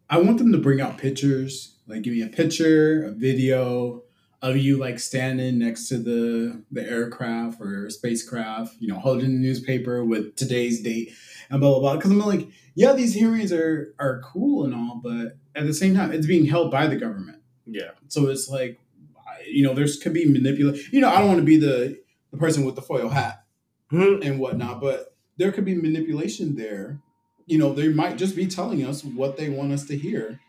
I 0.09 0.19
want 0.19 0.37
them 0.37 0.51
to 0.53 0.57
bring 0.57 0.79
out 0.79 0.97
pictures, 0.97 1.75
like 1.87 2.01
give 2.01 2.13
me 2.13 2.21
a 2.21 2.27
picture, 2.27 3.05
a 3.07 3.11
video 3.11 4.03
of 4.41 4.55
you 4.55 4.77
like 4.77 4.99
standing 4.99 5.57
next 5.57 5.87
to 5.89 5.97
the 5.97 6.63
the 6.71 6.87
aircraft 6.87 7.59
or 7.59 7.89
spacecraft, 7.89 8.75
you 8.79 8.87
know, 8.87 8.99
holding 8.99 9.31
the 9.31 9.47
newspaper 9.47 10.05
with 10.05 10.35
today's 10.35 10.81
date 10.81 11.11
and 11.49 11.59
blah 11.59 11.71
blah 11.71 11.79
blah. 11.79 11.95
Because 11.95 12.11
I'm 12.11 12.19
like, 12.19 12.47
yeah, 12.75 12.93
these 12.93 13.13
hearings 13.13 13.51
are 13.51 13.93
are 13.99 14.21
cool 14.23 14.63
and 14.65 14.73
all, 14.73 15.01
but 15.03 15.37
at 15.55 15.65
the 15.65 15.73
same 15.73 15.95
time, 15.95 16.11
it's 16.11 16.27
being 16.27 16.45
held 16.45 16.71
by 16.71 16.87
the 16.87 16.95
government. 16.95 17.41
Yeah, 17.65 17.91
So 18.07 18.27
it's 18.29 18.47
like, 18.47 18.79
you 19.45 19.63
know, 19.63 19.73
there's 19.73 19.97
could 19.97 20.13
be 20.13 20.25
manipulation. 20.25 20.89
You 20.93 21.01
know, 21.01 21.09
I 21.09 21.19
don't 21.19 21.27
want 21.27 21.39
to 21.39 21.45
be 21.45 21.57
the 21.57 21.99
the 22.31 22.37
person 22.37 22.63
with 22.63 22.75
the 22.75 22.81
foil 22.81 23.09
hat 23.09 23.43
hmm. 23.89 24.21
and 24.21 24.39
whatnot, 24.39 24.79
but 24.79 25.15
there 25.37 25.51
could 25.51 25.65
be 25.65 25.75
manipulation 25.75 26.55
there. 26.55 27.01
You 27.47 27.57
know, 27.57 27.73
they 27.73 27.87
might 27.87 28.17
just 28.17 28.35
be 28.35 28.45
telling 28.45 28.85
us 28.85 29.03
what 29.03 29.37
they 29.37 29.49
want 29.49 29.71
us 29.71 29.85
to 29.87 29.97
hear. 29.97 30.39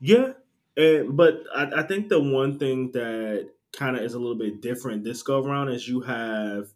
yeah, 0.00 0.32
and 0.76 1.16
but 1.16 1.44
I, 1.54 1.70
I 1.76 1.82
think 1.84 2.08
the 2.08 2.20
one 2.20 2.58
thing 2.58 2.90
that 2.92 3.50
kind 3.72 3.96
of 3.96 4.02
is 4.02 4.14
a 4.14 4.18
little 4.18 4.38
bit 4.38 4.60
different 4.60 5.04
this 5.04 5.22
go 5.22 5.42
around 5.42 5.68
is 5.68 5.88
you 5.88 6.00
have 6.00 6.70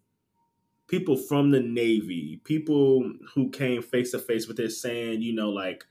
people 0.86 1.16
from 1.16 1.50
the 1.50 1.60
Navy, 1.60 2.40
people 2.44 3.12
who 3.34 3.50
came 3.50 3.82
face 3.82 4.12
to 4.12 4.18
face 4.18 4.46
with 4.46 4.56
this, 4.56 4.80
saying, 4.80 5.20
you 5.22 5.34
know, 5.34 5.50
like. 5.50 5.84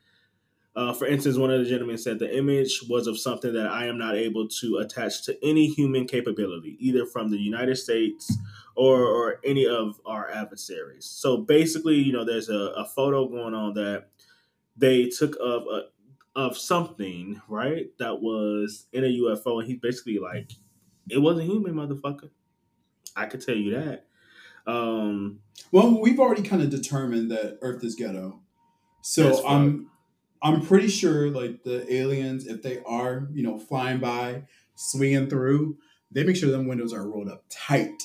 Uh, 0.75 0.91
for 0.91 1.05
instance, 1.05 1.37
one 1.37 1.51
of 1.51 1.59
the 1.59 1.69
gentlemen 1.69 1.99
said 1.99 2.17
the 2.17 2.35
image 2.35 2.81
was 2.89 3.05
of 3.05 3.19
something 3.19 3.53
that 3.53 3.67
I 3.67 3.85
am 3.85 3.99
not 3.99 4.15
able 4.15 4.47
to 4.47 4.77
attach 4.77 5.23
to 5.25 5.37
any 5.45 5.67
human 5.67 6.07
capability, 6.07 6.77
either 6.79 7.05
from 7.05 7.29
the 7.29 7.37
United 7.37 7.75
States 7.75 8.35
or, 8.75 9.01
or 9.01 9.39
any 9.43 9.67
of 9.67 9.99
our 10.05 10.29
adversaries. 10.31 11.05
So 11.05 11.37
basically, 11.37 11.95
you 11.95 12.11
know, 12.11 12.25
there's 12.25 12.49
a, 12.49 12.73
a 12.77 12.85
photo 12.85 13.27
going 13.27 13.53
on 13.53 13.73
that 13.75 14.07
they 14.75 15.07
took 15.09 15.35
of 15.39 15.63
a, 15.63 15.81
of 16.35 16.57
something, 16.57 17.41
right, 17.47 17.87
that 17.99 18.21
was 18.21 18.87
in 18.91 19.03
a 19.03 19.07
UFO, 19.07 19.59
and 19.59 19.67
he's 19.67 19.79
basically 19.79 20.17
like, 20.17 20.51
it 21.09 21.19
wasn't 21.19 21.49
human, 21.49 21.75
motherfucker. 21.75 22.29
I 23.15 23.27
could 23.27 23.45
tell 23.45 23.55
you 23.55 23.75
that. 23.75 24.05
Um, 24.65 25.41
Well, 25.71 26.01
we've 26.01 26.19
already 26.19 26.41
kind 26.41 26.61
of 26.61 26.69
determined 26.69 27.29
that 27.31 27.59
Earth 27.61 27.83
is 27.83 27.95
ghetto. 27.95 28.39
So 29.01 29.45
I'm 29.45 29.91
I'm 30.41 30.61
pretty 30.61 30.87
sure 30.89 31.29
like 31.29 31.63
the 31.63 31.91
aliens, 31.93 32.47
if 32.47 32.61
they 32.61 32.79
are, 32.85 33.27
you 33.33 33.43
know, 33.43 33.57
flying 33.59 33.99
by, 33.99 34.43
swinging 34.75 35.29
through, 35.29 35.77
they 36.11 36.23
make 36.23 36.35
sure 36.35 36.51
them 36.51 36.67
windows 36.67 36.93
are 36.93 37.07
rolled 37.07 37.29
up 37.29 37.45
tight. 37.49 38.03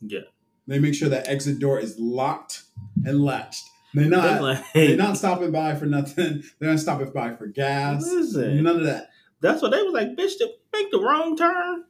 Yeah. 0.00 0.20
They 0.66 0.78
make 0.78 0.94
sure 0.94 1.08
that 1.08 1.28
exit 1.28 1.58
door 1.58 1.80
is 1.80 1.98
locked 1.98 2.62
and 3.04 3.24
latched. 3.24 3.68
They're 3.92 4.08
they're 4.08 4.10
not 4.10 4.42
like, 4.42 4.64
they're 4.72 4.96
not 4.96 5.16
stopping 5.16 5.50
by 5.50 5.74
for 5.74 5.86
nothing. 5.86 6.44
They're 6.58 6.70
not 6.70 6.78
stopping 6.78 7.10
by 7.10 7.34
for 7.34 7.48
gas. 7.48 8.04
Listen. 8.04 8.62
None 8.62 8.76
of 8.76 8.84
that. 8.84 9.08
That's 9.40 9.60
what 9.62 9.72
they 9.72 9.82
was 9.82 9.92
like, 9.92 10.10
bitch, 10.10 10.38
did 10.38 10.48
we 10.72 10.82
make 10.82 10.92
the 10.92 11.00
wrong 11.00 11.36
turn. 11.36 11.84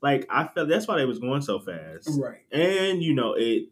Like 0.00 0.26
I 0.30 0.46
felt 0.46 0.68
that's 0.68 0.86
why 0.86 0.98
they 0.98 1.04
was 1.04 1.18
going 1.18 1.42
so 1.42 1.58
fast. 1.58 2.10
Right. 2.16 2.42
And 2.52 3.02
you 3.02 3.14
know, 3.14 3.34
it 3.36 3.70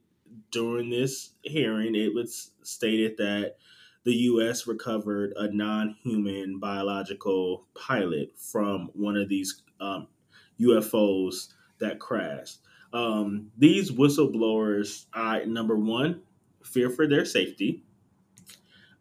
during 0.50 0.90
this 0.90 1.30
hearing, 1.42 1.94
it 1.94 2.14
was 2.14 2.50
stated 2.62 3.16
that 3.18 3.56
the 4.04 4.14
U.S. 4.14 4.66
recovered 4.66 5.32
a 5.36 5.52
non-human 5.52 6.58
biological 6.58 7.66
pilot 7.74 8.32
from 8.36 8.90
one 8.94 9.16
of 9.16 9.28
these 9.28 9.62
um, 9.80 10.08
UFOs 10.60 11.52
that 11.80 11.98
crashed. 11.98 12.58
Um, 12.92 13.52
these 13.56 13.90
whistleblowers, 13.90 15.06
I 15.12 15.44
number 15.44 15.76
one, 15.76 16.22
fear 16.64 16.90
for 16.90 17.06
their 17.06 17.24
safety. 17.24 17.84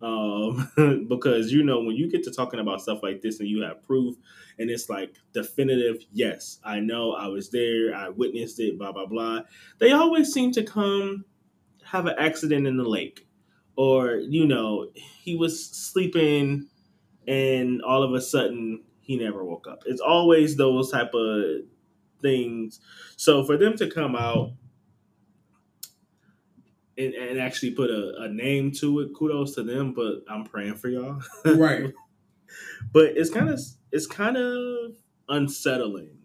Um, 0.02 0.72
because 1.10 1.52
you 1.52 1.64
know 1.64 1.82
when 1.82 1.96
you 1.96 2.10
get 2.10 2.24
to 2.24 2.32
talking 2.32 2.62
about 2.62 2.82
stuff 2.82 3.04
like 3.04 3.22
this 3.22 3.42
and 3.42 3.50
you 3.50 3.64
have 3.64 3.86
proof 3.86 4.16
and 4.58 4.70
it's 4.70 4.90
like 4.90 5.16
definitive 5.34 5.98
yes 6.14 6.60
i 6.64 6.80
know 6.80 7.12
i 7.12 7.28
was 7.28 7.50
there 7.50 7.94
i 7.94 8.08
witnessed 8.08 8.62
it 8.62 8.78
blah 8.78 8.94
blah 8.94 9.08
blah 9.08 9.42
they 9.80 9.92
always 9.92 10.32
seem 10.32 10.54
to 10.54 10.64
come 10.64 11.26
have 11.84 12.06
an 12.06 12.16
accident 12.18 12.66
in 12.66 12.78
the 12.78 12.88
lake 12.88 13.28
or 13.76 14.16
you 14.16 14.48
know 14.48 14.88
he 14.94 15.36
was 15.36 15.70
sleeping 15.70 16.68
and 17.28 17.82
all 17.82 18.02
of 18.02 18.14
a 18.14 18.22
sudden 18.22 18.82
he 19.02 19.18
never 19.18 19.44
woke 19.44 19.68
up 19.68 19.84
it's 19.86 20.00
always 20.00 20.56
those 20.56 20.92
type 20.92 21.12
of 21.14 21.44
things 22.22 22.80
so 23.16 23.44
for 23.44 23.58
them 23.58 23.76
to 23.78 23.90
come 23.90 24.16
out 24.16 24.52
and, 26.98 27.14
and 27.14 27.40
actually 27.40 27.72
put 27.72 27.90
a, 27.90 28.14
a 28.24 28.28
name 28.30 28.72
to 28.72 29.00
it 29.02 29.10
kudos 29.16 29.56
to 29.56 29.64
them 29.64 29.94
but 29.94 30.24
i'm 30.30 30.44
praying 30.44 30.76
for 30.76 30.90
y'all 30.90 31.22
right. 31.46 31.94
but 32.94 33.06
it's 33.16 33.30
kind 33.30 33.50
of 33.50 33.60
it's 33.92 34.08
kind 34.08 34.38
of 34.38 34.94
unsettling 35.30 36.18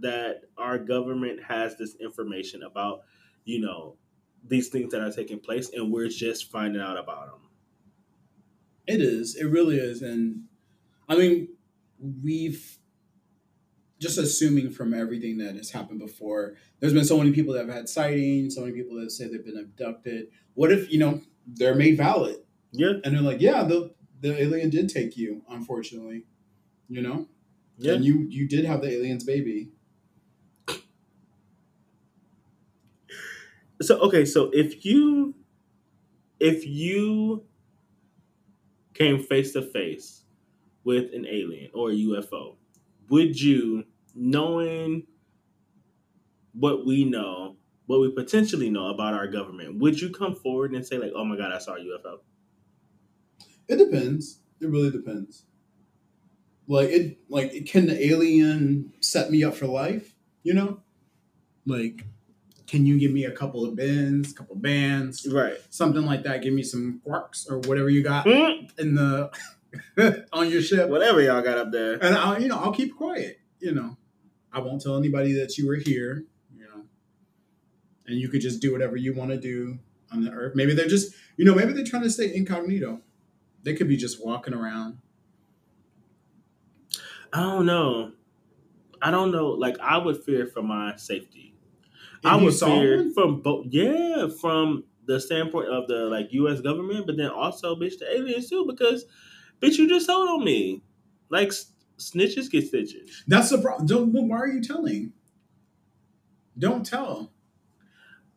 that 0.00 0.42
our 0.56 0.78
government 0.78 1.42
has 1.42 1.76
this 1.76 1.96
information 2.00 2.62
about 2.62 3.02
you 3.44 3.60
know 3.60 3.96
these 4.46 4.68
things 4.68 4.92
that 4.92 5.00
are 5.02 5.12
taking 5.12 5.38
place 5.40 5.70
and 5.74 5.92
we're 5.92 6.08
just 6.08 6.50
finding 6.50 6.80
out 6.82 6.96
about 6.98 7.26
them 7.26 7.40
It 8.86 9.00
is. 9.00 9.36
It 9.36 9.46
really 9.46 9.78
is. 9.78 10.02
And 10.02 10.44
I 11.08 11.16
mean, 11.16 11.48
we've 12.22 12.78
just 13.98 14.18
assuming 14.18 14.70
from 14.70 14.94
everything 14.94 15.38
that 15.38 15.56
has 15.56 15.70
happened 15.70 15.98
before, 16.00 16.54
there's 16.80 16.92
been 16.92 17.04
so 17.04 17.18
many 17.18 17.32
people 17.32 17.54
that 17.54 17.66
have 17.66 17.74
had 17.74 17.88
sightings, 17.88 18.54
so 18.54 18.62
many 18.62 18.72
people 18.72 18.96
that 19.00 19.10
say 19.10 19.26
they've 19.26 19.44
been 19.44 19.58
abducted. 19.58 20.28
What 20.54 20.70
if, 20.72 20.90
you 20.90 20.98
know, 20.98 21.20
they're 21.46 21.74
made 21.74 21.96
valid 21.96 22.36
yeah 22.72 22.92
and 23.04 23.14
they're 23.14 23.22
like, 23.22 23.40
yeah, 23.40 23.64
the, 23.64 23.94
the 24.20 24.40
alien 24.40 24.70
did 24.70 24.88
take 24.88 25.16
you, 25.16 25.42
unfortunately, 25.48 26.24
you 26.88 27.02
know? 27.02 27.26
yeah 27.78 27.94
And 27.94 28.04
you, 28.04 28.26
you 28.28 28.46
did 28.48 28.64
have 28.64 28.82
the 28.82 28.90
alien's 28.90 29.24
baby. 29.24 29.70
so 33.80 33.98
okay 34.00 34.24
so 34.24 34.50
if 34.52 34.84
you 34.84 35.34
if 36.40 36.66
you 36.66 37.44
came 38.94 39.22
face 39.22 39.52
to 39.52 39.62
face 39.62 40.22
with 40.84 41.12
an 41.14 41.26
alien 41.26 41.70
or 41.74 41.90
a 41.90 41.94
ufo 41.94 42.57
would 43.08 43.40
you 43.40 43.84
knowing 44.14 45.06
what 46.52 46.84
we 46.86 47.04
know 47.04 47.56
what 47.86 48.00
we 48.00 48.10
potentially 48.10 48.68
know 48.70 48.88
about 48.88 49.14
our 49.14 49.26
government 49.26 49.78
would 49.78 50.00
you 50.00 50.10
come 50.10 50.34
forward 50.34 50.72
and 50.72 50.86
say 50.86 50.98
like 50.98 51.12
oh 51.14 51.24
my 51.24 51.36
god 51.36 51.52
i 51.52 51.58
saw 51.58 51.74
a 51.74 51.78
ufo 51.80 52.18
It 53.68 53.76
depends. 53.76 54.40
It 54.60 54.66
really 54.68 54.90
depends. 54.90 55.44
Like 56.66 56.88
it 56.90 57.18
like 57.28 57.66
can 57.66 57.86
the 57.86 58.06
alien 58.06 58.92
set 59.00 59.30
me 59.30 59.44
up 59.44 59.54
for 59.54 59.66
life? 59.66 60.14
You 60.42 60.54
know? 60.54 60.80
Like 61.66 62.04
can 62.66 62.84
you 62.84 62.98
give 62.98 63.12
me 63.12 63.24
a 63.24 63.30
couple 63.30 63.64
of 63.64 63.76
bins, 63.76 64.32
couple 64.32 64.56
bands, 64.56 65.26
right 65.30 65.56
something 65.70 66.04
like 66.04 66.22
that? 66.24 66.42
Give 66.42 66.52
me 66.52 66.62
some 66.62 67.00
quarks 67.06 67.50
or 67.50 67.58
whatever 67.60 67.88
you 67.88 68.02
got 68.02 68.24
Hmm, 68.26 68.66
in 68.78 68.94
the 68.94 69.30
on 70.32 70.50
your 70.50 70.62
ship. 70.62 70.88
whatever 70.88 71.20
y'all 71.20 71.42
got 71.42 71.58
up 71.58 71.72
there 71.72 71.94
And 72.02 72.14
I'll 72.14 72.40
you 72.40 72.48
know, 72.48 72.58
I'll 72.58 72.72
keep 72.72 72.96
quiet, 72.96 73.40
you 73.60 73.72
know. 73.72 73.96
I 74.52 74.60
won't 74.60 74.82
tell 74.82 74.96
anybody 74.96 75.32
that 75.34 75.58
you 75.58 75.66
were 75.68 75.76
here, 75.76 76.24
you 76.54 76.62
know. 76.64 76.84
And 78.06 78.16
you 78.18 78.28
could 78.28 78.40
just 78.40 78.60
do 78.60 78.72
whatever 78.72 78.96
you 78.96 79.14
want 79.14 79.30
to 79.30 79.38
do 79.38 79.78
on 80.12 80.24
the 80.24 80.30
earth. 80.32 80.54
Maybe 80.54 80.74
they're 80.74 80.86
just 80.88 81.14
you 81.36 81.44
know, 81.44 81.54
maybe 81.54 81.72
they're 81.72 81.84
trying 81.84 82.02
to 82.04 82.10
stay 82.10 82.34
incognito. 82.34 83.00
They 83.62 83.74
could 83.74 83.88
be 83.88 83.96
just 83.96 84.24
walking 84.24 84.54
around. 84.54 84.98
i 87.32 87.40
don't 87.40 87.66
know 87.66 88.12
i 89.02 89.10
don't 89.10 89.30
know 89.32 89.48
like 89.48 89.78
i 89.80 89.98
would 89.98 90.22
fear 90.24 90.46
for 90.46 90.62
my 90.62 90.94
safety 90.96 91.54
If 92.22 92.26
I 92.26 92.36
would 92.36 92.54
fear 92.54 92.96
one, 92.98 93.14
from 93.14 93.42
both, 93.42 93.66
yeah, 93.70 94.28
from 94.40 94.84
the 95.06 95.20
standpoint 95.20 95.68
of 95.68 95.88
the 95.88 96.06
like 96.06 96.32
U.S. 96.32 96.60
government, 96.60 97.06
but 97.06 97.16
then 97.16 97.30
also, 97.30 97.76
bitch, 97.76 97.98
the 97.98 98.12
aliens 98.14 98.50
too, 98.50 98.66
because 98.66 99.04
bitch, 99.60 99.78
you 99.78 99.88
just 99.88 100.06
told 100.06 100.28
on 100.28 100.44
me, 100.44 100.82
like 101.30 101.50
snitches 101.98 102.50
get 102.50 102.66
stitches. 102.66 103.24
that's 103.26 103.50
the 103.50 103.58
problem. 103.58 103.86
Don't. 103.86 104.12
Well, 104.12 104.26
why 104.26 104.38
are 104.38 104.48
you 104.48 104.62
telling? 104.62 105.12
Don't 106.58 106.84
tell. 106.84 107.32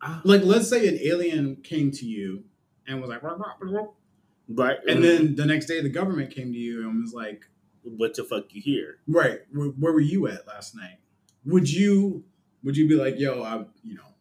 Ah. 0.00 0.20
Like, 0.24 0.42
let's 0.42 0.68
say 0.68 0.88
an 0.88 0.98
alien 1.02 1.56
came 1.56 1.90
to 1.92 2.06
you 2.06 2.44
and 2.86 3.00
was 3.00 3.08
like, 3.10 3.22
Right, 3.22 4.78
and 4.88 5.02
then 5.02 5.36
the 5.36 5.46
next 5.46 5.66
day 5.66 5.80
the 5.80 5.88
government 5.88 6.34
came 6.34 6.52
to 6.52 6.58
you 6.58 6.88
and 6.88 7.00
was 7.00 7.12
like, 7.14 7.44
what 7.82 8.14
the 8.14 8.24
fuck 8.24 8.46
you 8.50 8.62
here?" 8.62 8.98
"Right, 9.06 9.40
where, 9.52 9.68
where 9.68 9.92
were 9.92 10.00
you 10.00 10.28
at 10.28 10.46
last 10.46 10.74
night?" 10.74 10.98
Would 11.44 11.70
you? 11.70 12.24
Would 12.62 12.76
you 12.76 12.88
be 12.88 12.94
like, 12.94 13.18
"Yo, 13.18 13.42
I, 13.42 13.64
you 13.82 13.94
know, 13.94 14.11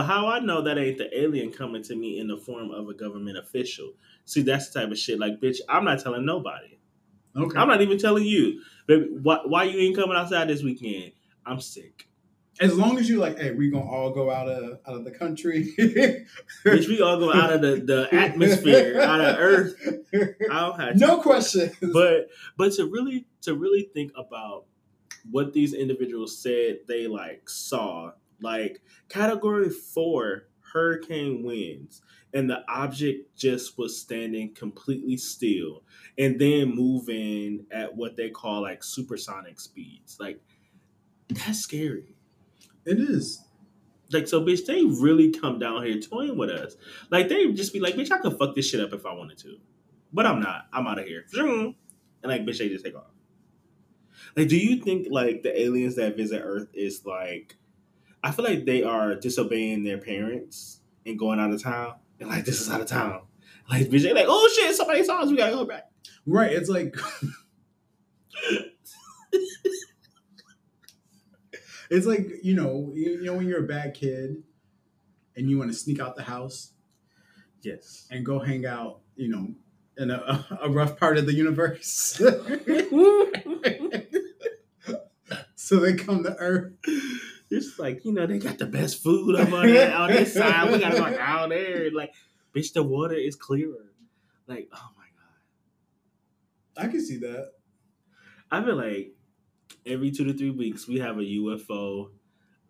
But 0.00 0.06
how 0.06 0.28
I 0.28 0.38
know 0.38 0.62
that 0.62 0.78
ain't 0.78 0.96
the 0.96 1.14
alien 1.14 1.52
coming 1.52 1.82
to 1.82 1.94
me 1.94 2.18
in 2.18 2.26
the 2.26 2.38
form 2.38 2.70
of 2.70 2.88
a 2.88 2.94
government 2.94 3.36
official? 3.36 3.92
See, 4.24 4.40
that's 4.40 4.70
the 4.70 4.80
type 4.80 4.90
of 4.90 4.96
shit. 4.96 5.20
Like, 5.20 5.42
bitch, 5.42 5.58
I'm 5.68 5.84
not 5.84 6.00
telling 6.00 6.24
nobody. 6.24 6.78
okay." 7.36 7.58
I'm 7.58 7.68
not 7.68 7.82
even 7.82 7.98
telling 7.98 8.24
you, 8.24 8.62
baby. 8.86 9.08
Why, 9.10 9.40
why 9.44 9.64
you 9.64 9.78
ain't 9.78 9.96
coming 9.96 10.16
outside 10.16 10.48
this 10.48 10.62
weekend? 10.62 11.12
I'm 11.44 11.60
sick. 11.60 12.08
as 12.62 12.74
long 12.78 12.98
as 12.98 13.10
you 13.10 13.18
like, 13.18 13.38
hey, 13.38 13.50
we 13.50 13.70
gonna 13.70 13.84
all 13.84 14.10
go 14.10 14.30
out 14.30 14.48
of 14.48 14.78
out 14.86 14.94
of 14.94 15.04
the 15.04 15.10
country. 15.10 15.74
Bitch, 15.78 16.88
we 16.88 17.02
all 17.02 17.18
go 17.18 17.30
out 17.30 17.52
of 17.52 17.60
the, 17.60 17.76
the 17.76 18.08
atmosphere, 18.10 19.02
out 19.02 19.20
of 19.20 19.36
Earth. 19.38 19.74
I 20.50 20.60
don't 20.60 20.80
have 20.80 20.96
no 20.96 21.20
questions. 21.20 21.76
but 21.92 22.30
but 22.56 22.72
to 22.72 22.86
really 22.86 23.26
to 23.42 23.54
really 23.54 23.90
think 23.92 24.12
about 24.16 24.64
what 25.30 25.52
these 25.52 25.74
individuals 25.74 26.38
said 26.38 26.78
they 26.88 27.06
like 27.06 27.50
saw 27.50 28.12
like 28.42 28.82
category 29.08 29.70
four 29.70 30.48
hurricane 30.72 31.42
winds. 31.42 32.02
And 32.32 32.48
the 32.48 32.62
object 32.68 33.36
just 33.36 33.76
was 33.76 33.98
standing 34.00 34.54
completely 34.54 35.16
still 35.16 35.82
and 36.16 36.40
then 36.40 36.74
moving 36.76 37.66
at 37.72 37.96
what 37.96 38.16
they 38.16 38.30
call 38.30 38.62
like 38.62 38.84
supersonic 38.84 39.60
speeds. 39.60 40.16
Like 40.20 40.40
that's 41.28 41.58
scary. 41.60 42.14
It 42.86 43.00
is. 43.00 43.44
like 44.12 44.28
so 44.28 44.40
bitch 44.40 44.64
they 44.66 44.84
really 44.84 45.30
come 45.30 45.58
down 45.58 45.84
here 45.84 46.00
toying 46.00 46.38
with 46.38 46.50
us. 46.50 46.76
Like 47.10 47.28
they 47.28 47.50
just 47.52 47.72
be 47.72 47.80
like 47.80 47.94
bitch 47.94 48.12
i 48.12 48.18
could 48.18 48.38
fuck 48.38 48.54
this 48.54 48.68
shit 48.68 48.80
up 48.80 48.92
if 48.92 49.04
i 49.06 49.12
wanted 49.12 49.38
to. 49.38 49.56
But 50.12 50.26
i'm 50.26 50.40
not. 50.40 50.66
I'm 50.72 50.86
out 50.86 51.00
of 51.00 51.06
here 51.06 51.24
and 51.34 51.74
like 52.22 52.42
bitch 52.42 52.58
they 52.58 52.68
just 52.68 52.84
take 52.84 52.96
off. 52.96 53.10
Like 54.36 54.48
do 54.48 54.56
you 54.56 54.82
think 54.82 55.08
like 55.10 55.42
the 55.42 55.60
aliens 55.60 55.96
that 55.96 56.16
visit 56.16 56.42
earth 56.44 56.68
is 56.74 57.04
like 57.04 57.56
i 58.22 58.30
feel 58.30 58.44
like 58.44 58.64
they 58.64 58.82
are 58.82 59.14
disobeying 59.14 59.84
their 59.84 59.98
parents 59.98 60.80
and 61.06 61.18
going 61.18 61.40
out 61.40 61.52
of 61.52 61.62
town 61.62 61.94
and 62.18 62.28
like 62.28 62.44
this 62.44 62.60
is 62.60 62.70
out 62.70 62.80
of 62.80 62.86
town 62.86 63.22
like 63.68 63.88
bitch 63.88 64.02
they 64.02 64.12
like 64.12 64.26
oh 64.28 64.50
shit 64.54 64.74
somebody 64.74 65.02
saw 65.04 65.20
us 65.20 65.30
we 65.30 65.36
gotta 65.36 65.52
go 65.52 65.64
back 65.64 65.90
Right. 66.26 66.52
It's 66.52 66.68
like 66.68 66.96
it's 71.90 72.06
like 72.06 72.30
you 72.42 72.54
know 72.54 72.92
you, 72.94 73.10
you 73.12 73.24
know 73.24 73.34
when 73.34 73.48
you're 73.48 73.64
a 73.64 73.66
bad 73.66 73.94
kid 73.94 74.42
and 75.36 75.50
you 75.50 75.58
want 75.58 75.72
to 75.72 75.76
sneak 75.76 76.00
out 76.00 76.16
the 76.16 76.22
house 76.22 76.72
yes 77.62 78.06
and 78.10 78.24
go 78.24 78.38
hang 78.38 78.66
out, 78.66 79.00
you 79.16 79.28
know, 79.28 79.48
in 79.98 80.10
a, 80.10 80.46
a 80.62 80.70
rough 80.70 80.98
part 80.98 81.18
of 81.18 81.26
the 81.26 81.34
universe. 81.34 82.20
so 85.54 85.76
they 85.76 85.94
come 85.94 86.22
to 86.22 86.36
Earth. 86.36 86.72
It's 87.50 87.78
like, 87.78 88.04
you 88.04 88.12
know, 88.12 88.26
they 88.26 88.38
got 88.38 88.58
the 88.58 88.66
best 88.66 89.02
food 89.02 89.34
up 89.34 89.52
on, 89.52 89.66
that, 89.66 89.92
on 89.92 90.10
this 90.10 90.34
side. 90.40 90.70
We 90.70 90.78
gotta 90.78 90.96
go 90.96 91.10
down 91.10 91.48
there. 91.48 91.90
Like, 91.92 92.14
bitch, 92.54 92.72
the 92.72 92.82
water 92.82 93.14
is 93.14 93.34
clearer. 93.34 93.92
Like, 94.46 94.68
oh 94.72 94.88
my 94.96 95.04
god. 96.76 96.84
I 96.86 96.90
can 96.90 97.04
see 97.04 97.18
that. 97.18 97.50
I 98.50 98.62
feel 98.62 98.76
like 98.76 99.14
every 99.86 100.10
two 100.10 100.24
to 100.24 100.32
three 100.32 100.50
weeks 100.50 100.86
we 100.86 100.98
have 100.98 101.18
a 101.18 101.22
UFO 101.22 102.10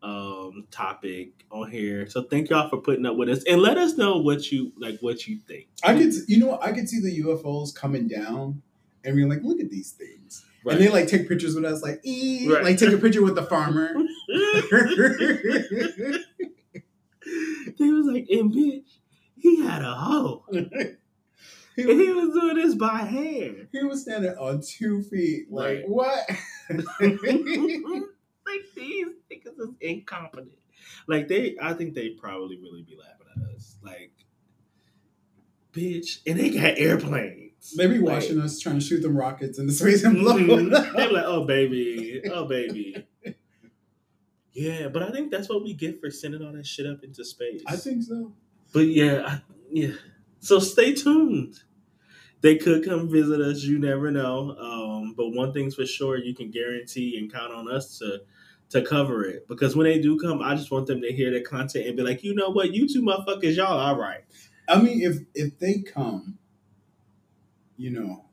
um 0.03 0.67
topic 0.71 1.45
on 1.51 1.71
here. 1.71 2.09
So 2.09 2.23
thank 2.23 2.49
y'all 2.49 2.69
for 2.71 2.79
putting 2.79 3.05
up 3.05 3.17
with 3.17 3.29
us 3.29 3.45
and 3.45 3.61
let 3.61 3.77
us 3.77 3.99
know 3.99 4.17
what 4.17 4.51
you 4.51 4.73
like 4.79 4.99
what 5.01 5.27
you 5.27 5.41
think. 5.47 5.69
I 5.85 5.95
could, 5.95 6.15
you 6.27 6.39
know. 6.39 6.59
I 6.61 6.73
could 6.73 6.89
see 6.89 7.01
the 7.01 7.21
UFOs 7.23 7.75
coming 7.75 8.09
down, 8.09 8.63
and 9.05 9.15
we're 9.15 9.29
like, 9.29 9.43
look 9.43 9.61
at 9.61 9.71
these 9.71 9.93
things, 9.93 10.45
Right. 10.65 10.77
and 10.77 10.85
they 10.85 10.91
like 10.91 11.07
take 11.09 11.27
pictures 11.29 11.55
with 11.55 11.65
us, 11.65 11.83
like, 11.83 12.01
ee, 12.05 12.49
Right. 12.49 12.63
like 12.65 12.79
take 12.79 12.93
a 12.93 12.99
picture 12.99 13.23
with 13.23 13.35
the 13.35 13.43
farmer. 13.45 13.95
They 17.79 17.91
was 17.91 18.07
like, 18.07 18.27
and 18.31 18.53
bitch, 18.53 18.99
he 19.37 19.63
had 19.63 19.83
a 19.83 19.95
hoe. 19.95 20.45
he, 20.51 20.61
And 20.63 20.97
he 21.77 22.11
was, 22.13 22.31
doing 22.35 22.57
this 22.57 22.75
by 22.75 22.99
hand. 22.99 23.69
he 23.73 23.85
was 23.85 24.03
standing 24.03 24.33
on 24.33 24.61
two 24.63 25.03
feet. 25.03 25.51
Like 25.51 25.79
Right. 25.79 25.89
what? 25.89 26.29
like 26.71 27.21
these 28.75 29.07
niggas 29.31 29.59
is 29.61 29.71
incompetent. 29.81 30.53
Like 31.07 31.29
they, 31.29 31.57
I 31.61 31.73
think 31.75 31.95
they 31.95 32.11
probably 32.11 32.57
really 32.57 32.83
be 32.83 32.97
laughing 32.97 33.27
at 33.37 33.55
us. 33.55 33.77
Like, 33.83 34.13
bitch, 35.73 36.21
and 36.27 36.39
they 36.41 36.51
got 36.51 36.79
airplanes. 36.79 37.50
They 37.77 37.87
be 37.87 37.99
Like, 37.99 38.23
watching 38.23 38.41
us 38.41 38.59
trying 38.59 38.77
to 38.79 38.85
shoot 38.85 39.03
them 39.03 39.17
rockets 39.17 39.59
into 39.59 39.73
space 39.73 40.03
and 40.05 40.19
blow. 40.19 40.35
mhm. 40.39 40.71
them. 40.71 40.95
they 40.97 41.07
be 41.09 41.13
like, 41.15 41.25
oh 41.27 41.45
baby, 41.45 42.23
oh 42.33 42.45
baby. 42.47 43.07
Yeah, 44.53 44.89
but 44.89 45.03
I 45.03 45.11
think 45.13 45.31
that's 45.31 45.49
what 45.49 45.63
we 45.63 45.75
get 45.75 46.01
for 46.01 46.11
sending 46.11 46.43
all 46.45 46.53
that 46.53 46.67
shit 46.67 46.87
up 46.87 47.05
into 47.05 47.25
space. 47.25 47.63
I 47.67 47.77
think 47.77 48.03
so. 48.03 48.33
But 48.73 48.87
yeah, 48.89 49.23
I, 49.27 49.43
yeah. 49.71 49.93
So 50.41 50.59
stay 50.59 50.93
tuned. 50.95 51.55
They 52.41 52.57
could 52.57 52.85
come 52.85 53.09
visit 53.11 53.41
us. 53.41 53.63
You 53.63 53.79
never 53.79 54.11
know. 54.11 54.57
Um, 54.59 55.15
but 55.17 55.31
one 55.31 55.53
thing's 55.53 55.75
for 55.75 55.87
sure, 55.87 56.17
you 56.19 56.35
can 56.35 56.51
guarantee 56.51 57.17
and 57.19 57.33
count 57.33 57.53
on 57.53 57.71
us 57.71 57.99
to 57.99 58.23
to 58.71 58.83
cover 58.83 59.25
it. 59.25 59.47
Because 59.49 59.77
when 59.77 59.85
they 59.85 60.01
do 60.01 60.19
come, 60.19 60.41
I 60.43 60.55
just 60.55 60.71
want 60.71 60.87
them 60.87 61.01
to 61.03 61.13
hear 61.13 61.31
the 61.33 61.43
content 61.43 61.87
and 61.87 61.97
be 61.97 62.03
like, 62.03 62.23
you 62.25 62.35
know 62.35 62.51
what, 62.51 62.73
you 62.73 62.89
two 62.89 63.03
motherfuckers, 63.03 63.57
y'all 63.57 63.79
all 63.79 63.99
right. 63.99 64.23
I 64.69 64.81
mean, 64.81 65.03
if 65.03 65.19
if 65.35 65.59
they 65.59 65.81
come, 65.83 66.39
you 67.81 67.91
know, 67.91 68.27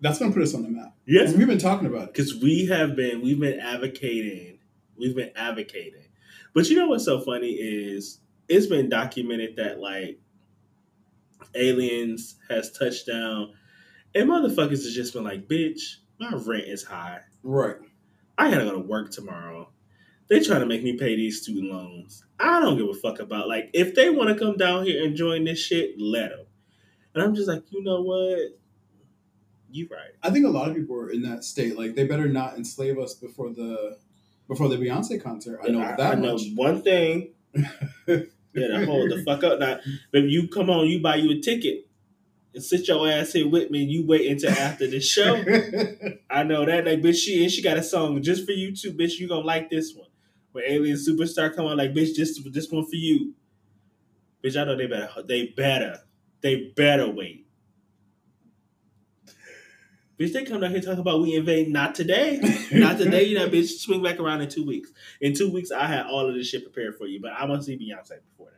that's 0.00 0.18
gonna 0.18 0.32
put 0.32 0.42
us 0.42 0.54
on 0.54 0.62
the 0.62 0.68
map. 0.68 0.96
Yes, 1.06 1.32
We've 1.34 1.46
been 1.46 1.58
talking 1.58 1.86
about 1.86 2.08
it. 2.08 2.14
because 2.14 2.34
we 2.42 2.66
have 2.66 2.96
been 2.96 3.22
we've 3.22 3.38
been 3.38 3.60
advocating 3.60 4.58
we've 4.98 5.14
been 5.16 5.30
advocating. 5.36 6.06
But 6.54 6.68
you 6.68 6.76
know 6.76 6.88
what's 6.88 7.04
so 7.04 7.20
funny 7.20 7.50
is 7.52 8.18
it's 8.48 8.66
been 8.66 8.88
documented 8.88 9.56
that 9.56 9.78
like 9.78 10.18
aliens 11.54 12.36
has 12.48 12.70
touched 12.72 13.06
down 13.06 13.52
and 14.14 14.28
motherfuckers 14.28 14.70
has 14.84 14.94
just 14.94 15.12
been 15.14 15.24
like 15.24 15.48
bitch 15.48 15.80
my 16.18 16.32
rent 16.32 16.64
is 16.66 16.84
high. 16.84 17.20
Right. 17.42 17.76
i 18.36 18.50
gotta 18.50 18.64
go 18.64 18.72
to 18.72 18.78
work 18.80 19.10
tomorrow. 19.10 19.70
They 20.28 20.40
trying 20.40 20.60
to 20.60 20.66
make 20.66 20.82
me 20.84 20.96
pay 20.96 21.16
these 21.16 21.42
student 21.42 21.72
loans. 21.72 22.24
I 22.38 22.60
don't 22.60 22.78
give 22.78 22.88
a 22.88 22.94
fuck 22.94 23.18
about 23.20 23.48
like 23.48 23.70
if 23.72 23.94
they 23.94 24.10
want 24.10 24.28
to 24.30 24.34
come 24.44 24.56
down 24.56 24.84
here 24.84 25.04
and 25.04 25.16
join 25.16 25.44
this 25.44 25.58
shit 25.58 25.94
let 25.98 26.30
them 26.30 26.46
and 27.14 27.22
i'm 27.24 27.34
just 27.34 27.48
like 27.48 27.64
you 27.70 27.82
know 27.82 28.02
what 28.02 28.38
you 29.72 29.88
right 29.90 30.12
I 30.22 30.30
think 30.30 30.46
a 30.46 30.50
lot 30.50 30.68
of 30.68 30.76
people 30.76 30.96
are 30.96 31.10
in 31.10 31.22
that 31.22 31.44
state. 31.44 31.78
Like 31.78 31.94
they 31.94 32.04
better 32.04 32.28
not 32.28 32.56
enslave 32.56 32.98
us 32.98 33.14
before 33.14 33.50
the 33.50 33.98
before 34.48 34.68
the 34.68 34.76
Beyonce 34.76 35.22
concert. 35.22 35.60
I 35.64 35.68
know 35.68 35.80
that 35.80 36.00
I 36.00 36.14
know 36.14 36.32
much. 36.32 36.46
one 36.54 36.82
thing. 36.82 37.30
yeah, 37.54 38.84
hold 38.84 39.10
the 39.10 39.22
fuck 39.24 39.44
up. 39.44 39.60
Now, 39.60 39.78
if 40.12 40.30
you 40.30 40.48
come 40.48 40.68
on, 40.70 40.86
you 40.86 41.00
buy 41.00 41.16
you 41.16 41.38
a 41.38 41.40
ticket 41.40 41.86
and 42.52 42.62
sit 42.62 42.88
your 42.88 43.08
ass 43.08 43.32
here 43.32 43.48
with 43.48 43.70
me, 43.70 43.82
and 43.82 43.90
you 43.90 44.04
wait 44.04 44.30
until 44.30 44.50
after 44.50 44.88
the 44.88 45.00
show. 45.00 45.36
I 46.30 46.42
know 46.42 46.66
that, 46.66 46.84
like, 46.84 47.00
bitch, 47.00 47.16
she 47.16 47.42
and 47.42 47.50
she 47.50 47.62
got 47.62 47.76
a 47.76 47.82
song 47.82 48.20
just 48.22 48.44
for 48.44 48.52
you 48.52 48.74
too, 48.74 48.92
bitch. 48.92 49.18
You 49.18 49.28
gonna 49.28 49.46
like 49.46 49.70
this 49.70 49.94
one. 49.94 50.08
When 50.52 50.64
Alien 50.66 50.96
Superstar 50.96 51.54
come 51.54 51.66
on, 51.66 51.76
like, 51.76 51.94
bitch, 51.94 52.14
just 52.14 52.52
this 52.52 52.70
one 52.70 52.84
for 52.84 52.96
you, 52.96 53.34
bitch. 54.44 54.60
I 54.60 54.64
know 54.64 54.76
they 54.76 54.86
better, 54.86 55.22
they 55.22 55.46
better, 55.46 56.00
they 56.40 56.72
better 56.76 57.08
wait. 57.08 57.46
Bitch, 60.20 60.34
they 60.34 60.44
come 60.44 60.60
down 60.60 60.72
here 60.72 60.82
talking 60.82 61.00
about 61.00 61.22
we 61.22 61.34
invade. 61.34 61.70
Not 61.70 61.94
today. 61.94 62.38
Not 62.70 62.98
today, 62.98 63.24
you 63.24 63.38
know, 63.38 63.48
bitch. 63.50 63.78
Swing 63.78 64.02
back 64.02 64.20
around 64.20 64.42
in 64.42 64.50
two 64.50 64.66
weeks. 64.66 64.90
In 65.22 65.32
two 65.32 65.50
weeks, 65.50 65.70
I 65.70 65.86
had 65.86 66.04
all 66.04 66.28
of 66.28 66.34
this 66.34 66.46
shit 66.46 66.62
prepared 66.62 66.96
for 66.96 67.06
you, 67.06 67.22
but 67.22 67.32
I 67.32 67.46
want 67.46 67.62
to 67.62 67.64
see 67.64 67.78
Beyonce 67.78 68.18
before 68.28 68.50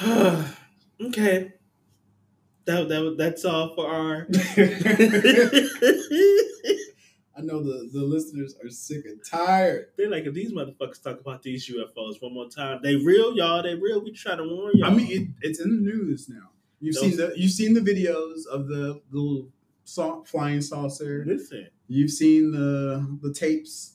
that. 0.00 0.54
okay. 1.08 1.52
That, 2.64 2.88
that 2.88 3.16
that's 3.18 3.44
all 3.44 3.74
for 3.74 3.86
our. 3.86 4.26
I 7.36 7.42
know 7.42 7.62
the, 7.62 7.90
the 7.92 8.02
listeners 8.02 8.56
are 8.64 8.70
sick 8.70 9.04
and 9.04 9.20
tired. 9.22 9.88
They're 9.98 10.10
like, 10.10 10.24
if 10.24 10.32
these 10.32 10.52
motherfuckers 10.52 11.02
talk 11.02 11.20
about 11.20 11.42
these 11.42 11.70
UFOs 11.70 12.20
one 12.22 12.32
more 12.32 12.48
time, 12.48 12.80
they 12.82 12.96
real, 12.96 13.36
y'all. 13.36 13.62
They 13.62 13.74
real. 13.74 14.02
We 14.02 14.12
try 14.12 14.36
to 14.36 14.42
warn 14.42 14.72
y'all. 14.74 14.90
I 14.90 14.94
mean, 14.94 15.10
it, 15.10 15.28
it's 15.42 15.60
in 15.60 15.68
the 15.68 15.82
news 15.82 16.30
now. 16.30 16.48
You've 16.80 16.94
Those- 16.94 17.02
seen 17.04 17.16
the 17.16 17.32
you've 17.36 17.50
seen 17.52 17.74
the 17.74 17.80
videos 17.80 18.46
of 18.50 18.68
the 18.68 19.00
little 19.10 19.48
sa- 19.84 20.22
flying 20.22 20.60
saucer. 20.60 21.24
listen, 21.26 21.68
You've 21.88 22.10
seen 22.10 22.52
the 22.52 23.18
the 23.22 23.32
tapes. 23.32 23.94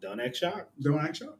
don't 0.00 0.20
act 0.20 0.36
shocked. 0.36 0.70
Don't 0.80 0.98
act 1.00 1.16
shocked. 1.16 1.38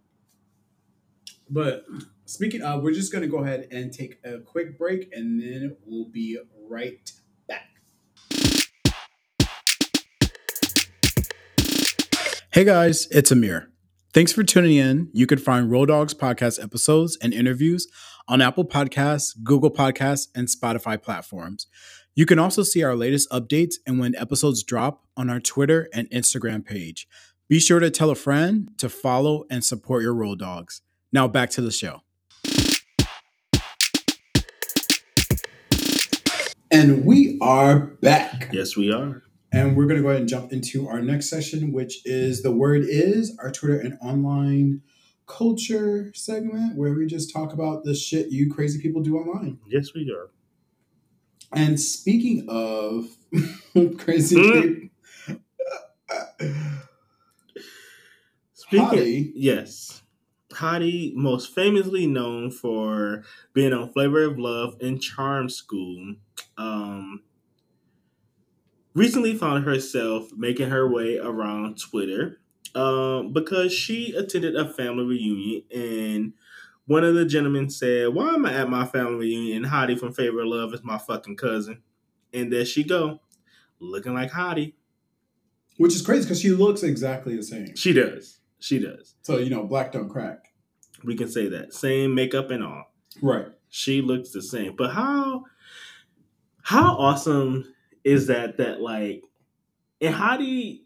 But 1.49 1.85
speaking 2.25 2.63
of, 2.63 2.83
we're 2.83 2.93
just 2.95 3.13
gonna 3.13 3.29
go 3.29 3.39
ahead 3.39 3.69
and 3.71 3.93
take 3.93 4.19
a 4.25 4.39
quick 4.39 4.77
break, 4.79 5.11
and 5.15 5.41
then 5.41 5.77
we'll 5.85 6.09
be 6.09 6.39
right 6.69 7.13
back. 7.47 7.69
Hey 12.53 12.65
guys, 12.65 13.07
it's 13.11 13.31
Amir. 13.33 13.71
Thanks 14.13 14.33
for 14.33 14.45
tuning 14.45 14.77
in. 14.77 15.11
You 15.13 15.27
can 15.27 15.39
find 15.39 15.71
Road 15.71 15.87
Dogs 15.87 16.15
podcast 16.15 16.63
episodes 16.63 17.19
and 17.21 17.35
interviews 17.35 17.89
on 18.27 18.41
Apple 18.41 18.65
Podcasts, 18.65 19.35
Google 19.43 19.71
Podcasts, 19.71 20.29
and 20.35 20.49
Spotify 20.49 21.01
platforms. 21.01 21.67
You 22.15 22.27
can 22.27 22.39
also 22.39 22.63
see 22.63 22.83
our 22.83 22.95
latest 22.95 23.31
updates 23.31 23.75
and 23.87 23.99
when 23.99 24.15
episodes 24.15 24.63
drop 24.63 25.05
on 25.17 25.29
our 25.29 25.41
Twitter 25.41 25.89
and 25.93 26.09
Instagram 26.11 26.65
page. 26.65 27.07
Be 27.49 27.61
sure 27.61 27.81
to 27.81 27.91
tell 27.91 28.11
a 28.11 28.15
friend 28.15 28.71
to 28.79 28.89
follow 28.89 29.45
and 29.51 29.65
support 29.65 30.03
your 30.03 30.15
Road 30.15 30.39
Dogs. 30.39 30.81
Now 31.13 31.29
back 31.29 31.51
to 31.51 31.61
the 31.61 31.71
show. 31.71 32.01
And 36.71 37.05
we 37.05 37.39
are 37.41 37.79
back. 37.79 38.49
Yes, 38.53 38.77
we 38.77 38.93
are. 38.93 39.23
And 39.53 39.77
we're 39.77 39.87
going 39.87 39.99
to 39.99 40.03
go 40.03 40.09
ahead 40.09 40.23
and 40.23 40.29
jump 40.29 40.53
into 40.53 40.89
our 40.89 41.01
next 41.01 41.31
session, 41.31 41.73
which 41.73 42.05
is 42.05 42.43
the 42.43 42.51
word 42.51 42.83
is 42.85 43.37
our 43.41 43.53
Twitter 43.53 43.79
and 43.79 43.97
online 44.01 44.81
culture 45.27 46.13
segment, 46.15 46.77
where 46.77 46.93
we 46.95 47.07
just 47.07 47.33
talk 47.33 47.53
about 47.53 47.85
the 47.85 47.95
shit 47.95 48.31
you 48.31 48.53
crazy 48.53 48.81
people 48.81 49.03
do 49.03 49.17
online. 49.17 49.59
Yes, 49.67 49.95
we 49.95 50.11
are. 50.11 50.31
And 51.53 51.79
speaking 51.81 52.47
of 52.49 53.09
crazy 53.99 54.37
Mm. 54.37 54.53
people, 54.53 54.91
Speaking, 58.53 58.87
Hottie. 58.89 59.33
yes, 59.35 60.03
Hottie, 60.53 61.15
most 61.15 61.55
famously 61.55 62.07
known 62.07 62.51
for 62.51 63.23
being 63.53 63.73
on 63.73 63.93
Flavor 63.93 64.23
of 64.25 64.39
Love 64.39 64.77
and 64.81 65.01
Charm 65.01 65.49
School, 65.49 66.15
um, 66.57 67.23
recently 68.95 69.37
found 69.37 69.65
herself 69.65 70.31
making 70.37 70.71
her 70.71 70.89
way 70.91 71.19
around 71.19 71.79
Twitter 71.81 72.39
um, 72.75 73.33
because 73.33 73.73
she 73.73 74.15
attended 74.15 74.57
a 74.57 74.69
family 74.73 75.05
reunion 75.05 75.63
and 75.75 76.33
one 76.87 77.03
of 77.05 77.15
the 77.15 77.25
gentlemen 77.25 77.71
said, 77.71 78.09
"Why 78.15 78.35
am 78.35 78.45
I 78.45 78.53
at 78.55 78.69
my 78.69 78.85
family 78.85 79.27
reunion? 79.27 79.65
And 79.65 79.73
Hottie 79.73 79.99
from 79.99 80.13
Flavor 80.13 80.41
of 80.43 80.49
Love 80.49 80.75
is 80.75 80.85
my 80.85 80.99
fucking 80.99 81.37
cousin." 81.37 81.83
And 82.33 82.53
there 82.53 82.65
she 82.65 82.85
go, 82.85 83.21
looking 83.81 84.13
like 84.13 84.33
Hottie. 84.33 84.75
which 85.79 85.95
is 85.95 86.03
crazy 86.03 86.25
because 86.25 86.41
she 86.41 86.51
looks 86.51 86.83
exactly 86.83 87.37
the 87.37 87.43
same. 87.43 87.75
She 87.77 87.93
does. 87.93 88.39
She 88.59 88.79
does. 88.79 89.15
So, 89.23 89.39
you 89.39 89.51
know, 89.51 89.65
black 89.65 89.93
don't 89.93 90.09
crack. 90.09 90.53
We 91.05 91.17
can 91.17 91.29
say 91.29 91.49
that. 91.49 91.73
Same 91.75 92.15
makeup 92.15 92.51
and 92.51 92.63
all. 92.65 92.93
Right. 93.23 93.47
She 93.69 94.01
looks 94.03 94.31
the 94.31 94.43
same. 94.43 94.75
But 94.77 94.91
how 94.93 95.45
how 96.63 96.97
awesome 96.97 97.75
is 98.05 98.27
that 98.29 98.57
that 98.59 98.81
like 98.81 99.23
and 100.01 100.15
Hottie 100.15 100.83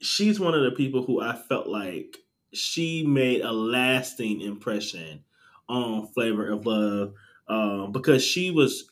she's 0.00 0.38
one 0.40 0.54
of 0.54 0.62
the 0.64 0.70
people 0.72 1.04
who 1.04 1.20
I 1.20 1.34
felt 1.34 1.66
like 1.68 2.18
she 2.52 3.04
made 3.06 3.42
a 3.42 3.52
lasting 3.52 4.40
impression 4.40 5.24
on 5.68 6.06
Flavor 6.08 6.48
of 6.50 6.64
Love 6.66 7.12
um, 7.48 7.92
because 7.92 8.24
she 8.24 8.50
was 8.50 8.90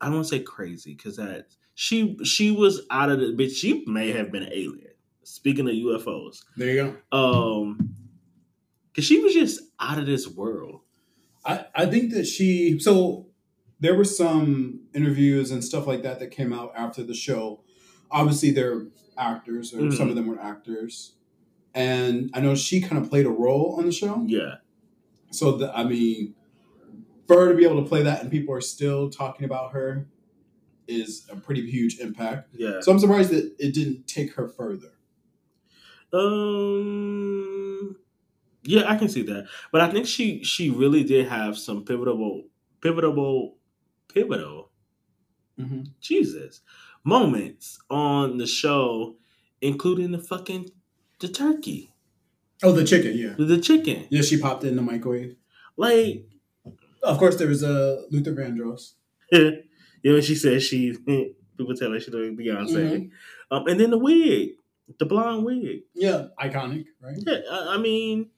I 0.00 0.06
don't 0.06 0.16
want 0.16 0.26
to 0.28 0.36
say 0.36 0.42
crazy 0.42 0.94
because 0.94 1.16
that 1.16 1.46
she 1.74 2.16
she 2.24 2.50
was 2.50 2.82
out 2.90 3.10
of 3.10 3.18
the 3.20 3.26
bitch. 3.26 3.56
She 3.56 3.84
may 3.86 4.12
have 4.12 4.30
been 4.32 4.42
an 4.44 4.52
alien. 4.52 4.84
Speaking 5.24 5.68
of 5.68 5.74
UFOs, 5.74 6.42
There 6.56 6.68
you 6.72 6.96
go. 7.12 7.16
um, 7.16 7.94
because 8.90 9.04
she 9.04 9.18
was 9.20 9.34
just 9.34 9.60
out 9.78 9.98
of 9.98 10.06
this 10.06 10.26
world. 10.26 10.80
I, 11.44 11.66
I 11.74 11.86
think 11.86 12.12
that 12.14 12.26
she 12.26 12.78
so 12.78 13.26
there 13.80 13.94
were 13.94 14.04
some 14.04 14.80
interviews 14.94 15.50
and 15.50 15.62
stuff 15.62 15.86
like 15.86 16.02
that 16.02 16.18
that 16.20 16.30
came 16.30 16.52
out 16.52 16.72
after 16.76 17.02
the 17.02 17.14
show. 17.14 17.62
Obviously, 18.10 18.50
they're 18.50 18.86
actors, 19.18 19.74
or 19.74 19.78
Mhm. 19.80 19.96
some 19.96 20.08
of 20.08 20.14
them 20.16 20.26
were 20.26 20.38
actors, 20.40 21.14
and 21.74 22.30
I 22.34 22.40
know 22.40 22.54
she 22.54 22.80
kind 22.80 23.02
of 23.02 23.10
played 23.10 23.26
a 23.26 23.30
role 23.30 23.76
on 23.78 23.86
the 23.86 23.92
show. 23.92 24.24
Yeah, 24.26 24.56
So 25.30 25.52
the, 25.58 25.76
I 25.76 25.84
mean, 25.84 26.34
for 27.26 27.36
her 27.44 27.50
to 27.52 27.56
be 27.56 27.64
able 27.64 27.82
to 27.82 27.88
play 27.88 28.02
that 28.02 28.22
and 28.22 28.30
people 28.30 28.54
are 28.54 28.60
still 28.62 29.10
talking 29.10 29.44
about 29.44 29.72
her 29.72 30.08
is 30.86 31.26
a 31.30 31.36
pretty 31.36 31.70
huge 31.70 31.98
impact. 32.00 32.48
yeah. 32.54 32.80
So 32.80 32.90
I'm 32.92 32.98
surprised 32.98 33.30
that 33.30 33.54
it 33.58 33.74
didn't 33.74 34.06
take 34.06 34.32
her 34.34 34.48
further. 34.48 34.92
Um, 36.12 37.96
Yeah, 38.64 38.90
I 38.90 38.96
can 38.96 39.08
see 39.08 39.22
that. 39.22 39.46
But 39.72 39.82
I 39.82 39.90
think 39.90 40.06
she 40.06 40.42
she 40.44 40.70
really 40.70 41.04
did 41.04 41.26
have 41.28 41.58
some 41.58 41.84
pivotal 41.84 42.44
pivotal 42.80 43.58
pivotal 44.12 44.70
hmm 45.58 45.82
Jesus 46.00 46.60
moments 47.08 47.78
on 47.90 48.38
the 48.38 48.46
show, 48.46 49.16
including 49.60 50.12
the 50.12 50.18
fucking 50.18 50.70
the 51.20 51.28
turkey, 51.28 51.92
Oh, 52.62 52.72
the 52.72 52.84
chicken, 52.84 53.16
yeah. 53.16 53.34
the 53.38 53.58
chicken. 53.60 54.06
Yeah, 54.10 54.22
she 54.22 54.38
popped 54.40 54.64
it 54.64 54.68
in 54.68 54.76
the 54.76 54.82
microwave. 54.82 55.36
Like 55.76 56.24
Of 57.02 57.18
course, 57.18 57.36
there 57.36 57.48
was 57.48 57.62
a 57.62 58.04
Luther 58.10 58.34
Vandross. 58.34 58.94
Yeah, 59.32 59.50
you 60.02 60.12
know, 60.12 60.20
she 60.20 60.34
said 60.34 60.60
she 60.62 60.92
people 61.56 61.74
tell 61.74 61.92
her 61.92 62.00
she 62.00 62.10
doing 62.10 62.36
Beyonce, 62.36 62.74
Mhm. 62.74 63.10
um, 63.50 63.66
and 63.66 63.78
then 63.80 63.90
the 63.90 63.98
wig, 63.98 64.50
the 64.98 65.06
blonde 65.06 65.44
wig. 65.44 65.82
Yeah, 65.94 66.26
iconic, 66.40 66.86
right? 67.00 67.16
Yeah, 67.26 67.40
I, 67.50 67.74
I 67.74 67.78
mean, 67.78 68.30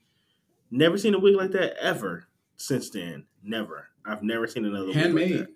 never 0.70 0.96
seen 0.98 1.14
a 1.14 1.18
wig 1.18 1.34
like 1.34 1.50
that 1.52 1.76
ever 1.82 2.28
since 2.56 2.90
then. 2.90 3.24
Never. 3.42 3.88
I've 4.04 4.22
never 4.22 4.46
seen 4.46 4.64
another 4.64 4.86
wig 4.86 4.96
like 4.96 5.04
Handmade. 5.04 5.38
that. 5.38 5.48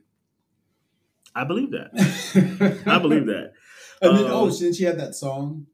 I 1.36 1.44
believe 1.44 1.72
that. 1.72 1.90
I 2.86 2.98
believe 2.98 3.26
that. 3.26 3.52
And 4.00 4.16
then, 4.18 4.24
Um, 4.26 4.30
oh, 4.32 4.50
then 4.50 4.72
she 4.72 4.84
had 4.84 4.98
that 4.98 5.14
song. 5.14 5.66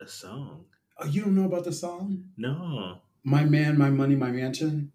A 0.00 0.08
song? 0.08 0.64
Oh, 0.98 1.06
you 1.06 1.22
don't 1.22 1.34
know 1.34 1.44
about 1.44 1.64
the 1.64 1.72
song? 1.72 2.24
No. 2.36 2.98
My 3.24 3.44
man, 3.44 3.78
my 3.78 3.90
money, 3.90 4.16
my 4.16 4.30
mansion. 4.30 4.92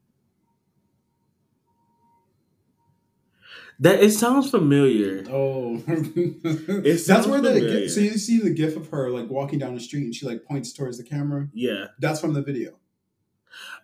That 3.80 4.01
it 4.01 4.11
sounds 4.11 4.49
familiar. 4.49 5.24
Oh, 5.30 5.78
sounds 5.88 7.05
that's 7.05 7.28
where 7.28 7.39
the 7.41 7.53
familiar. 7.53 7.89
so 7.89 7.99
you 7.99 8.18
see 8.18 8.39
the 8.39 8.49
gif 8.49 8.76
of 8.76 8.89
her 8.89 9.11
like 9.11 9.30
walking 9.30 9.59
down 9.59 9.76
the 9.76 9.80
street 9.80 10.03
and 10.03 10.15
she 10.15 10.26
like 10.26 10.43
points 10.43 10.74
towards 10.74 10.97
the 10.97 11.03
camera. 11.03 11.47
Yeah. 11.53 11.86
That's 11.99 12.20
from 12.20 12.34
the 12.34 12.41
video. 12.41 12.80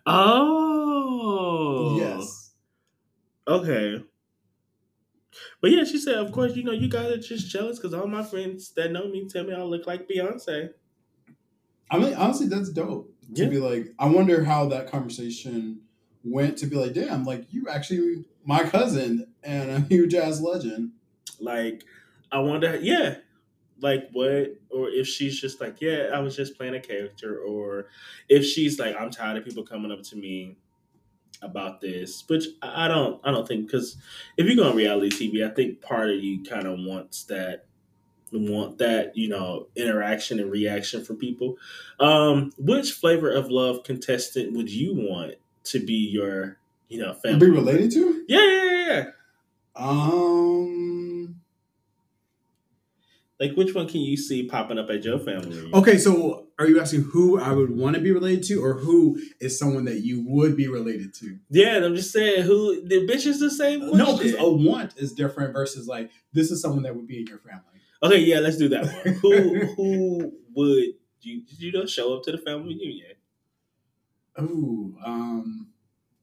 Oh. 0.04 1.96
Yes. 1.98 2.50
Okay. 3.46 4.02
But 5.60 5.70
yeah, 5.70 5.84
she 5.84 5.98
said, 5.98 6.16
of 6.16 6.32
course, 6.32 6.56
you 6.56 6.64
know, 6.64 6.72
you 6.72 6.88
guys 6.88 7.10
are 7.10 7.18
just 7.18 7.48
jealous 7.50 7.78
because 7.78 7.94
all 7.94 8.06
my 8.06 8.22
friends 8.22 8.72
that 8.74 8.92
know 8.92 9.08
me 9.08 9.26
tell 9.28 9.44
me 9.44 9.54
I 9.54 9.62
look 9.62 9.86
like 9.86 10.08
Beyonce. 10.08 10.70
I 11.90 11.98
mean, 11.98 12.14
honestly, 12.14 12.46
that's 12.46 12.70
dope 12.70 13.12
to 13.34 13.42
Yeah. 13.44 13.48
be 13.48 13.58
like. 13.58 13.94
I 13.98 14.06
wonder 14.06 14.44
how 14.44 14.68
that 14.68 14.88
conversation 14.88 15.80
went 16.24 16.58
to 16.58 16.66
be 16.66 16.76
like, 16.76 16.94
damn, 16.94 17.24
like 17.24 17.52
you 17.52 17.68
actually 17.68 18.24
my 18.44 18.62
cousin 18.64 19.26
and 19.42 19.70
a 19.70 19.80
huge 19.80 20.14
ass 20.14 20.40
legend. 20.40 20.92
Like, 21.40 21.84
I 22.32 22.38
wonder, 22.40 22.76
yeah, 22.76 23.16
like 23.80 24.08
what, 24.12 24.56
or 24.70 24.88
if 24.88 25.06
she's 25.06 25.40
just 25.40 25.60
like, 25.60 25.80
yeah, 25.80 26.10
I 26.12 26.20
was 26.20 26.36
just 26.36 26.56
playing 26.56 26.74
a 26.74 26.80
character, 26.80 27.38
or 27.38 27.88
if 28.28 28.44
she's 28.44 28.78
like, 28.78 28.96
I'm 28.98 29.10
tired 29.10 29.36
of 29.38 29.44
people 29.44 29.64
coming 29.64 29.92
up 29.92 30.02
to 30.04 30.16
me 30.16 30.56
about 31.44 31.80
this, 31.80 32.24
which 32.26 32.46
I 32.62 32.88
don't, 32.88 33.20
I 33.24 33.30
don't 33.30 33.46
think 33.46 33.66
because 33.66 33.96
if 34.36 34.46
you 34.46 34.56
go 34.56 34.68
on 34.70 34.76
reality 34.76 35.10
TV, 35.10 35.48
I 35.48 35.54
think 35.54 35.80
part 35.80 36.10
of 36.10 36.16
you 36.16 36.42
kind 36.42 36.66
of 36.66 36.78
wants 36.78 37.24
that, 37.24 37.66
want 38.32 38.78
that, 38.78 39.16
you 39.16 39.28
know, 39.28 39.68
interaction 39.76 40.40
and 40.40 40.50
reaction 40.50 41.04
from 41.04 41.16
people. 41.16 41.56
Um, 42.00 42.52
which 42.58 42.92
flavor 42.92 43.30
of 43.30 43.50
love 43.50 43.84
contestant 43.84 44.56
would 44.56 44.70
you 44.70 44.94
want 44.94 45.34
to 45.64 45.84
be 45.84 46.10
your, 46.10 46.58
you 46.88 47.00
know, 47.00 47.14
family? 47.14 47.46
Be 47.46 47.52
related 47.52 47.92
to? 47.92 48.24
Yeah, 48.26 48.44
yeah, 48.44 48.64
yeah, 48.64 48.86
yeah. 48.86 49.04
Um. 49.76 51.40
Like, 53.40 53.56
which 53.56 53.74
one 53.74 53.88
can 53.88 54.00
you 54.00 54.16
see 54.16 54.46
popping 54.46 54.78
up 54.78 54.90
at 54.90 55.04
your 55.04 55.18
family? 55.18 55.70
Okay, 55.74 55.98
so 55.98 56.43
are 56.58 56.68
you 56.68 56.80
asking 56.80 57.02
who 57.02 57.40
I 57.40 57.52
would 57.52 57.76
want 57.76 57.96
to 57.96 58.02
be 58.02 58.12
related 58.12 58.44
to, 58.44 58.64
or 58.64 58.74
who 58.74 59.20
is 59.40 59.58
someone 59.58 59.84
that 59.86 60.00
you 60.00 60.24
would 60.26 60.56
be 60.56 60.68
related 60.68 61.12
to? 61.14 61.38
Yeah, 61.50 61.84
I'm 61.84 61.96
just 61.96 62.12
saying, 62.12 62.42
who 62.42 62.86
the 62.86 63.06
bitch 63.06 63.26
is 63.26 63.40
the 63.40 63.50
same 63.50 63.80
question. 63.80 63.98
No, 63.98 64.16
because 64.16 64.34
a 64.38 64.48
want 64.48 64.94
is 64.96 65.12
different 65.12 65.52
versus 65.52 65.88
like 65.88 66.10
this 66.32 66.50
is 66.50 66.62
someone 66.62 66.84
that 66.84 66.94
would 66.94 67.06
be 67.06 67.18
in 67.18 67.26
your 67.26 67.38
family. 67.38 67.80
okay, 68.02 68.18
yeah, 68.18 68.38
let's 68.38 68.56
do 68.56 68.68
that 68.68 68.84
one. 68.84 69.14
who 69.14 69.66
who 69.76 70.32
would 70.54 70.84
you 71.22 71.42
you 71.58 71.72
know 71.72 71.86
show 71.86 72.14
up 72.16 72.22
to 72.24 72.32
the 72.32 72.38
family 72.38 72.74
reunion? 72.74 73.12
Ooh, 74.40 74.96
um. 75.04 75.68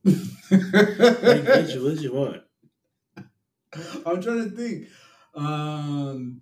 Like, 0.03 0.15
what 0.49 1.69
you, 1.69 1.84
what 1.84 2.01
you 2.01 2.13
want? 2.13 2.41
I'm 4.05 4.21
trying 4.21 4.49
to 4.49 4.55
think. 4.55 4.88
Um, 5.34 6.41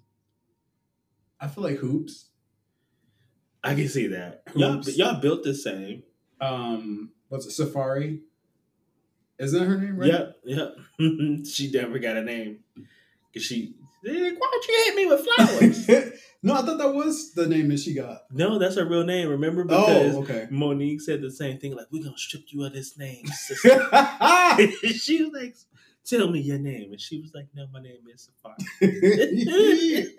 I 1.39 1.47
feel 1.47 1.63
like 1.63 1.77
Hoopz. 1.77 2.25
I 3.63 3.75
can 3.75 3.87
see 3.89 4.07
that. 4.07 4.43
Y'all, 4.55 4.81
y'all 4.81 5.19
built 5.19 5.43
the 5.43 5.53
same. 5.53 6.03
Um, 6.39 7.11
what's 7.27 7.45
it? 7.45 7.51
Safari. 7.51 8.21
Isn't 9.37 9.59
that 9.59 9.65
her 9.65 9.77
name? 9.77 9.97
Right? 9.97 10.09
Yep, 10.11 10.37
yep. 10.45 10.75
she 11.45 11.71
never 11.71 11.99
got 11.99 12.17
a 12.17 12.23
name 12.23 12.59
because 13.31 13.45
she. 13.45 13.73
Like, 14.03 14.39
Why 14.39 14.49
don't 14.51 14.67
you 14.67 14.83
hit 14.85 14.95
me 14.95 15.05
with 15.07 15.25
flowers? 15.25 15.87
no, 16.43 16.53
I 16.53 16.61
thought 16.61 16.77
that 16.77 16.93
was 16.93 17.33
the 17.33 17.47
name 17.47 17.67
that 17.69 17.79
she 17.79 17.93
got. 17.93 18.21
no, 18.31 18.57
that's 18.57 18.75
her 18.75 18.85
real 18.85 19.03
name. 19.03 19.27
Remember 19.29 19.65
because 19.65 20.15
Oh, 20.15 20.21
okay. 20.23 20.47
Mo'Nique 20.49 21.01
said 21.01 21.21
the 21.21 21.29
same 21.31 21.57
thing. 21.57 21.75
Like, 21.75 21.87
we're 21.91 22.03
gonna 22.03 22.17
strip 22.17 22.43
you 22.47 22.63
of 22.65 22.71
this 22.73 22.97
name. 22.97 23.25
sister." 23.27 23.69
she 24.93 25.23
was 25.23 25.33
like, 25.33 25.55
"Tell 26.05 26.29
me 26.29 26.39
your 26.39 26.59
name," 26.59 26.91
and 26.91 26.99
she 27.01 27.19
was 27.19 27.33
like, 27.33 27.47
"No, 27.53 27.67
my 27.73 27.81
name 27.81 27.99
is 28.13 28.29
Safari." 28.79 30.15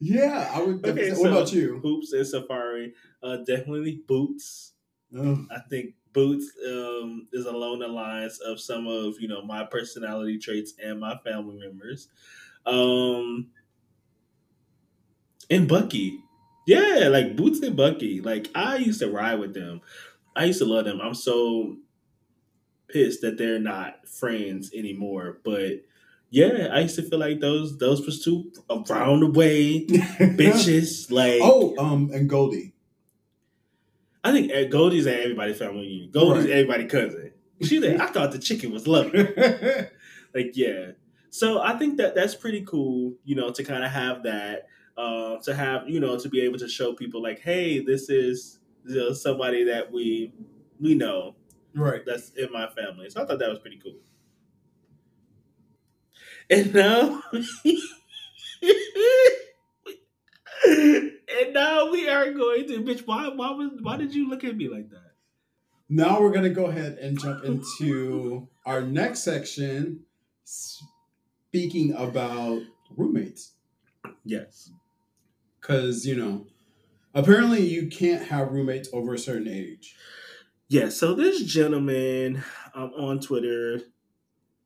Yeah, 0.00 0.50
I 0.52 0.62
would. 0.62 0.84
Okay, 0.86 1.10
what 1.10 1.18
so- 1.18 1.30
about 1.30 1.52
you? 1.52 1.80
Hoopz 1.84 2.12
and 2.12 2.26
Safari, 2.26 2.94
uh, 3.22 3.38
definitely 3.38 4.02
Boots. 4.06 4.72
Oh, 5.16 5.46
I 5.50 5.60
think 5.70 5.94
Boots 6.12 6.50
um, 6.68 7.28
is 7.32 7.46
along 7.46 7.78
the 7.80 7.88
lines 7.88 8.38
of 8.40 8.60
some 8.60 8.86
of 8.86 9.14
you 9.20 9.28
know 9.28 9.42
my 9.42 9.64
personality 9.64 10.38
traits 10.38 10.74
and 10.82 11.00
my 11.00 11.16
family 11.24 11.56
members. 11.58 12.08
Um, 12.66 13.48
and 15.50 15.68
Bucky, 15.68 16.18
yeah, 16.66 17.08
like 17.10 17.36
Boots 17.36 17.60
and 17.60 17.76
Bucky. 17.76 18.20
Like 18.20 18.48
I 18.54 18.76
used 18.76 19.00
to 19.00 19.10
ride 19.10 19.38
with 19.38 19.54
them. 19.54 19.80
I 20.36 20.46
used 20.46 20.58
to 20.58 20.64
love 20.64 20.84
them. 20.84 21.00
I'm 21.00 21.14
so 21.14 21.76
pissed 22.88 23.22
that 23.22 23.38
they're 23.38 23.58
not 23.60 24.08
friends 24.08 24.72
anymore. 24.74 25.38
But 25.44 25.82
yeah, 26.34 26.68
I 26.72 26.80
used 26.80 26.96
to 26.96 27.02
feel 27.02 27.20
like 27.20 27.38
those 27.38 27.78
those 27.78 28.04
was 28.04 28.24
two 28.24 28.50
around 28.68 29.20
the 29.20 29.30
way 29.30 29.86
bitches. 29.86 31.08
Like 31.08 31.38
oh, 31.40 31.76
um, 31.78 32.10
and 32.12 32.28
Goldie. 32.28 32.74
I 34.24 34.32
think 34.32 34.50
uh, 34.52 34.64
Goldie's 34.64 35.06
at 35.06 35.20
everybody's 35.20 35.58
family 35.58 35.82
reunion. 35.82 36.10
Goldie's 36.10 36.44
Right. 36.46 36.52
everybody's 36.54 36.90
cousin. 36.90 37.32
She's 37.62 37.80
like, 37.80 38.00
I 38.00 38.06
thought 38.06 38.32
the 38.32 38.40
chicken 38.40 38.72
was 38.72 38.88
lovely. 38.88 39.22
like, 40.34 40.52
yeah. 40.54 40.92
So 41.30 41.60
I 41.62 41.78
think 41.78 41.98
that 41.98 42.16
that's 42.16 42.34
pretty 42.34 42.62
cool, 42.62 43.14
you 43.24 43.36
know, 43.36 43.50
to 43.52 43.62
kind 43.62 43.84
of 43.84 43.92
have 43.92 44.24
that, 44.24 44.66
uh, 44.96 45.36
to 45.44 45.54
have, 45.54 45.88
you 45.88 46.00
know, 46.00 46.18
to 46.18 46.28
be 46.28 46.40
able 46.40 46.58
to 46.58 46.68
show 46.68 46.94
people 46.94 47.22
like, 47.22 47.40
hey, 47.40 47.78
this 47.78 48.08
is 48.08 48.58
you 48.84 48.96
know, 48.96 49.12
somebody 49.12 49.62
that 49.64 49.92
we 49.92 50.32
we 50.80 50.96
know 50.96 51.36
right. 51.76 52.02
that's 52.04 52.30
in 52.30 52.50
my 52.50 52.66
family. 52.70 53.08
So 53.10 53.22
I 53.22 53.26
thought 53.26 53.38
that 53.38 53.48
was 53.48 53.60
pretty 53.60 53.78
cool. 53.80 54.00
And 56.50 56.74
now, 56.74 57.22
and 60.66 61.52
now 61.52 61.90
we 61.90 62.08
are 62.08 62.32
going 62.32 62.68
to, 62.68 62.82
bitch. 62.82 63.06
Why, 63.06 63.28
why 63.28 63.50
was, 63.52 63.70
why 63.80 63.96
did 63.96 64.14
you 64.14 64.28
look 64.28 64.44
at 64.44 64.56
me 64.56 64.68
like 64.68 64.90
that? 64.90 65.12
Now 65.88 66.20
we're 66.20 66.32
gonna 66.32 66.50
go 66.50 66.66
ahead 66.66 66.98
and 67.00 67.18
jump 67.18 67.44
into 67.44 68.48
our 68.66 68.80
next 68.80 69.20
section, 69.20 70.00
speaking 70.44 71.92
about 71.94 72.62
roommates. 72.96 73.52
Yes. 74.24 74.70
Because 75.60 76.06
you 76.06 76.16
know, 76.16 76.46
apparently 77.14 77.66
you 77.66 77.88
can't 77.88 78.26
have 78.28 78.52
roommates 78.52 78.88
over 78.92 79.14
a 79.14 79.18
certain 79.18 79.48
age. 79.48 79.96
Yeah, 80.68 80.88
so 80.88 81.14
this 81.14 81.42
gentleman 81.42 82.42
um, 82.74 82.92
on 82.96 83.20
Twitter, 83.20 83.80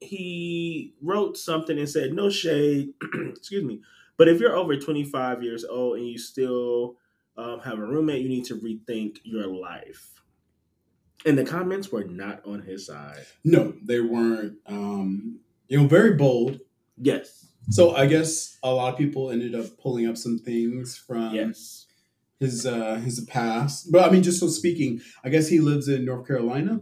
he 0.01 0.95
wrote 1.03 1.37
something 1.37 1.79
and 1.79 1.89
said, 1.89 2.13
"No 2.13 2.31
shade, 2.31 2.91
excuse 3.31 3.65
me, 3.65 3.81
but 4.17 4.29
if 4.29 4.41
you're 4.41 4.57
over 4.57 4.77
25 4.77 5.43
years 5.43 5.65
old 5.65 5.99
and 5.99 6.07
you 6.07 6.19
still 6.19 6.97
um, 7.37 7.61
have 7.61 7.79
a 7.79 7.87
roommate, 7.87 8.23
you 8.23 8.29
need 8.29 8.45
to 8.47 8.57
rethink 8.57 9.19
your 9.25 9.47
life." 9.47 10.15
And 11.27 11.37
the 11.37 11.45
comments 11.45 11.91
were 11.91 12.05
not 12.05 12.47
on 12.47 12.63
his 12.63 12.87
side. 12.87 13.27
No, 13.45 13.75
they 13.83 14.01
weren't. 14.01 14.59
Um, 14.67 15.41
you 15.67 15.81
know, 15.81 15.89
very 15.89 16.15
bold. 16.15 16.61
Yes, 16.97 17.47
So 17.71 17.95
I 17.95 18.07
guess 18.07 18.57
a 18.63 18.73
lot 18.73 18.93
of 18.93 18.99
people 18.99 19.31
ended 19.31 19.55
up 19.55 19.67
pulling 19.79 20.07
up 20.09 20.17
some 20.17 20.39
things 20.39 20.97
from 20.97 21.35
yes, 21.35 21.87
his 22.41 22.67
uh, 22.67 22.97
his 22.97 23.21
past. 23.27 23.93
But 23.93 24.09
I 24.09 24.13
mean, 24.13 24.23
just 24.23 24.41
so 24.41 24.49
speaking, 24.49 25.01
I 25.23 25.29
guess 25.29 25.49
he 25.49 25.61
lives 25.61 25.89
in 25.89 26.05
North 26.05 26.27
Carolina. 26.27 26.81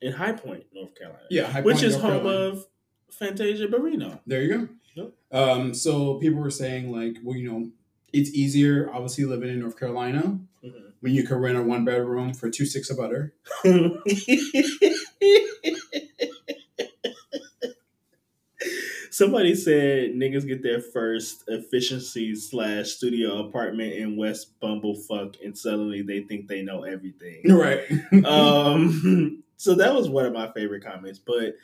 In 0.00 0.12
High 0.12 0.32
Point, 0.32 0.64
North 0.72 0.94
Carolina, 0.94 1.24
Yeah, 1.30 1.46
High 1.46 1.60
which 1.62 1.76
Point, 1.76 1.86
is 1.86 1.92
North 1.94 2.02
home 2.04 2.22
Carolina. 2.22 2.46
of 2.46 2.66
Fantasia 3.10 3.68
Barrino. 3.68 4.20
There 4.26 4.42
you 4.42 4.58
go. 4.58 4.68
Yep. 4.94 5.12
Um, 5.32 5.74
so 5.74 6.14
people 6.20 6.40
were 6.40 6.50
saying 6.50 6.92
like, 6.92 7.16
well, 7.22 7.36
you 7.36 7.50
know, 7.50 7.70
it's 8.12 8.30
easier, 8.30 8.90
obviously, 8.92 9.24
living 9.24 9.48
in 9.50 9.58
North 9.60 9.78
Carolina 9.78 10.38
Mhm. 10.64 10.92
when 11.00 11.12
you 11.14 11.24
can 11.24 11.38
rent 11.38 11.58
a 11.58 11.62
one 11.62 11.84
bedroom 11.84 12.32
for 12.34 12.48
two 12.50 12.64
sticks 12.66 12.90
of 12.90 12.96
butter. 12.98 13.34
Somebody 19.10 19.54
said 19.54 20.12
niggas 20.14 20.46
get 20.46 20.62
their 20.62 20.80
first 20.80 21.44
efficiency 21.46 22.34
slash 22.34 22.88
studio 22.88 23.46
apartment 23.46 23.92
in 23.92 24.16
West 24.16 24.58
Bumblefuck, 24.60 25.36
and 25.44 25.56
suddenly 25.56 26.02
they 26.02 26.20
think 26.22 26.48
they 26.48 26.62
know 26.62 26.82
everything. 26.84 27.42
Right. 27.48 27.84
um, 28.24 29.43
so 29.56 29.74
that 29.74 29.94
was 29.94 30.08
one 30.08 30.26
of 30.26 30.32
my 30.32 30.50
favorite 30.52 30.84
comments. 30.84 31.18
But 31.18 31.54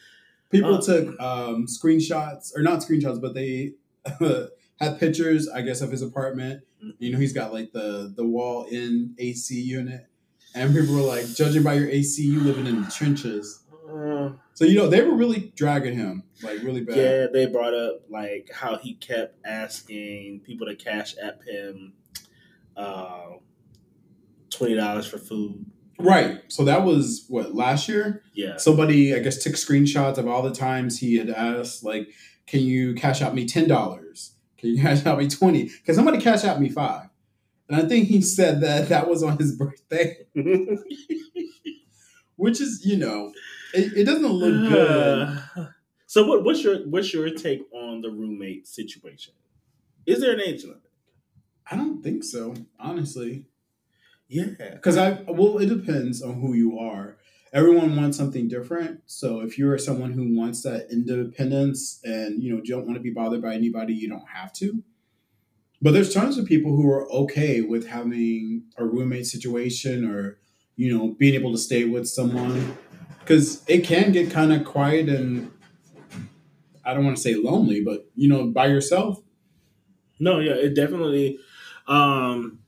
People 0.51 0.75
uh, 0.75 0.83
took 0.83 1.21
um, 1.21 1.67
screenshots, 1.67 2.57
or 2.57 2.63
not 2.63 2.81
screenshots, 2.81 3.21
but 3.21 3.35
they 3.35 3.75
had 4.81 4.99
pictures, 4.99 5.49
I 5.49 5.61
guess, 5.63 5.81
of 5.81 5.91
his 5.93 6.03
apartment. 6.03 6.65
You 6.99 7.13
know, 7.13 7.19
he's 7.19 7.33
got 7.33 7.53
like 7.53 7.73
the 7.73 8.13
the 8.17 8.25
wall 8.27 8.65
in 8.65 9.15
AC 9.19 9.61
unit, 9.61 10.07
and 10.55 10.75
people 10.75 10.95
were 10.95 11.03
like, 11.03 11.27
judging 11.35 11.63
by 11.63 11.75
your 11.75 11.89
AC, 11.89 12.23
you 12.23 12.41
living 12.41 12.67
in 12.67 12.83
the 12.83 12.91
trenches. 12.91 13.63
uh, 13.89 14.31
So 14.55 14.65
you 14.65 14.77
know, 14.77 14.89
they 14.89 15.03
were 15.03 15.15
really 15.15 15.53
dragging 15.55 15.95
him, 15.97 16.25
like 16.43 16.63
really 16.63 16.81
bad. 16.81 16.97
yeah, 16.97 17.27
they 17.33 17.47
brought 17.47 17.75
up 17.75 18.01
like 18.11 18.51
how 18.53 18.77
he 18.79 18.95
kept 18.95 19.37
asking 19.47 20.41
people 20.41 20.67
to 20.67 20.75
cash 20.75 21.15
app 21.23 21.45
him 21.45 21.93
uh, 22.77 23.35
twenty 24.51 24.75
dollars 24.75 25.07
for 25.07 25.19
food. 25.19 25.65
Right. 26.03 26.41
So 26.49 26.65
that 26.65 26.85
was 26.85 27.25
what 27.29 27.55
last 27.55 27.89
year. 27.89 28.23
Yeah, 28.35 28.57
Somebody, 28.57 29.15
I 29.15 29.19
guess, 29.21 29.43
took 29.43 29.55
screenshots 29.55 30.19
of 30.19 30.27
all 30.27 30.43
the 30.43 30.53
times 30.53 30.99
he 30.99 31.17
had 31.17 31.31
asked, 31.31 31.85
like, 31.85 32.09
"Can 32.47 32.61
you 32.61 32.95
cash 32.95 33.23
app 33.23 33.35
me 33.35 33.47
ten 33.47 33.69
dollars? 33.69 34.33
Can 34.61 34.71
you 34.71 34.83
cash 34.83 35.05
app 35.07 35.19
me 35.19 35.29
20 35.29 35.65
Because 35.65 35.97
somebody 35.97 36.21
cash 36.21 36.45
app 36.45 36.61
me 36.61 36.69
five, 36.69 37.09
and 37.69 37.81
I 37.81 37.89
think 37.89 38.09
he 38.09 38.21
said 38.21 38.61
that 38.61 38.89
that 38.89 39.09
was 39.09 39.23
on 39.23 39.39
his 39.39 39.57
birthday, 39.59 40.27
which 42.37 42.61
is, 42.61 42.85
you 42.85 42.97
know, 42.97 43.33
it, 43.73 43.93
it 43.99 44.05
doesn't 44.05 44.27
look 44.27 44.71
good. 44.71 45.39
Uh, 45.57 45.67
so 46.07 46.27
what, 46.27 46.45
what's 46.45 46.63
your 46.63 46.79
what's 46.89 47.13
your 47.13 47.31
take 47.31 47.63
on 47.73 48.03
the 48.03 48.11
roommate 48.11 48.67
situation? 48.67 49.35
Is 50.07 50.21
there 50.21 50.33
an 50.33 50.41
age 50.41 50.65
limit? 50.65 50.81
I 51.71 51.77
don't 51.77 52.03
think 52.03 52.25
so, 52.25 52.55
honestly. 52.79 53.45
Yeah. 54.31 54.45
Because 54.75 54.97
I 54.97 55.23
well, 55.27 55.59
it 55.59 55.67
depends 55.67 56.23
on 56.23 56.41
who 56.41 56.55
you 56.55 56.79
are. 56.79 57.17
Everyone 57.53 57.97
wants 57.97 58.17
something 58.17 58.47
different. 58.47 59.01
So 59.07 59.41
if 59.41 59.59
you 59.59 59.69
are 59.71 59.77
someone 59.77 60.13
who 60.13 60.39
wants 60.39 60.63
that 60.63 60.87
independence 60.91 62.01
and 62.05 62.41
you 62.41 62.55
know 62.55 62.63
don't 62.65 62.87
want 62.87 62.95
to 62.95 63.03
be 63.03 63.11
bothered 63.11 63.43
by 63.43 63.55
anybody, 63.55 63.93
you 63.93 64.09
don't 64.09 64.29
have 64.33 64.53
to. 64.55 64.85
But 65.83 65.95
there's 65.95 66.15
tons 66.15 66.39
of 66.39 66.47
people 66.47 66.77
who 66.77 66.89
are 66.89 67.11
okay 67.11 67.61
with 67.61 67.89
having 67.89 68.65
a 68.79 68.85
roommate 68.85 69.27
situation 69.27 70.05
or 70.09 70.39
you 70.77 70.97
know 70.97 71.09
being 71.19 71.35
able 71.35 71.51
to 71.51 71.59
stay 71.59 71.85
with 71.85 72.09
someone 72.09 72.77
because 73.19 73.65
it 73.67 73.83
can 73.83 74.13
get 74.13 74.31
kind 74.31 74.53
of 74.53 74.65
quiet 74.65 75.09
and 75.09 75.51
I 76.85 76.95
don't 76.95 77.05
want 77.05 77.17
to 77.17 77.23
say 77.23 77.35
lonely, 77.35 77.83
but 77.83 78.09
you 78.15 78.29
know 78.29 78.47
by 78.47 78.67
yourself. 78.67 79.21
No, 80.21 80.39
yeah, 80.39 80.53
it 80.53 80.77
definitely. 80.77 81.39
Um, 81.89 82.60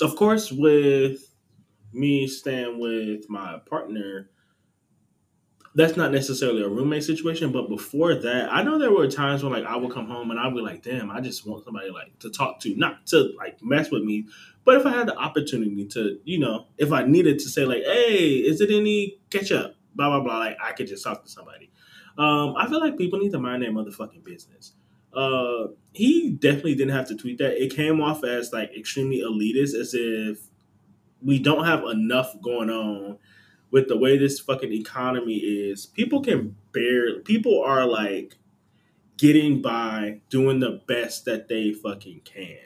of 0.00 0.16
course, 0.16 0.52
with 0.52 1.34
me 1.92 2.26
staying 2.26 2.78
with 2.78 3.28
my 3.28 3.58
partner, 3.68 4.30
that's 5.74 5.96
not 5.96 6.12
necessarily 6.12 6.62
a 6.62 6.68
roommate 6.68 7.04
situation. 7.04 7.52
But 7.52 7.68
before 7.68 8.14
that, 8.14 8.52
I 8.52 8.62
know 8.62 8.78
there 8.78 8.92
were 8.92 9.08
times 9.08 9.42
when 9.42 9.52
like 9.52 9.64
I 9.64 9.76
would 9.76 9.92
come 9.92 10.06
home 10.06 10.30
and 10.30 10.40
I'd 10.40 10.54
be 10.54 10.60
like, 10.60 10.82
"Damn, 10.82 11.10
I 11.10 11.20
just 11.20 11.46
want 11.46 11.64
somebody 11.64 11.90
like 11.90 12.18
to 12.20 12.30
talk 12.30 12.60
to, 12.60 12.74
not 12.76 13.06
to 13.08 13.32
like 13.36 13.62
mess 13.62 13.90
with 13.90 14.02
me, 14.02 14.26
but 14.64 14.76
if 14.76 14.86
I 14.86 14.90
had 14.90 15.08
the 15.08 15.16
opportunity 15.16 15.86
to, 15.86 16.18
you 16.24 16.38
know, 16.38 16.66
if 16.78 16.92
I 16.92 17.04
needed 17.04 17.38
to 17.40 17.48
say 17.48 17.64
like, 17.64 17.84
"Hey, 17.84 18.34
is 18.34 18.60
it 18.60 18.70
any 18.70 19.18
ketchup?" 19.30 19.76
Blah 19.94 20.10
blah 20.10 20.20
blah. 20.20 20.38
Like 20.38 20.56
I 20.62 20.72
could 20.72 20.86
just 20.88 21.04
talk 21.04 21.24
to 21.24 21.30
somebody. 21.30 21.70
Um, 22.16 22.54
I 22.56 22.66
feel 22.68 22.80
like 22.80 22.98
people 22.98 23.20
need 23.20 23.32
to 23.32 23.38
mind 23.38 23.62
their 23.62 23.70
motherfucking 23.70 24.24
business. 24.24 24.72
Uh, 25.12 25.68
he 25.92 26.30
definitely 26.30 26.74
didn't 26.74 26.94
have 26.94 27.08
to 27.08 27.16
tweet 27.16 27.38
that. 27.38 27.62
It 27.62 27.74
came 27.74 28.00
off 28.00 28.24
as 28.24 28.52
like 28.52 28.76
extremely 28.76 29.20
elitist, 29.20 29.74
as 29.74 29.94
if 29.94 30.38
we 31.22 31.38
don't 31.38 31.64
have 31.64 31.84
enough 31.84 32.34
going 32.42 32.70
on 32.70 33.18
with 33.70 33.88
the 33.88 33.96
way 33.96 34.16
this 34.16 34.38
fucking 34.40 34.72
economy 34.72 35.36
is. 35.36 35.86
People 35.86 36.22
can 36.22 36.56
barely. 36.72 37.20
People 37.20 37.62
are 37.62 37.86
like 37.86 38.36
getting 39.16 39.60
by, 39.60 40.20
doing 40.30 40.60
the 40.60 40.80
best 40.86 41.24
that 41.24 41.48
they 41.48 41.72
fucking 41.72 42.20
can. 42.24 42.58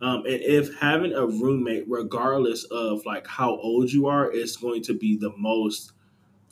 Um, 0.00 0.18
and 0.18 0.40
if 0.40 0.78
having 0.78 1.12
a 1.12 1.26
roommate, 1.26 1.84
regardless 1.88 2.64
of 2.64 3.04
like 3.04 3.26
how 3.26 3.56
old 3.56 3.92
you 3.92 4.06
are, 4.06 4.30
is 4.30 4.56
going 4.56 4.82
to 4.82 4.94
be 4.94 5.16
the 5.16 5.32
most 5.36 5.92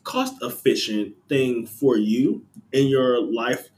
cost 0.02 0.34
efficient 0.42 1.14
thing 1.28 1.66
for 1.66 1.96
you 1.96 2.44
in 2.72 2.88
your 2.88 3.20
life 3.20 3.70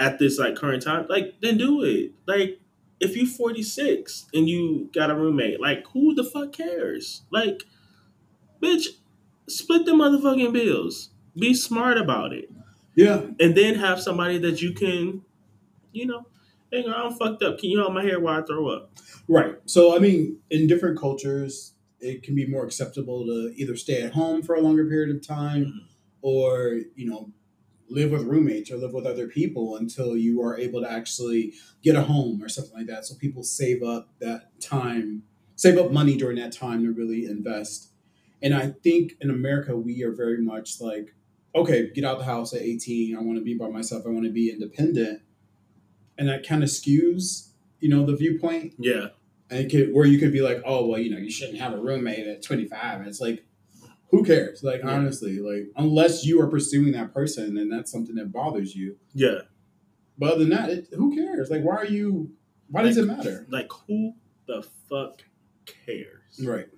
at 0.00 0.18
this 0.18 0.38
like 0.38 0.56
current 0.56 0.82
time, 0.82 1.06
like 1.08 1.34
then 1.40 1.58
do 1.58 1.84
it. 1.84 2.12
Like 2.26 2.58
if 2.98 3.16
you 3.16 3.26
46 3.26 4.26
and 4.34 4.48
you 4.48 4.90
got 4.92 5.10
a 5.10 5.14
roommate, 5.14 5.60
like 5.60 5.86
who 5.92 6.14
the 6.14 6.24
fuck 6.24 6.52
cares? 6.52 7.22
Like, 7.30 7.62
bitch, 8.62 8.86
split 9.48 9.84
the 9.86 9.92
motherfucking 9.92 10.52
bills. 10.52 11.10
Be 11.38 11.54
smart 11.54 11.96
about 11.98 12.32
it. 12.32 12.50
Yeah, 12.96 13.22
And 13.38 13.54
then 13.54 13.76
have 13.76 14.00
somebody 14.02 14.36
that 14.38 14.60
you 14.60 14.72
can, 14.72 15.22
you 15.92 16.06
know, 16.06 16.26
hey 16.72 16.82
girl, 16.82 16.94
I'm 16.96 17.12
fucked 17.14 17.42
up. 17.42 17.58
Can 17.58 17.70
you 17.70 17.80
hold 17.80 17.94
my 17.94 18.02
hair 18.02 18.18
while 18.18 18.42
I 18.42 18.44
throw 18.44 18.68
up? 18.68 18.90
Right. 19.28 19.54
So, 19.66 19.94
I 19.94 20.00
mean, 20.00 20.38
in 20.50 20.66
different 20.66 20.98
cultures, 20.98 21.74
it 22.00 22.22
can 22.22 22.34
be 22.34 22.46
more 22.46 22.64
acceptable 22.64 23.24
to 23.26 23.52
either 23.56 23.76
stay 23.76 24.02
at 24.02 24.12
home 24.12 24.42
for 24.42 24.54
a 24.56 24.60
longer 24.60 24.84
period 24.86 25.14
of 25.14 25.26
time 25.26 25.64
Mhm. 25.66 25.86
or, 26.22 26.80
you 26.96 27.08
know, 27.08 27.32
live 27.90 28.10
with 28.12 28.22
roommates 28.22 28.70
or 28.70 28.76
live 28.76 28.92
with 28.92 29.06
other 29.06 29.26
people 29.26 29.76
until 29.76 30.16
you 30.16 30.40
are 30.42 30.56
able 30.56 30.80
to 30.80 30.90
actually 30.90 31.52
get 31.82 31.96
a 31.96 32.02
home 32.02 32.42
or 32.42 32.48
something 32.48 32.74
like 32.74 32.86
that. 32.86 33.04
So 33.04 33.14
people 33.16 33.42
save 33.42 33.82
up 33.82 34.08
that 34.20 34.60
time, 34.60 35.24
save 35.56 35.76
up 35.78 35.90
money 35.90 36.16
during 36.16 36.36
that 36.36 36.52
time 36.52 36.84
to 36.84 36.92
really 36.92 37.24
invest. 37.26 37.90
And 38.42 38.54
I 38.54 38.68
think 38.68 39.14
in 39.20 39.30
America, 39.30 39.76
we 39.76 40.02
are 40.04 40.12
very 40.12 40.38
much 40.40 40.80
like, 40.80 41.14
okay, 41.54 41.90
get 41.92 42.04
out 42.04 42.18
the 42.18 42.24
house 42.24 42.54
at 42.54 42.62
18. 42.62 43.16
I 43.16 43.20
want 43.20 43.38
to 43.38 43.44
be 43.44 43.54
by 43.54 43.68
myself. 43.68 44.04
I 44.06 44.10
want 44.10 44.24
to 44.24 44.32
be 44.32 44.50
independent. 44.50 45.20
And 46.16 46.28
that 46.28 46.46
kind 46.46 46.62
of 46.62 46.68
skews, 46.68 47.50
you 47.80 47.88
know, 47.88 48.06
the 48.06 48.14
viewpoint 48.16 48.74
Yeah. 48.78 49.08
and 49.50 49.58
it 49.60 49.70
could, 49.70 49.92
where 49.94 50.06
you 50.06 50.18
could 50.18 50.32
be 50.32 50.42
like, 50.42 50.62
oh 50.64 50.86
well, 50.86 50.98
you 51.00 51.10
know, 51.10 51.18
you 51.18 51.30
shouldn't 51.30 51.58
have 51.58 51.72
a 51.72 51.78
roommate 51.78 52.26
at 52.26 52.42
25. 52.42 53.00
And 53.00 53.08
it's 53.08 53.20
like, 53.20 53.44
who 54.10 54.24
cares? 54.24 54.62
Like 54.62 54.80
Yeah. 54.82 54.90
honestly, 54.90 55.38
like 55.38 55.70
unless 55.76 56.24
you 56.24 56.40
are 56.40 56.46
pursuing 56.48 56.92
that 56.92 57.12
person 57.14 57.56
and 57.58 57.72
that's 57.72 57.90
something 57.92 58.14
that 58.16 58.32
bothers 58.32 58.74
you. 58.76 58.96
Yeah. 59.14 59.42
But 60.18 60.32
other 60.32 60.40
than 60.40 60.50
that, 60.50 60.68
it, 60.70 60.88
who 60.94 61.14
cares? 61.14 61.50
Like, 61.50 61.62
why 61.62 61.76
are 61.76 61.86
you? 61.86 62.32
Why 62.68 62.82
does 62.82 62.96
it 62.98 63.06
matter? 63.06 63.46
Like 63.48 63.70
who 63.86 64.12
the 64.46 64.62
fuck 64.88 65.22
cares? 65.86 66.40
Right. 66.44 66.68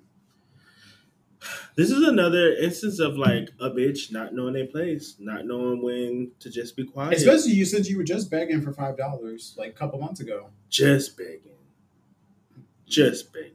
This 1.74 1.90
is 1.90 2.06
another 2.06 2.52
instance 2.54 3.00
of 3.00 3.16
like 3.16 3.48
a 3.58 3.68
bitch 3.70 4.12
not 4.12 4.32
knowing 4.32 4.52
their 4.54 4.66
place, 4.66 5.16
not 5.18 5.44
knowing 5.44 5.82
when 5.82 6.30
to 6.38 6.50
just 6.50 6.76
be 6.76 6.84
quiet. 6.84 7.14
Especially 7.14 7.52
you 7.52 7.64
said 7.64 7.86
you 7.86 7.96
were 7.96 8.04
just 8.04 8.30
begging 8.30 8.60
for 8.62 8.72
five 8.72 8.96
dollars 8.96 9.54
like 9.58 9.70
a 9.70 9.72
couple 9.72 9.98
months 9.98 10.20
ago. 10.20 10.50
just 10.68 11.16
begging, 11.18 11.58
just 12.86 13.32
begging. 13.32 13.50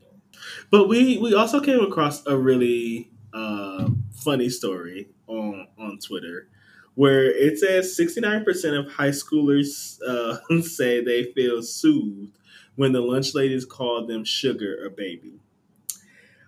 But 0.69 0.89
we 0.89 1.17
we 1.17 1.33
also 1.33 1.61
came 1.61 1.79
across 1.79 2.25
a 2.25 2.35
really 2.35 3.09
uh, 3.33 3.89
funny 4.15 4.49
story 4.49 5.09
on 5.27 5.67
on 5.77 5.99
Twitter 5.99 6.49
where 6.95 7.25
it 7.25 7.59
says 7.59 7.95
sixty 7.95 8.21
nine 8.21 8.43
percent 8.43 8.75
of 8.75 8.91
high 8.91 9.09
schoolers 9.09 9.99
uh, 10.07 10.61
say 10.61 11.03
they 11.03 11.25
feel 11.33 11.61
soothed 11.61 12.37
when 12.75 12.91
the 12.91 13.01
lunch 13.01 13.33
ladies 13.35 13.65
call 13.65 14.05
them 14.05 14.23
sugar 14.23 14.77
or 14.83 14.89
baby. 14.89 15.39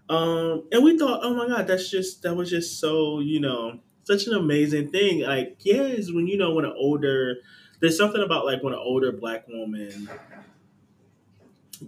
Um, 0.09 0.67
and 0.71 0.83
we 0.83 0.97
thought, 0.97 1.19
oh 1.23 1.35
my 1.35 1.47
god, 1.47 1.67
that's 1.67 1.89
just 1.89 2.23
that 2.23 2.35
was 2.35 2.49
just 2.49 2.79
so 2.79 3.19
you 3.19 3.39
know 3.39 3.79
such 4.03 4.25
an 4.27 4.33
amazing 4.33 4.89
thing. 4.91 5.21
Like, 5.21 5.57
yes, 5.59 6.11
when 6.11 6.27
you 6.27 6.37
know 6.37 6.53
when 6.53 6.65
an 6.65 6.73
older 6.75 7.37
there's 7.79 7.97
something 7.97 8.21
about 8.21 8.45
like 8.45 8.63
when 8.63 8.73
an 8.73 8.79
older 8.79 9.11
black 9.11 9.47
woman 9.47 10.09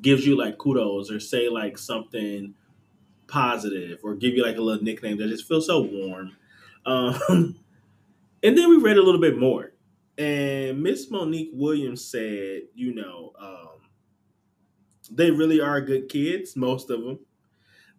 gives 0.02 0.26
you 0.26 0.38
like 0.38 0.58
kudos 0.58 1.12
or 1.12 1.20
say 1.20 1.50
like 1.50 1.78
something 1.78 2.54
positive 3.32 4.00
or 4.04 4.16
give 4.16 4.36
you 4.36 4.44
like 4.44 4.58
a 4.58 4.62
little 4.62 4.84
nickname 4.84 5.18
that 5.18 5.30
just 5.30 5.48
feels 5.48 5.68
so 5.68 5.82
warm. 5.82 6.36
Um, 6.86 7.16
and 8.44 8.58
then 8.58 8.70
we 8.70 8.78
read 8.78 8.98
a 8.98 9.04
little 9.04 9.22
bit 9.22 9.38
more, 9.38 9.74
and 10.18 10.84
Miss 10.84 11.10
Monique 11.10 11.52
Williams 11.54 12.04
said, 12.06 12.64
you 12.76 12.94
know, 12.94 13.32
um, 13.40 13.68
they 15.10 15.32
really 15.32 15.62
are 15.62 15.82
good 15.82 16.10
kids, 16.10 16.56
most 16.56 16.90
of 16.90 17.02
them. 17.04 17.20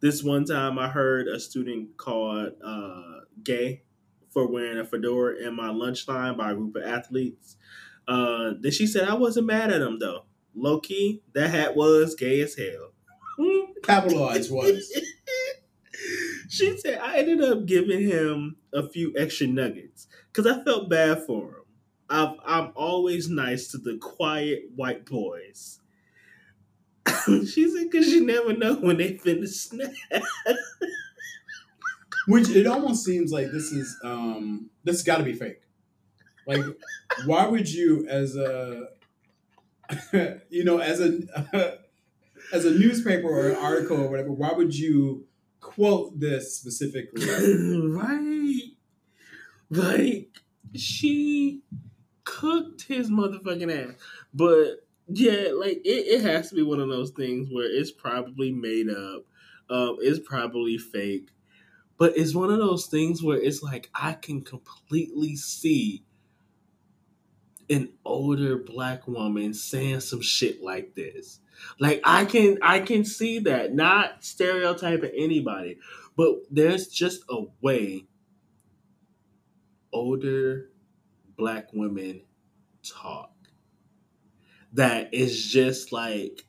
This 0.00 0.22
one 0.22 0.44
time, 0.44 0.78
I 0.78 0.88
heard 0.88 1.28
a 1.28 1.38
student 1.38 1.96
called 1.96 2.54
uh, 2.64 3.20
gay 3.44 3.82
for 4.30 4.46
wearing 4.48 4.78
a 4.78 4.84
fedora 4.84 5.36
in 5.36 5.54
my 5.54 5.70
lunch 5.70 6.08
line 6.08 6.36
by 6.36 6.50
a 6.50 6.54
group 6.54 6.76
of 6.76 6.82
athletes. 6.82 7.56
Uh, 8.08 8.52
then 8.58 8.72
she 8.72 8.86
said, 8.86 9.08
I 9.08 9.14
wasn't 9.14 9.46
mad 9.46 9.70
at 9.70 9.80
him 9.80 9.98
though. 9.98 10.24
low 10.54 10.80
key, 10.80 11.22
that 11.34 11.50
hat 11.50 11.76
was 11.76 12.14
gay 12.14 12.40
as 12.40 12.56
hell. 12.56 12.92
Capitalized 13.82 14.50
was. 14.50 14.92
she 16.52 16.76
said 16.76 16.98
I 16.98 17.16
ended 17.16 17.40
up 17.40 17.64
giving 17.64 18.02
him 18.02 18.56
a 18.74 18.86
few 18.86 19.14
extra 19.16 19.46
nuggets 19.46 20.06
because 20.30 20.46
I 20.46 20.62
felt 20.62 20.90
bad 20.90 21.24
for 21.24 21.48
him. 21.48 21.54
I've, 22.10 22.34
I'm 22.44 22.72
always 22.74 23.30
nice 23.30 23.68
to 23.68 23.78
the 23.78 23.96
quiet 23.96 24.64
white 24.76 25.06
boys. 25.06 25.80
she 27.24 27.70
said 27.70 27.90
because 27.90 28.08
you 28.08 28.26
never 28.26 28.52
know 28.52 28.74
when 28.74 28.98
they 28.98 29.14
finna 29.14 29.48
snap. 29.48 29.92
Which 32.28 32.50
it 32.50 32.66
almost 32.66 33.02
seems 33.02 33.32
like 33.32 33.50
this 33.50 33.72
is 33.72 33.98
um 34.04 34.68
this 34.84 35.02
got 35.02 35.16
to 35.16 35.24
be 35.24 35.32
fake. 35.32 35.62
Like, 36.46 36.64
why 37.24 37.46
would 37.46 37.72
you, 37.72 38.06
as 38.08 38.36
a 38.36 38.88
you 40.50 40.64
know, 40.64 40.78
as 40.78 41.00
a 41.00 41.20
as 42.52 42.66
a 42.66 42.72
newspaper 42.72 43.26
or 43.26 43.48
an 43.48 43.56
article 43.56 44.02
or 44.02 44.10
whatever, 44.10 44.32
why 44.32 44.52
would 44.52 44.78
you 44.78 45.26
quote 45.62 46.20
this 46.20 46.54
specifically? 46.54 47.24
right. 47.88 48.60
Like 49.70 50.42
she 50.74 51.62
cooked 52.24 52.82
his 52.82 53.10
motherfucking 53.10 53.90
ass. 53.90 53.94
But 54.34 54.86
yeah, 55.08 55.48
like 55.54 55.78
it, 55.84 56.20
it 56.20 56.22
has 56.22 56.50
to 56.50 56.54
be 56.54 56.62
one 56.62 56.80
of 56.80 56.88
those 56.88 57.10
things 57.10 57.48
where 57.50 57.64
it's 57.66 57.90
probably 57.90 58.52
made 58.52 58.90
up. 58.90 59.24
Um, 59.70 59.96
it's 60.00 60.20
probably 60.26 60.76
fake. 60.76 61.30
But 61.96 62.16
it's 62.16 62.34
one 62.34 62.50
of 62.50 62.58
those 62.58 62.86
things 62.86 63.22
where 63.22 63.38
it's 63.38 63.62
like 63.62 63.88
I 63.94 64.12
can 64.14 64.42
completely 64.42 65.36
see 65.36 66.04
an 67.70 67.90
older 68.04 68.58
black 68.58 69.06
woman 69.06 69.54
saying 69.54 70.00
some 70.00 70.20
shit 70.20 70.62
like 70.62 70.94
this. 70.94 71.40
Like 71.78 72.00
I 72.04 72.24
can 72.24 72.58
I 72.62 72.80
can 72.80 73.04
see 73.04 73.40
that, 73.40 73.74
not 73.74 74.24
stereotyping 74.24 75.12
anybody, 75.16 75.78
but 76.16 76.36
there's 76.50 76.88
just 76.88 77.22
a 77.30 77.44
way 77.60 78.04
older 79.92 80.70
black 81.36 81.68
women 81.72 82.22
talk 82.82 83.30
that 84.72 85.12
is 85.12 85.46
just 85.46 85.92
like 85.92 86.46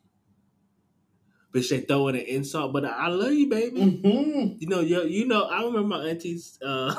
bitch 1.53 1.69
they 1.69 1.81
throwing 1.81 2.15
an 2.15 2.21
insult 2.21 2.71
but 2.73 2.85
i 2.85 3.07
love 3.07 3.33
you 3.33 3.47
baby 3.49 3.79
Mhm. 3.81 4.59
you 4.61 4.67
know 4.67 4.79
you, 4.79 5.03
you 5.03 5.27
know 5.27 5.43
i 5.43 5.57
remember 5.63 5.87
my 5.97 6.05
aunties 6.07 6.57
uh 6.65 6.95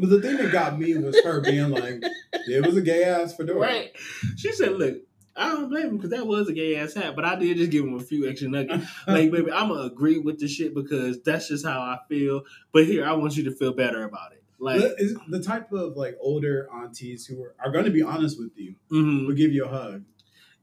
But 0.00 0.10
the 0.10 0.20
thing 0.20 0.36
that 0.36 0.52
got 0.52 0.78
me 0.78 0.94
was 0.96 1.18
her 1.24 1.40
being 1.40 1.70
like, 1.70 2.04
"It 2.46 2.64
was 2.64 2.76
a 2.76 2.80
gay 2.82 3.02
ass 3.04 3.34
fedora." 3.34 3.58
right 3.58 3.90
she 4.36 4.52
said 4.52 4.72
look 4.72 4.98
I 5.38 5.48
don't 5.48 5.68
blame 5.68 5.86
him 5.86 5.96
because 5.96 6.10
that 6.10 6.26
was 6.26 6.48
a 6.48 6.52
gay 6.52 6.76
ass 6.76 6.94
hat, 6.94 7.14
but 7.14 7.24
I 7.24 7.36
did 7.36 7.56
just 7.56 7.70
give 7.70 7.84
him 7.84 7.94
a 7.94 8.00
few 8.00 8.28
extra 8.28 8.48
nuggets. 8.48 8.86
Like, 9.06 9.30
baby, 9.30 9.50
I'm 9.50 9.68
gonna 9.68 9.82
agree 9.82 10.18
with 10.18 10.38
the 10.38 10.48
shit 10.48 10.74
because 10.74 11.22
that's 11.22 11.48
just 11.48 11.64
how 11.64 11.80
I 11.80 11.98
feel. 12.08 12.42
But 12.72 12.86
here, 12.86 13.06
I 13.06 13.12
want 13.12 13.36
you 13.36 13.44
to 13.44 13.50
feel 13.50 13.72
better 13.72 14.04
about 14.04 14.32
it. 14.32 14.42
Like, 14.58 14.80
the, 14.80 15.18
the 15.28 15.42
type 15.42 15.72
of 15.72 15.96
like 15.96 16.16
older 16.20 16.68
aunties 16.74 17.26
who 17.26 17.42
are, 17.42 17.54
are 17.64 17.70
going 17.70 17.84
to 17.84 17.92
be 17.92 18.02
honest 18.02 18.38
with 18.38 18.50
you 18.56 18.74
mhm. 18.90 19.26
will 19.26 19.34
give 19.34 19.52
you 19.52 19.64
a 19.64 19.68
hug. 19.68 20.04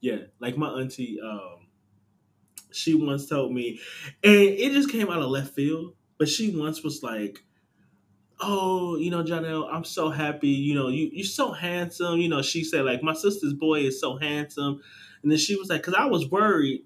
Yeah, 0.00 0.18
like 0.38 0.56
my 0.58 0.68
auntie, 0.68 1.18
um, 1.22 1.66
she 2.70 2.94
once 2.94 3.26
told 3.26 3.52
me, 3.52 3.80
and 4.22 4.34
it 4.34 4.72
just 4.72 4.90
came 4.90 5.08
out 5.08 5.22
of 5.22 5.30
left 5.30 5.54
field, 5.54 5.94
but 6.18 6.28
she 6.28 6.54
once 6.54 6.82
was 6.82 7.02
like, 7.02 7.42
Oh, 8.40 8.96
you 8.96 9.10
know, 9.10 9.22
Janelle, 9.22 9.68
I'm 9.72 9.84
so 9.84 10.10
happy. 10.10 10.48
You 10.48 10.74
know, 10.74 10.88
you, 10.88 11.08
you're 11.12 11.24
so 11.24 11.52
handsome. 11.52 12.18
You 12.18 12.28
know, 12.28 12.42
she 12.42 12.64
said, 12.64 12.84
like, 12.84 13.02
my 13.02 13.14
sister's 13.14 13.54
boy 13.54 13.80
is 13.80 13.98
so 14.00 14.18
handsome. 14.18 14.82
And 15.22 15.32
then 15.32 15.38
she 15.38 15.56
was 15.56 15.68
like, 15.70 15.82
because 15.82 15.94
I 15.94 16.04
was 16.06 16.30
worried. 16.30 16.84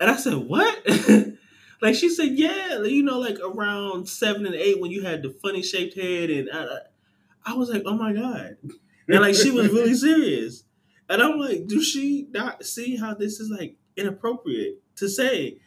And 0.00 0.10
I 0.10 0.16
said, 0.16 0.34
What? 0.34 0.78
like, 1.82 1.94
she 1.94 2.08
said, 2.08 2.30
Yeah, 2.32 2.82
you 2.82 3.02
know, 3.02 3.18
like 3.18 3.38
around 3.40 4.08
seven 4.08 4.46
and 4.46 4.54
eight 4.54 4.80
when 4.80 4.90
you 4.90 5.02
had 5.02 5.22
the 5.22 5.30
funny 5.30 5.62
shaped 5.62 5.96
head. 5.96 6.30
And 6.30 6.48
I, 6.52 6.78
I 7.46 7.54
was 7.54 7.70
like, 7.70 7.82
Oh 7.86 7.96
my 7.96 8.12
God. 8.12 8.56
And 9.08 9.20
like, 9.20 9.34
she 9.34 9.50
was 9.50 9.70
really 9.70 9.94
serious. 9.94 10.64
And 11.08 11.22
I'm 11.22 11.38
like, 11.38 11.66
do 11.66 11.82
she 11.82 12.26
not 12.30 12.64
see 12.64 12.96
how 12.96 13.14
this 13.14 13.38
is 13.38 13.50
like 13.50 13.76
inappropriate 13.96 14.80
to 14.96 15.08
say? 15.08 15.58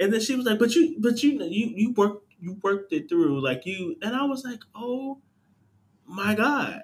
And 0.00 0.12
then 0.12 0.20
she 0.20 0.34
was 0.34 0.46
like, 0.46 0.58
but 0.58 0.74
you, 0.74 0.96
but 0.98 1.22
you, 1.22 1.42
you, 1.44 1.72
you 1.74 1.92
worked, 1.92 2.29
you 2.40 2.58
worked 2.62 2.92
it 2.92 3.08
through, 3.08 3.42
like 3.42 3.66
you. 3.66 3.96
And 4.02 4.14
I 4.16 4.24
was 4.24 4.44
like, 4.44 4.60
oh 4.74 5.18
my 6.06 6.34
god, 6.34 6.82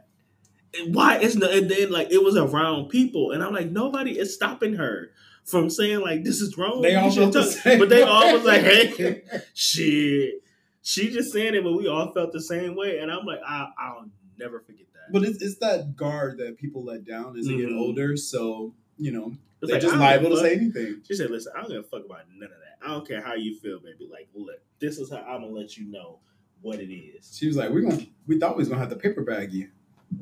And 0.79 0.95
why 0.95 1.19
isn't? 1.19 1.43
And 1.43 1.71
then 1.71 1.91
like 1.91 2.11
it 2.11 2.23
was 2.23 2.37
around 2.37 2.89
people, 2.89 3.33
and 3.33 3.43
I'm 3.43 3.53
like, 3.53 3.71
nobody 3.71 4.19
is 4.19 4.35
stopping 4.35 4.75
her 4.75 5.11
from 5.45 5.71
saying 5.71 6.01
like 6.01 6.25
this 6.25 6.41
is 6.41 6.57
wrong. 6.59 6.83
They 6.83 6.95
all 6.95 7.11
felt 7.11 7.33
the 7.33 7.45
same. 7.45 7.79
but 7.79 7.89
they 7.89 8.03
all 8.03 8.33
was 8.33 8.45
like, 8.45 8.63
hey, 8.63 9.23
shit. 9.55 10.43
She 10.83 11.11
just 11.11 11.33
saying 11.33 11.55
it, 11.57 11.65
but 11.65 11.73
we 11.73 11.89
all 11.89 12.13
felt 12.13 12.33
the 12.33 12.41
same 12.41 12.77
way, 12.77 12.99
and 13.01 13.11
I'm 13.11 13.25
like, 13.27 13.41
I, 13.45 13.69
I'll 13.77 14.09
never 14.39 14.61
forget 14.61 14.87
that. 14.93 15.13
But 15.13 15.25
it's, 15.25 15.43
it's 15.43 15.57
that 15.59 15.97
guard 15.97 16.39
that 16.39 16.59
people 16.59 16.85
let 16.85 17.05
down 17.05 17.37
as 17.37 17.47
they 17.47 17.57
get 17.57 17.71
Mhm. 17.71 17.79
older. 17.79 18.17
So 18.17 18.75
you 18.97 19.11
know 19.13 19.33
they're 19.61 19.75
like, 19.77 19.83
just 19.83 19.97
liable 19.97 20.31
to 20.31 20.37
say 20.37 20.55
anything. 20.55 21.03
She 21.07 21.15
said, 21.15 21.31
"Listen, 21.31 21.53
I 21.57 21.63
don't 21.63 21.71
give 21.71 21.81
a 21.81 21.83
fuck 21.83 22.05
about 22.05 22.21
none 22.33 22.45
of 22.45 22.51
that. 22.51 22.66
I 22.87 22.91
don't 22.91 23.07
care 23.07 23.21
how 23.21 23.35
you 23.35 23.59
feel, 23.59 23.81
baby. 23.81 24.09
Like, 24.11 24.29
look, 24.35 24.61
this 24.79 24.99
is 24.99 25.11
how 25.11 25.19
I'm 25.19 25.43
gonna 25.43 25.49
let 25.49 25.77
you 25.77 25.91
know 25.91 26.21
what 26.63 26.79
it 26.79 26.93
is." 26.93 27.37
She 27.37 27.49
was 27.49 27.57
like, 27.57 27.71
"We 27.71 27.83
gonna, 27.83 28.07
we 28.27 28.39
thought 28.39 28.57
we 28.57 28.61
was 28.61 28.69
gonna 28.69 28.81
have 28.81 28.91
to 28.91 28.97
paper 28.97 29.23
bag 29.23 29.53
you, 29.53 29.71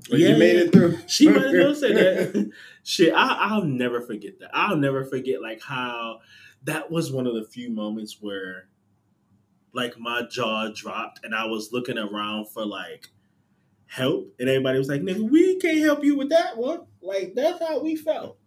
but 0.08 0.18
Yeah, 0.18 0.30
you 0.30 0.36
made 0.38 0.56
it 0.56 0.72
through." 0.72 0.98
She 1.06 1.28
might 1.28 1.44
as 1.44 1.52
well 1.52 1.74
say 1.74 1.92
that. 1.92 2.52
Shit, 2.82 3.12
I, 3.12 3.36
I'll 3.50 3.64
never 3.64 4.00
forget 4.00 4.38
that. 4.40 4.50
I'll 4.54 4.76
never 4.76 5.04
forget 5.04 5.42
like 5.42 5.60
how 5.62 6.20
that 6.64 6.90
was 6.90 7.12
one 7.12 7.26
of 7.26 7.34
the 7.34 7.44
few 7.44 7.70
moments 7.70 8.18
where, 8.20 8.68
like, 9.74 9.98
my 9.98 10.22
jaw 10.30 10.70
dropped 10.74 11.20
and 11.22 11.34
I 11.34 11.44
was 11.44 11.70
looking 11.72 11.98
around 11.98 12.48
for 12.48 12.64
like 12.64 13.08
help, 13.86 14.32
and 14.38 14.48
everybody 14.48 14.78
was 14.78 14.88
like, 14.88 15.02
"Nigga, 15.02 15.28
we 15.28 15.58
can't 15.58 15.80
help 15.80 16.02
you 16.02 16.16
with 16.16 16.30
that 16.30 16.56
one." 16.56 16.86
Like, 17.02 17.34
that's 17.34 17.62
how 17.62 17.82
we 17.82 17.94
felt. 17.94 18.38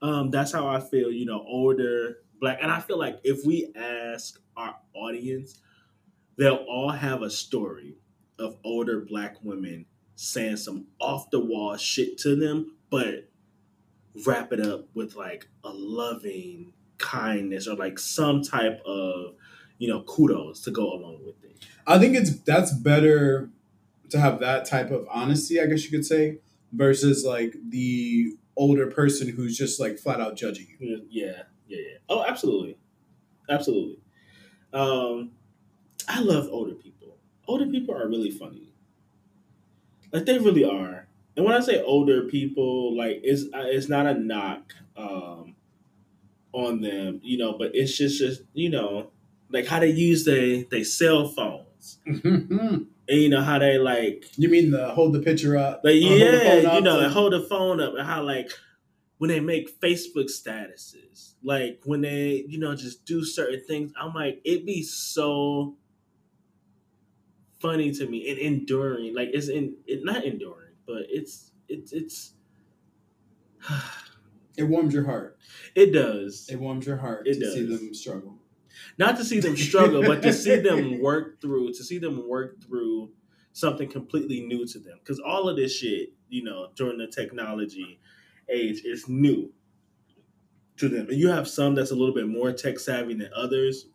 Um, 0.00 0.30
that's 0.30 0.52
how 0.52 0.66
I 0.66 0.80
feel. 0.80 1.10
You 1.10 1.26
know, 1.26 1.44
older 1.46 2.18
black, 2.40 2.58
and 2.62 2.70
I 2.70 2.80
feel 2.80 2.98
like 2.98 3.20
if 3.24 3.44
we 3.44 3.72
ask 3.76 4.38
our 4.56 4.76
audience, 4.94 5.60
they'll 6.36 6.64
all 6.68 6.90
have 6.90 7.22
a 7.22 7.30
story 7.30 7.96
of 8.38 8.56
older 8.64 9.00
black 9.00 9.36
women 9.42 9.86
saying 10.14 10.56
some 10.56 10.86
off 11.00 11.30
the 11.30 11.40
wall 11.40 11.76
shit 11.76 12.18
to 12.18 12.36
them, 12.36 12.76
but 12.90 13.28
wrap 14.26 14.52
it 14.52 14.60
up 14.60 14.88
with 14.94 15.14
like 15.14 15.48
a 15.64 15.70
loving 15.70 16.72
kindness 16.98 17.68
or 17.68 17.76
like 17.76 17.98
some 17.98 18.42
type 18.42 18.80
of 18.84 19.34
you 19.78 19.88
know 19.88 20.02
kudos 20.02 20.60
to 20.62 20.70
go 20.70 20.92
along 20.92 21.18
with 21.24 21.42
it. 21.44 21.64
I 21.86 21.98
think 21.98 22.16
it's 22.16 22.40
that's 22.40 22.72
better 22.72 23.50
to 24.10 24.18
have 24.18 24.40
that 24.40 24.66
type 24.66 24.90
of 24.90 25.06
honesty, 25.10 25.60
I 25.60 25.66
guess 25.66 25.84
you 25.84 25.90
could 25.90 26.06
say, 26.06 26.38
versus 26.72 27.24
like 27.24 27.54
the 27.68 28.32
older 28.56 28.88
person 28.88 29.28
who's 29.28 29.56
just 29.56 29.78
like 29.78 29.98
flat 29.98 30.20
out 30.20 30.36
judging 30.36 30.66
you. 30.78 31.06
Yeah, 31.08 31.42
yeah, 31.68 31.78
yeah. 31.78 31.98
Oh, 32.08 32.24
absolutely, 32.26 32.78
absolutely. 33.48 33.98
Um, 34.72 35.32
I 36.08 36.20
love 36.20 36.48
older 36.50 36.74
people. 36.74 37.16
Older 37.46 37.66
people 37.66 37.94
are 37.94 38.08
really 38.08 38.30
funny. 38.30 38.68
Like 40.12 40.24
they 40.24 40.38
really 40.38 40.64
are. 40.64 41.06
And 41.36 41.44
when 41.44 41.54
I 41.54 41.60
say 41.60 41.82
older 41.82 42.22
people, 42.22 42.96
like 42.96 43.20
it's 43.22 43.44
uh, 43.54 43.64
it's 43.66 43.88
not 43.88 44.06
a 44.06 44.14
knock 44.14 44.74
um, 44.96 45.54
on 46.52 46.80
them, 46.80 47.20
you 47.22 47.38
know, 47.38 47.56
but 47.56 47.70
it's 47.74 47.96
just 47.96 48.18
just 48.18 48.42
you 48.54 48.70
know 48.70 49.10
like 49.50 49.66
how 49.66 49.80
they 49.80 49.90
use 49.90 50.24
they 50.24 50.64
they 50.70 50.82
cell 50.82 51.28
phones, 51.28 51.98
and 52.06 52.86
you 53.08 53.28
know 53.28 53.42
how 53.42 53.58
they 53.58 53.78
like 53.78 54.24
You 54.36 54.48
mean 54.48 54.70
the 54.70 54.88
hold 54.88 55.12
the 55.12 55.20
picture 55.20 55.56
up? 55.56 55.82
Like 55.84 55.94
or 55.94 56.08
hold 56.08 56.20
the 56.20 56.38
phone 56.38 56.62
yeah, 56.62 56.74
you 56.74 56.80
know, 56.80 57.00
they 57.00 57.08
hold 57.08 57.32
the 57.32 57.40
phone 57.42 57.80
up 57.80 57.94
and 57.96 58.06
how 58.06 58.22
like 58.22 58.50
when 59.18 59.28
they 59.28 59.40
make 59.40 59.80
Facebook 59.80 60.26
statuses, 60.30 61.34
like 61.42 61.80
when 61.84 62.00
they 62.00 62.44
you 62.48 62.58
know 62.58 62.74
just 62.74 63.04
do 63.04 63.24
certain 63.24 63.62
things, 63.64 63.92
I'm 64.00 64.14
like 64.14 64.40
it'd 64.44 64.66
be 64.66 64.82
so 64.82 65.76
funny 67.60 67.90
to 67.92 68.06
me 68.06 68.30
and 68.30 68.38
enduring. 68.38 69.14
Like 69.14 69.30
it's 69.32 69.48
in 69.48 69.76
it 69.86 70.04
not 70.04 70.24
enduring, 70.24 70.74
but 70.86 71.02
it's 71.08 71.52
it's 71.68 71.92
it's 71.92 72.34
it 74.56 74.64
warms 74.64 74.94
your 74.94 75.04
heart. 75.04 75.38
it 75.74 75.92
does. 75.92 76.48
It 76.50 76.56
warms 76.56 76.86
your 76.86 76.96
heart 76.96 77.26
It 77.26 77.40
to 77.40 77.52
see 77.52 77.66
them 77.66 77.94
struggle. 77.94 78.38
Not 78.96 79.16
to 79.16 79.24
see 79.24 79.40
them 79.40 79.56
struggle, 79.56 80.02
but 80.02 80.22
to 80.22 80.32
see 80.32 80.56
them 80.56 81.00
work 81.02 81.40
through, 81.40 81.72
to 81.72 81.84
see 81.84 81.98
them 81.98 82.28
work 82.28 82.62
through 82.62 83.10
something 83.52 83.88
completely 83.90 84.42
new 84.42 84.64
to 84.66 84.78
them. 84.78 84.98
Because 85.02 85.18
all 85.18 85.48
of 85.48 85.56
this 85.56 85.74
shit, 85.74 86.10
you 86.28 86.44
know, 86.44 86.68
during 86.76 86.98
the 86.98 87.08
technology 87.08 87.98
age 88.52 88.82
is 88.84 89.08
new 89.08 89.52
to 90.76 90.88
them. 90.88 91.08
And 91.08 91.18
you 91.18 91.28
have 91.28 91.48
some 91.48 91.74
that's 91.74 91.90
a 91.90 91.94
little 91.96 92.14
bit 92.14 92.28
more 92.28 92.52
tech 92.52 92.78
savvy 92.78 93.14
than 93.14 93.30
others. 93.34 93.86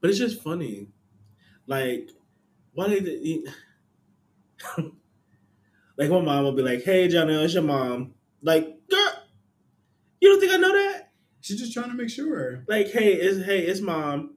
But 0.00 0.10
it's 0.10 0.18
just 0.18 0.42
funny. 0.42 0.88
Like, 1.66 2.10
why 2.72 2.88
they. 2.88 3.42
like, 4.76 4.86
Like 6.00 6.08
my 6.08 6.20
mom 6.22 6.44
will 6.44 6.52
be 6.52 6.62
like, 6.62 6.82
"Hey, 6.82 7.08
Janelle, 7.08 7.44
it's 7.44 7.52
your 7.52 7.62
mom." 7.62 8.14
Like, 8.40 8.64
girl, 8.88 9.12
you 10.18 10.30
don't 10.30 10.40
think 10.40 10.50
I 10.50 10.56
know 10.56 10.72
that? 10.72 11.12
She's 11.42 11.58
just 11.60 11.74
trying 11.74 11.90
to 11.90 11.94
make 11.94 12.08
sure. 12.08 12.64
Like, 12.66 12.88
hey, 12.90 13.12
it's 13.12 13.44
hey, 13.44 13.60
it's 13.60 13.82
mom. 13.82 14.36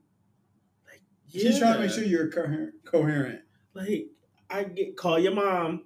Like, 0.86 1.02
She's 1.30 1.60
trying 1.60 1.76
to 1.76 1.80
make 1.80 1.92
sure 1.92 2.04
you're 2.04 2.30
coherent. 2.30 2.74
coherent. 2.84 3.40
like 3.74 4.08
I 4.50 4.66
get 4.66 4.98
call 4.98 5.18
your 5.18 5.34
mom. 5.34 5.86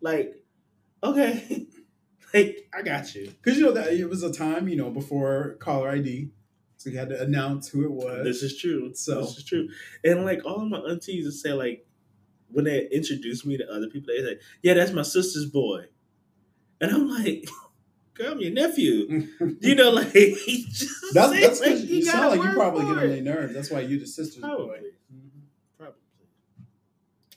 Like, 0.00 0.36
okay, 1.02 1.66
like 2.34 2.68
I 2.74 2.82
got 2.82 3.14
you. 3.14 3.32
Because 3.42 3.58
you 3.58 3.64
know 3.64 3.72
that 3.72 3.92
it 3.92 4.08
was 4.08 4.22
a 4.22 4.32
time, 4.32 4.68
you 4.68 4.76
know, 4.76 4.90
before 4.90 5.56
caller 5.60 5.90
ID, 5.90 6.30
so 6.76 6.90
you 6.90 6.98
had 6.98 7.08
to 7.10 7.20
announce 7.20 7.68
who 7.68 7.84
it 7.84 7.90
was. 7.92 8.24
This 8.24 8.42
is 8.42 8.58
true. 8.58 8.94
So- 8.94 9.22
this 9.22 9.38
is 9.38 9.44
true. 9.44 9.68
And 10.04 10.24
like 10.24 10.44
all 10.44 10.62
of 10.62 10.68
my 10.68 10.78
aunties 10.78 11.24
would 11.24 11.34
say, 11.34 11.52
like 11.52 11.86
when 12.50 12.64
they 12.64 12.88
introduce 12.90 13.44
me 13.44 13.56
to 13.58 13.68
other 13.70 13.88
people, 13.88 14.08
they 14.16 14.22
say, 14.24 14.38
"Yeah, 14.62 14.74
that's 14.74 14.92
my 14.92 15.02
sister's 15.02 15.46
boy," 15.46 15.86
and 16.80 16.90
I'm 16.90 17.08
like, 17.08 17.48
"Girl, 18.14 18.32
I'm 18.32 18.40
your 18.40 18.52
nephew." 18.52 19.26
You 19.60 19.74
know, 19.74 19.90
like 19.90 20.12
just 20.12 20.88
that's 21.14 21.32
that's 21.40 21.60
like, 21.60 21.70
because 21.70 21.84
you 21.84 22.02
sound 22.04 22.38
like 22.38 22.48
you 22.48 22.54
probably 22.54 22.84
get 22.84 22.98
on 23.04 23.08
their 23.08 23.22
nerves. 23.22 23.54
That's 23.54 23.70
why 23.70 23.80
you 23.80 23.98
the 23.98 24.06
sister's 24.06 24.42
boy. 24.42 24.48
Probably. 24.48 24.78
Mm-hmm. 25.12 25.38
Probably. 25.78 26.00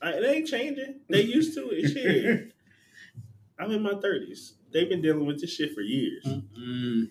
I, 0.02 0.10
it 0.12 0.36
ain't 0.36 0.48
changing. 0.48 1.02
They 1.10 1.22
used 1.22 1.56
to 1.56 1.70
it. 1.72 1.90
Shit. 1.90 2.54
I'm 3.60 3.72
in 3.72 3.82
my 3.82 3.96
thirties. 3.96 4.54
They've 4.72 4.90
been 4.90 5.02
dealing 5.02 5.26
with 5.26 5.42
this 5.42 5.54
shit 5.54 5.74
for 5.74 5.82
years. 5.82 6.24
Mm-mm. 6.26 7.10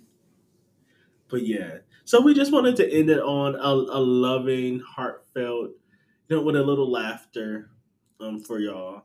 But 1.28 1.46
yeah. 1.46 1.78
So 2.04 2.20
we 2.20 2.34
just 2.34 2.52
wanted 2.52 2.76
to 2.76 2.92
end 2.92 3.10
it 3.10 3.20
on 3.20 3.54
a, 3.54 3.68
a 3.68 4.00
loving, 4.00 4.80
heartfelt, 4.80 5.70
you 6.28 6.36
know, 6.36 6.42
with 6.42 6.56
a 6.56 6.62
little 6.62 6.90
laughter 6.90 7.70
um 8.20 8.40
for 8.40 8.58
y'all. 8.58 9.04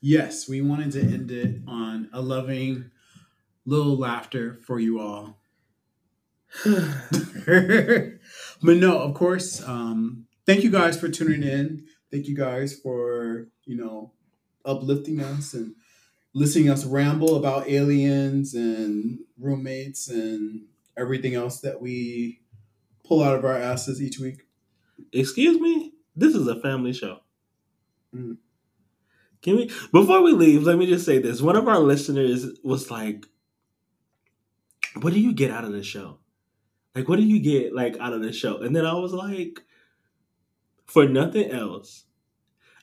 Yes, 0.00 0.48
we 0.48 0.60
wanted 0.60 0.92
to 0.92 1.00
end 1.00 1.30
it 1.30 1.62
on 1.66 2.10
a 2.12 2.20
loving 2.20 2.90
little 3.64 3.96
laughter 3.96 4.58
for 4.66 4.78
you 4.78 5.00
all. 5.00 5.38
but 6.64 8.76
no, 8.76 8.98
of 8.98 9.14
course, 9.14 9.62
um, 9.66 10.23
thank 10.46 10.62
you 10.62 10.70
guys 10.70 10.98
for 10.98 11.08
tuning 11.08 11.42
in. 11.42 11.86
Thank 12.10 12.26
you 12.26 12.36
guys 12.36 12.78
for, 12.78 13.48
you 13.64 13.76
know, 13.76 14.12
uplifting 14.64 15.20
us 15.20 15.54
and 15.54 15.74
listening 16.34 16.68
us 16.68 16.84
ramble 16.84 17.36
about 17.36 17.68
aliens 17.68 18.54
and 18.54 19.20
roommates 19.38 20.08
and 20.08 20.66
everything 20.96 21.34
else 21.34 21.60
that 21.60 21.80
we 21.80 22.40
pull 23.04 23.22
out 23.22 23.36
of 23.36 23.44
our 23.44 23.56
asses 23.56 24.02
each 24.02 24.18
week. 24.18 24.46
Excuse 25.12 25.60
me? 25.60 25.92
This 26.16 26.34
is 26.34 26.46
a 26.46 26.60
family 26.60 26.92
show. 26.92 27.18
Mm. 28.14 28.38
Can 29.42 29.56
we 29.56 29.70
before 29.92 30.22
we 30.22 30.32
leave, 30.32 30.62
let 30.62 30.78
me 30.78 30.86
just 30.86 31.04
say 31.04 31.18
this. 31.18 31.42
One 31.42 31.56
of 31.56 31.68
our 31.68 31.78
listeners 31.78 32.46
was 32.62 32.90
like, 32.90 33.26
What 35.00 35.12
do 35.12 35.20
you 35.20 35.32
get 35.32 35.50
out 35.50 35.64
of 35.64 35.72
the 35.72 35.82
show? 35.82 36.18
Like 36.94 37.08
what 37.08 37.16
do 37.16 37.24
you 37.24 37.40
get 37.40 37.74
like 37.74 37.98
out 37.98 38.12
of 38.12 38.22
the 38.22 38.32
show? 38.32 38.58
And 38.58 38.74
then 38.74 38.86
I 38.86 38.94
was 38.94 39.12
like, 39.12 39.60
for 40.86 41.06
nothing 41.06 41.50
else, 41.50 42.04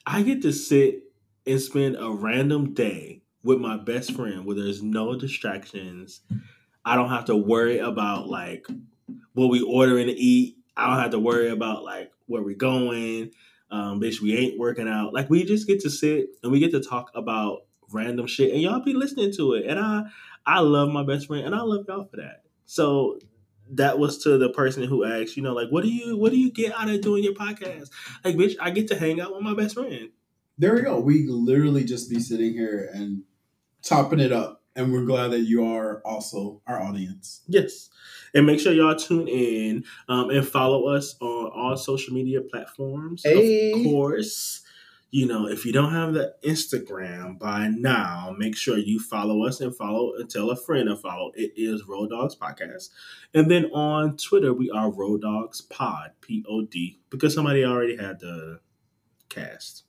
I 0.06 0.22
get 0.22 0.42
to 0.42 0.52
sit 0.52 1.04
and 1.46 1.60
spend 1.60 1.96
a 1.98 2.10
random 2.10 2.74
day 2.74 3.22
with 3.42 3.58
my 3.58 3.76
best 3.76 4.12
friend 4.12 4.44
where 4.44 4.56
there's 4.56 4.82
no 4.82 5.16
distractions. 5.16 6.20
I 6.84 6.96
don't 6.96 7.10
have 7.10 7.26
to 7.26 7.36
worry 7.36 7.78
about 7.78 8.28
like 8.28 8.66
what 9.34 9.48
we 9.48 9.60
ordering 9.60 10.06
to 10.06 10.12
eat. 10.12 10.56
I 10.76 10.88
don't 10.88 11.00
have 11.00 11.10
to 11.12 11.18
worry 11.18 11.50
about 11.50 11.84
like 11.84 12.12
where 12.26 12.42
we're 12.42 12.56
going. 12.56 13.32
Um, 13.70 14.00
bitch, 14.00 14.20
we 14.20 14.36
ain't 14.36 14.58
working 14.58 14.88
out. 14.88 15.14
Like 15.14 15.30
we 15.30 15.44
just 15.44 15.66
get 15.66 15.80
to 15.80 15.90
sit 15.90 16.28
and 16.42 16.52
we 16.52 16.60
get 16.60 16.72
to 16.72 16.80
talk 16.82 17.10
about 17.14 17.60
random 17.90 18.26
shit, 18.26 18.52
and 18.52 18.60
y'all 18.60 18.80
be 18.80 18.94
listening 18.94 19.32
to 19.34 19.54
it. 19.54 19.66
And 19.66 19.78
I, 19.78 20.04
I 20.46 20.60
love 20.60 20.90
my 20.90 21.04
best 21.04 21.26
friend, 21.26 21.46
and 21.46 21.54
I 21.54 21.60
love 21.60 21.84
y'all 21.88 22.04
for 22.04 22.16
that. 22.16 22.42
So 22.66 23.18
that 23.72 23.98
was 23.98 24.22
to 24.24 24.38
the 24.38 24.50
person 24.50 24.84
who 24.84 25.04
asked, 25.04 25.36
you 25.36 25.42
know, 25.42 25.54
like, 25.54 25.68
what 25.70 25.82
do 25.82 25.90
you, 25.90 26.16
what 26.16 26.30
do 26.30 26.38
you 26.38 26.52
get 26.52 26.72
out 26.74 26.88
of 26.88 27.00
doing 27.00 27.24
your 27.24 27.34
podcast? 27.34 27.90
Like, 28.24 28.36
bitch, 28.36 28.54
I 28.60 28.70
get 28.70 28.88
to 28.88 28.96
hang 28.96 29.20
out 29.20 29.32
with 29.34 29.42
my 29.42 29.54
best 29.54 29.74
friend. 29.74 30.10
There 30.58 30.74
we 30.74 30.82
go. 30.82 31.00
We 31.00 31.26
literally 31.26 31.84
just 31.84 32.10
be 32.10 32.20
sitting 32.20 32.52
here 32.52 32.90
and 32.92 33.22
topping 33.82 34.20
it 34.20 34.32
up. 34.32 34.60
And 34.74 34.90
we're 34.90 35.04
glad 35.04 35.32
that 35.32 35.40
you 35.40 35.66
are 35.66 36.00
also 36.02 36.62
our 36.66 36.80
audience. 36.80 37.42
Yes. 37.46 37.90
And 38.34 38.46
make 38.46 38.58
sure 38.58 38.72
y'all 38.72 38.96
tune 38.96 39.28
in 39.28 39.84
um, 40.08 40.30
and 40.30 40.48
follow 40.48 40.86
us 40.86 41.14
on 41.20 41.50
all 41.54 41.76
social 41.76 42.14
media 42.14 42.40
platforms. 42.40 43.22
Hey. 43.22 43.72
Of 43.72 43.84
course, 43.84 44.62
you 45.12 45.26
know, 45.26 45.46
if 45.46 45.66
you 45.66 45.74
don't 45.74 45.92
have 45.92 46.14
the 46.14 46.34
Instagram 46.42 47.38
by 47.38 47.68
now, 47.68 48.34
make 48.38 48.56
sure 48.56 48.78
you 48.78 48.98
follow 48.98 49.44
us 49.44 49.60
and 49.60 49.76
follow 49.76 50.14
and 50.18 50.28
tell 50.28 50.50
a 50.50 50.56
friend 50.56 50.88
to 50.88 50.96
follow. 50.96 51.32
It 51.34 51.52
is 51.54 51.86
Road 51.86 52.08
Dogs 52.08 52.34
Podcast. 52.34 52.88
And 53.34 53.50
then 53.50 53.66
on 53.66 54.16
Twitter, 54.16 54.54
we 54.54 54.70
are 54.70 54.90
Road 54.90 55.20
Dogs 55.20 55.60
Pod, 55.60 56.12
P 56.22 56.42
O 56.48 56.62
D, 56.62 56.98
because 57.10 57.34
somebody 57.34 57.62
already 57.62 57.98
had 57.98 58.20
the 58.20 58.60
cast. 59.28 59.84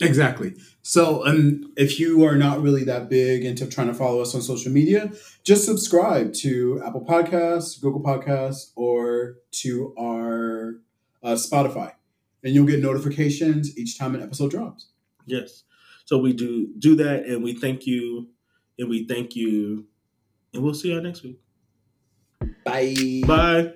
Exactly. 0.00 0.54
So, 0.82 1.26
um, 1.26 1.72
if 1.76 1.98
you 1.98 2.24
are 2.24 2.36
not 2.36 2.62
really 2.62 2.84
that 2.84 3.10
big 3.10 3.44
into 3.44 3.66
trying 3.66 3.88
to 3.88 3.94
follow 3.94 4.22
us 4.22 4.36
on 4.36 4.40
social 4.40 4.70
media, 4.70 5.10
just 5.42 5.64
subscribe 5.64 6.32
to 6.34 6.80
Apple 6.86 7.04
Podcasts, 7.04 7.78
Google 7.82 8.02
Podcasts, 8.02 8.70
or 8.76 9.38
to 9.50 9.92
our 9.98 10.76
uh, 11.22 11.34
Spotify, 11.34 11.92
and 12.42 12.54
you'll 12.54 12.66
get 12.66 12.80
notifications 12.80 13.76
each 13.78 13.98
time 13.98 14.14
an 14.14 14.22
episode 14.22 14.50
drops. 14.50 14.90
Yes. 15.26 15.64
So 16.04 16.18
we 16.18 16.32
do 16.32 16.68
do 16.78 16.96
that 16.96 17.24
and 17.24 17.42
we 17.42 17.54
thank 17.54 17.86
you 17.86 18.28
and 18.78 18.88
we 18.88 19.06
thank 19.06 19.36
you 19.36 19.86
and 20.52 20.62
we'll 20.62 20.74
see 20.74 20.92
y'all 20.92 21.02
next 21.02 21.22
week. 21.22 21.38
Bye. 22.64 23.22
Bye. 23.26 23.72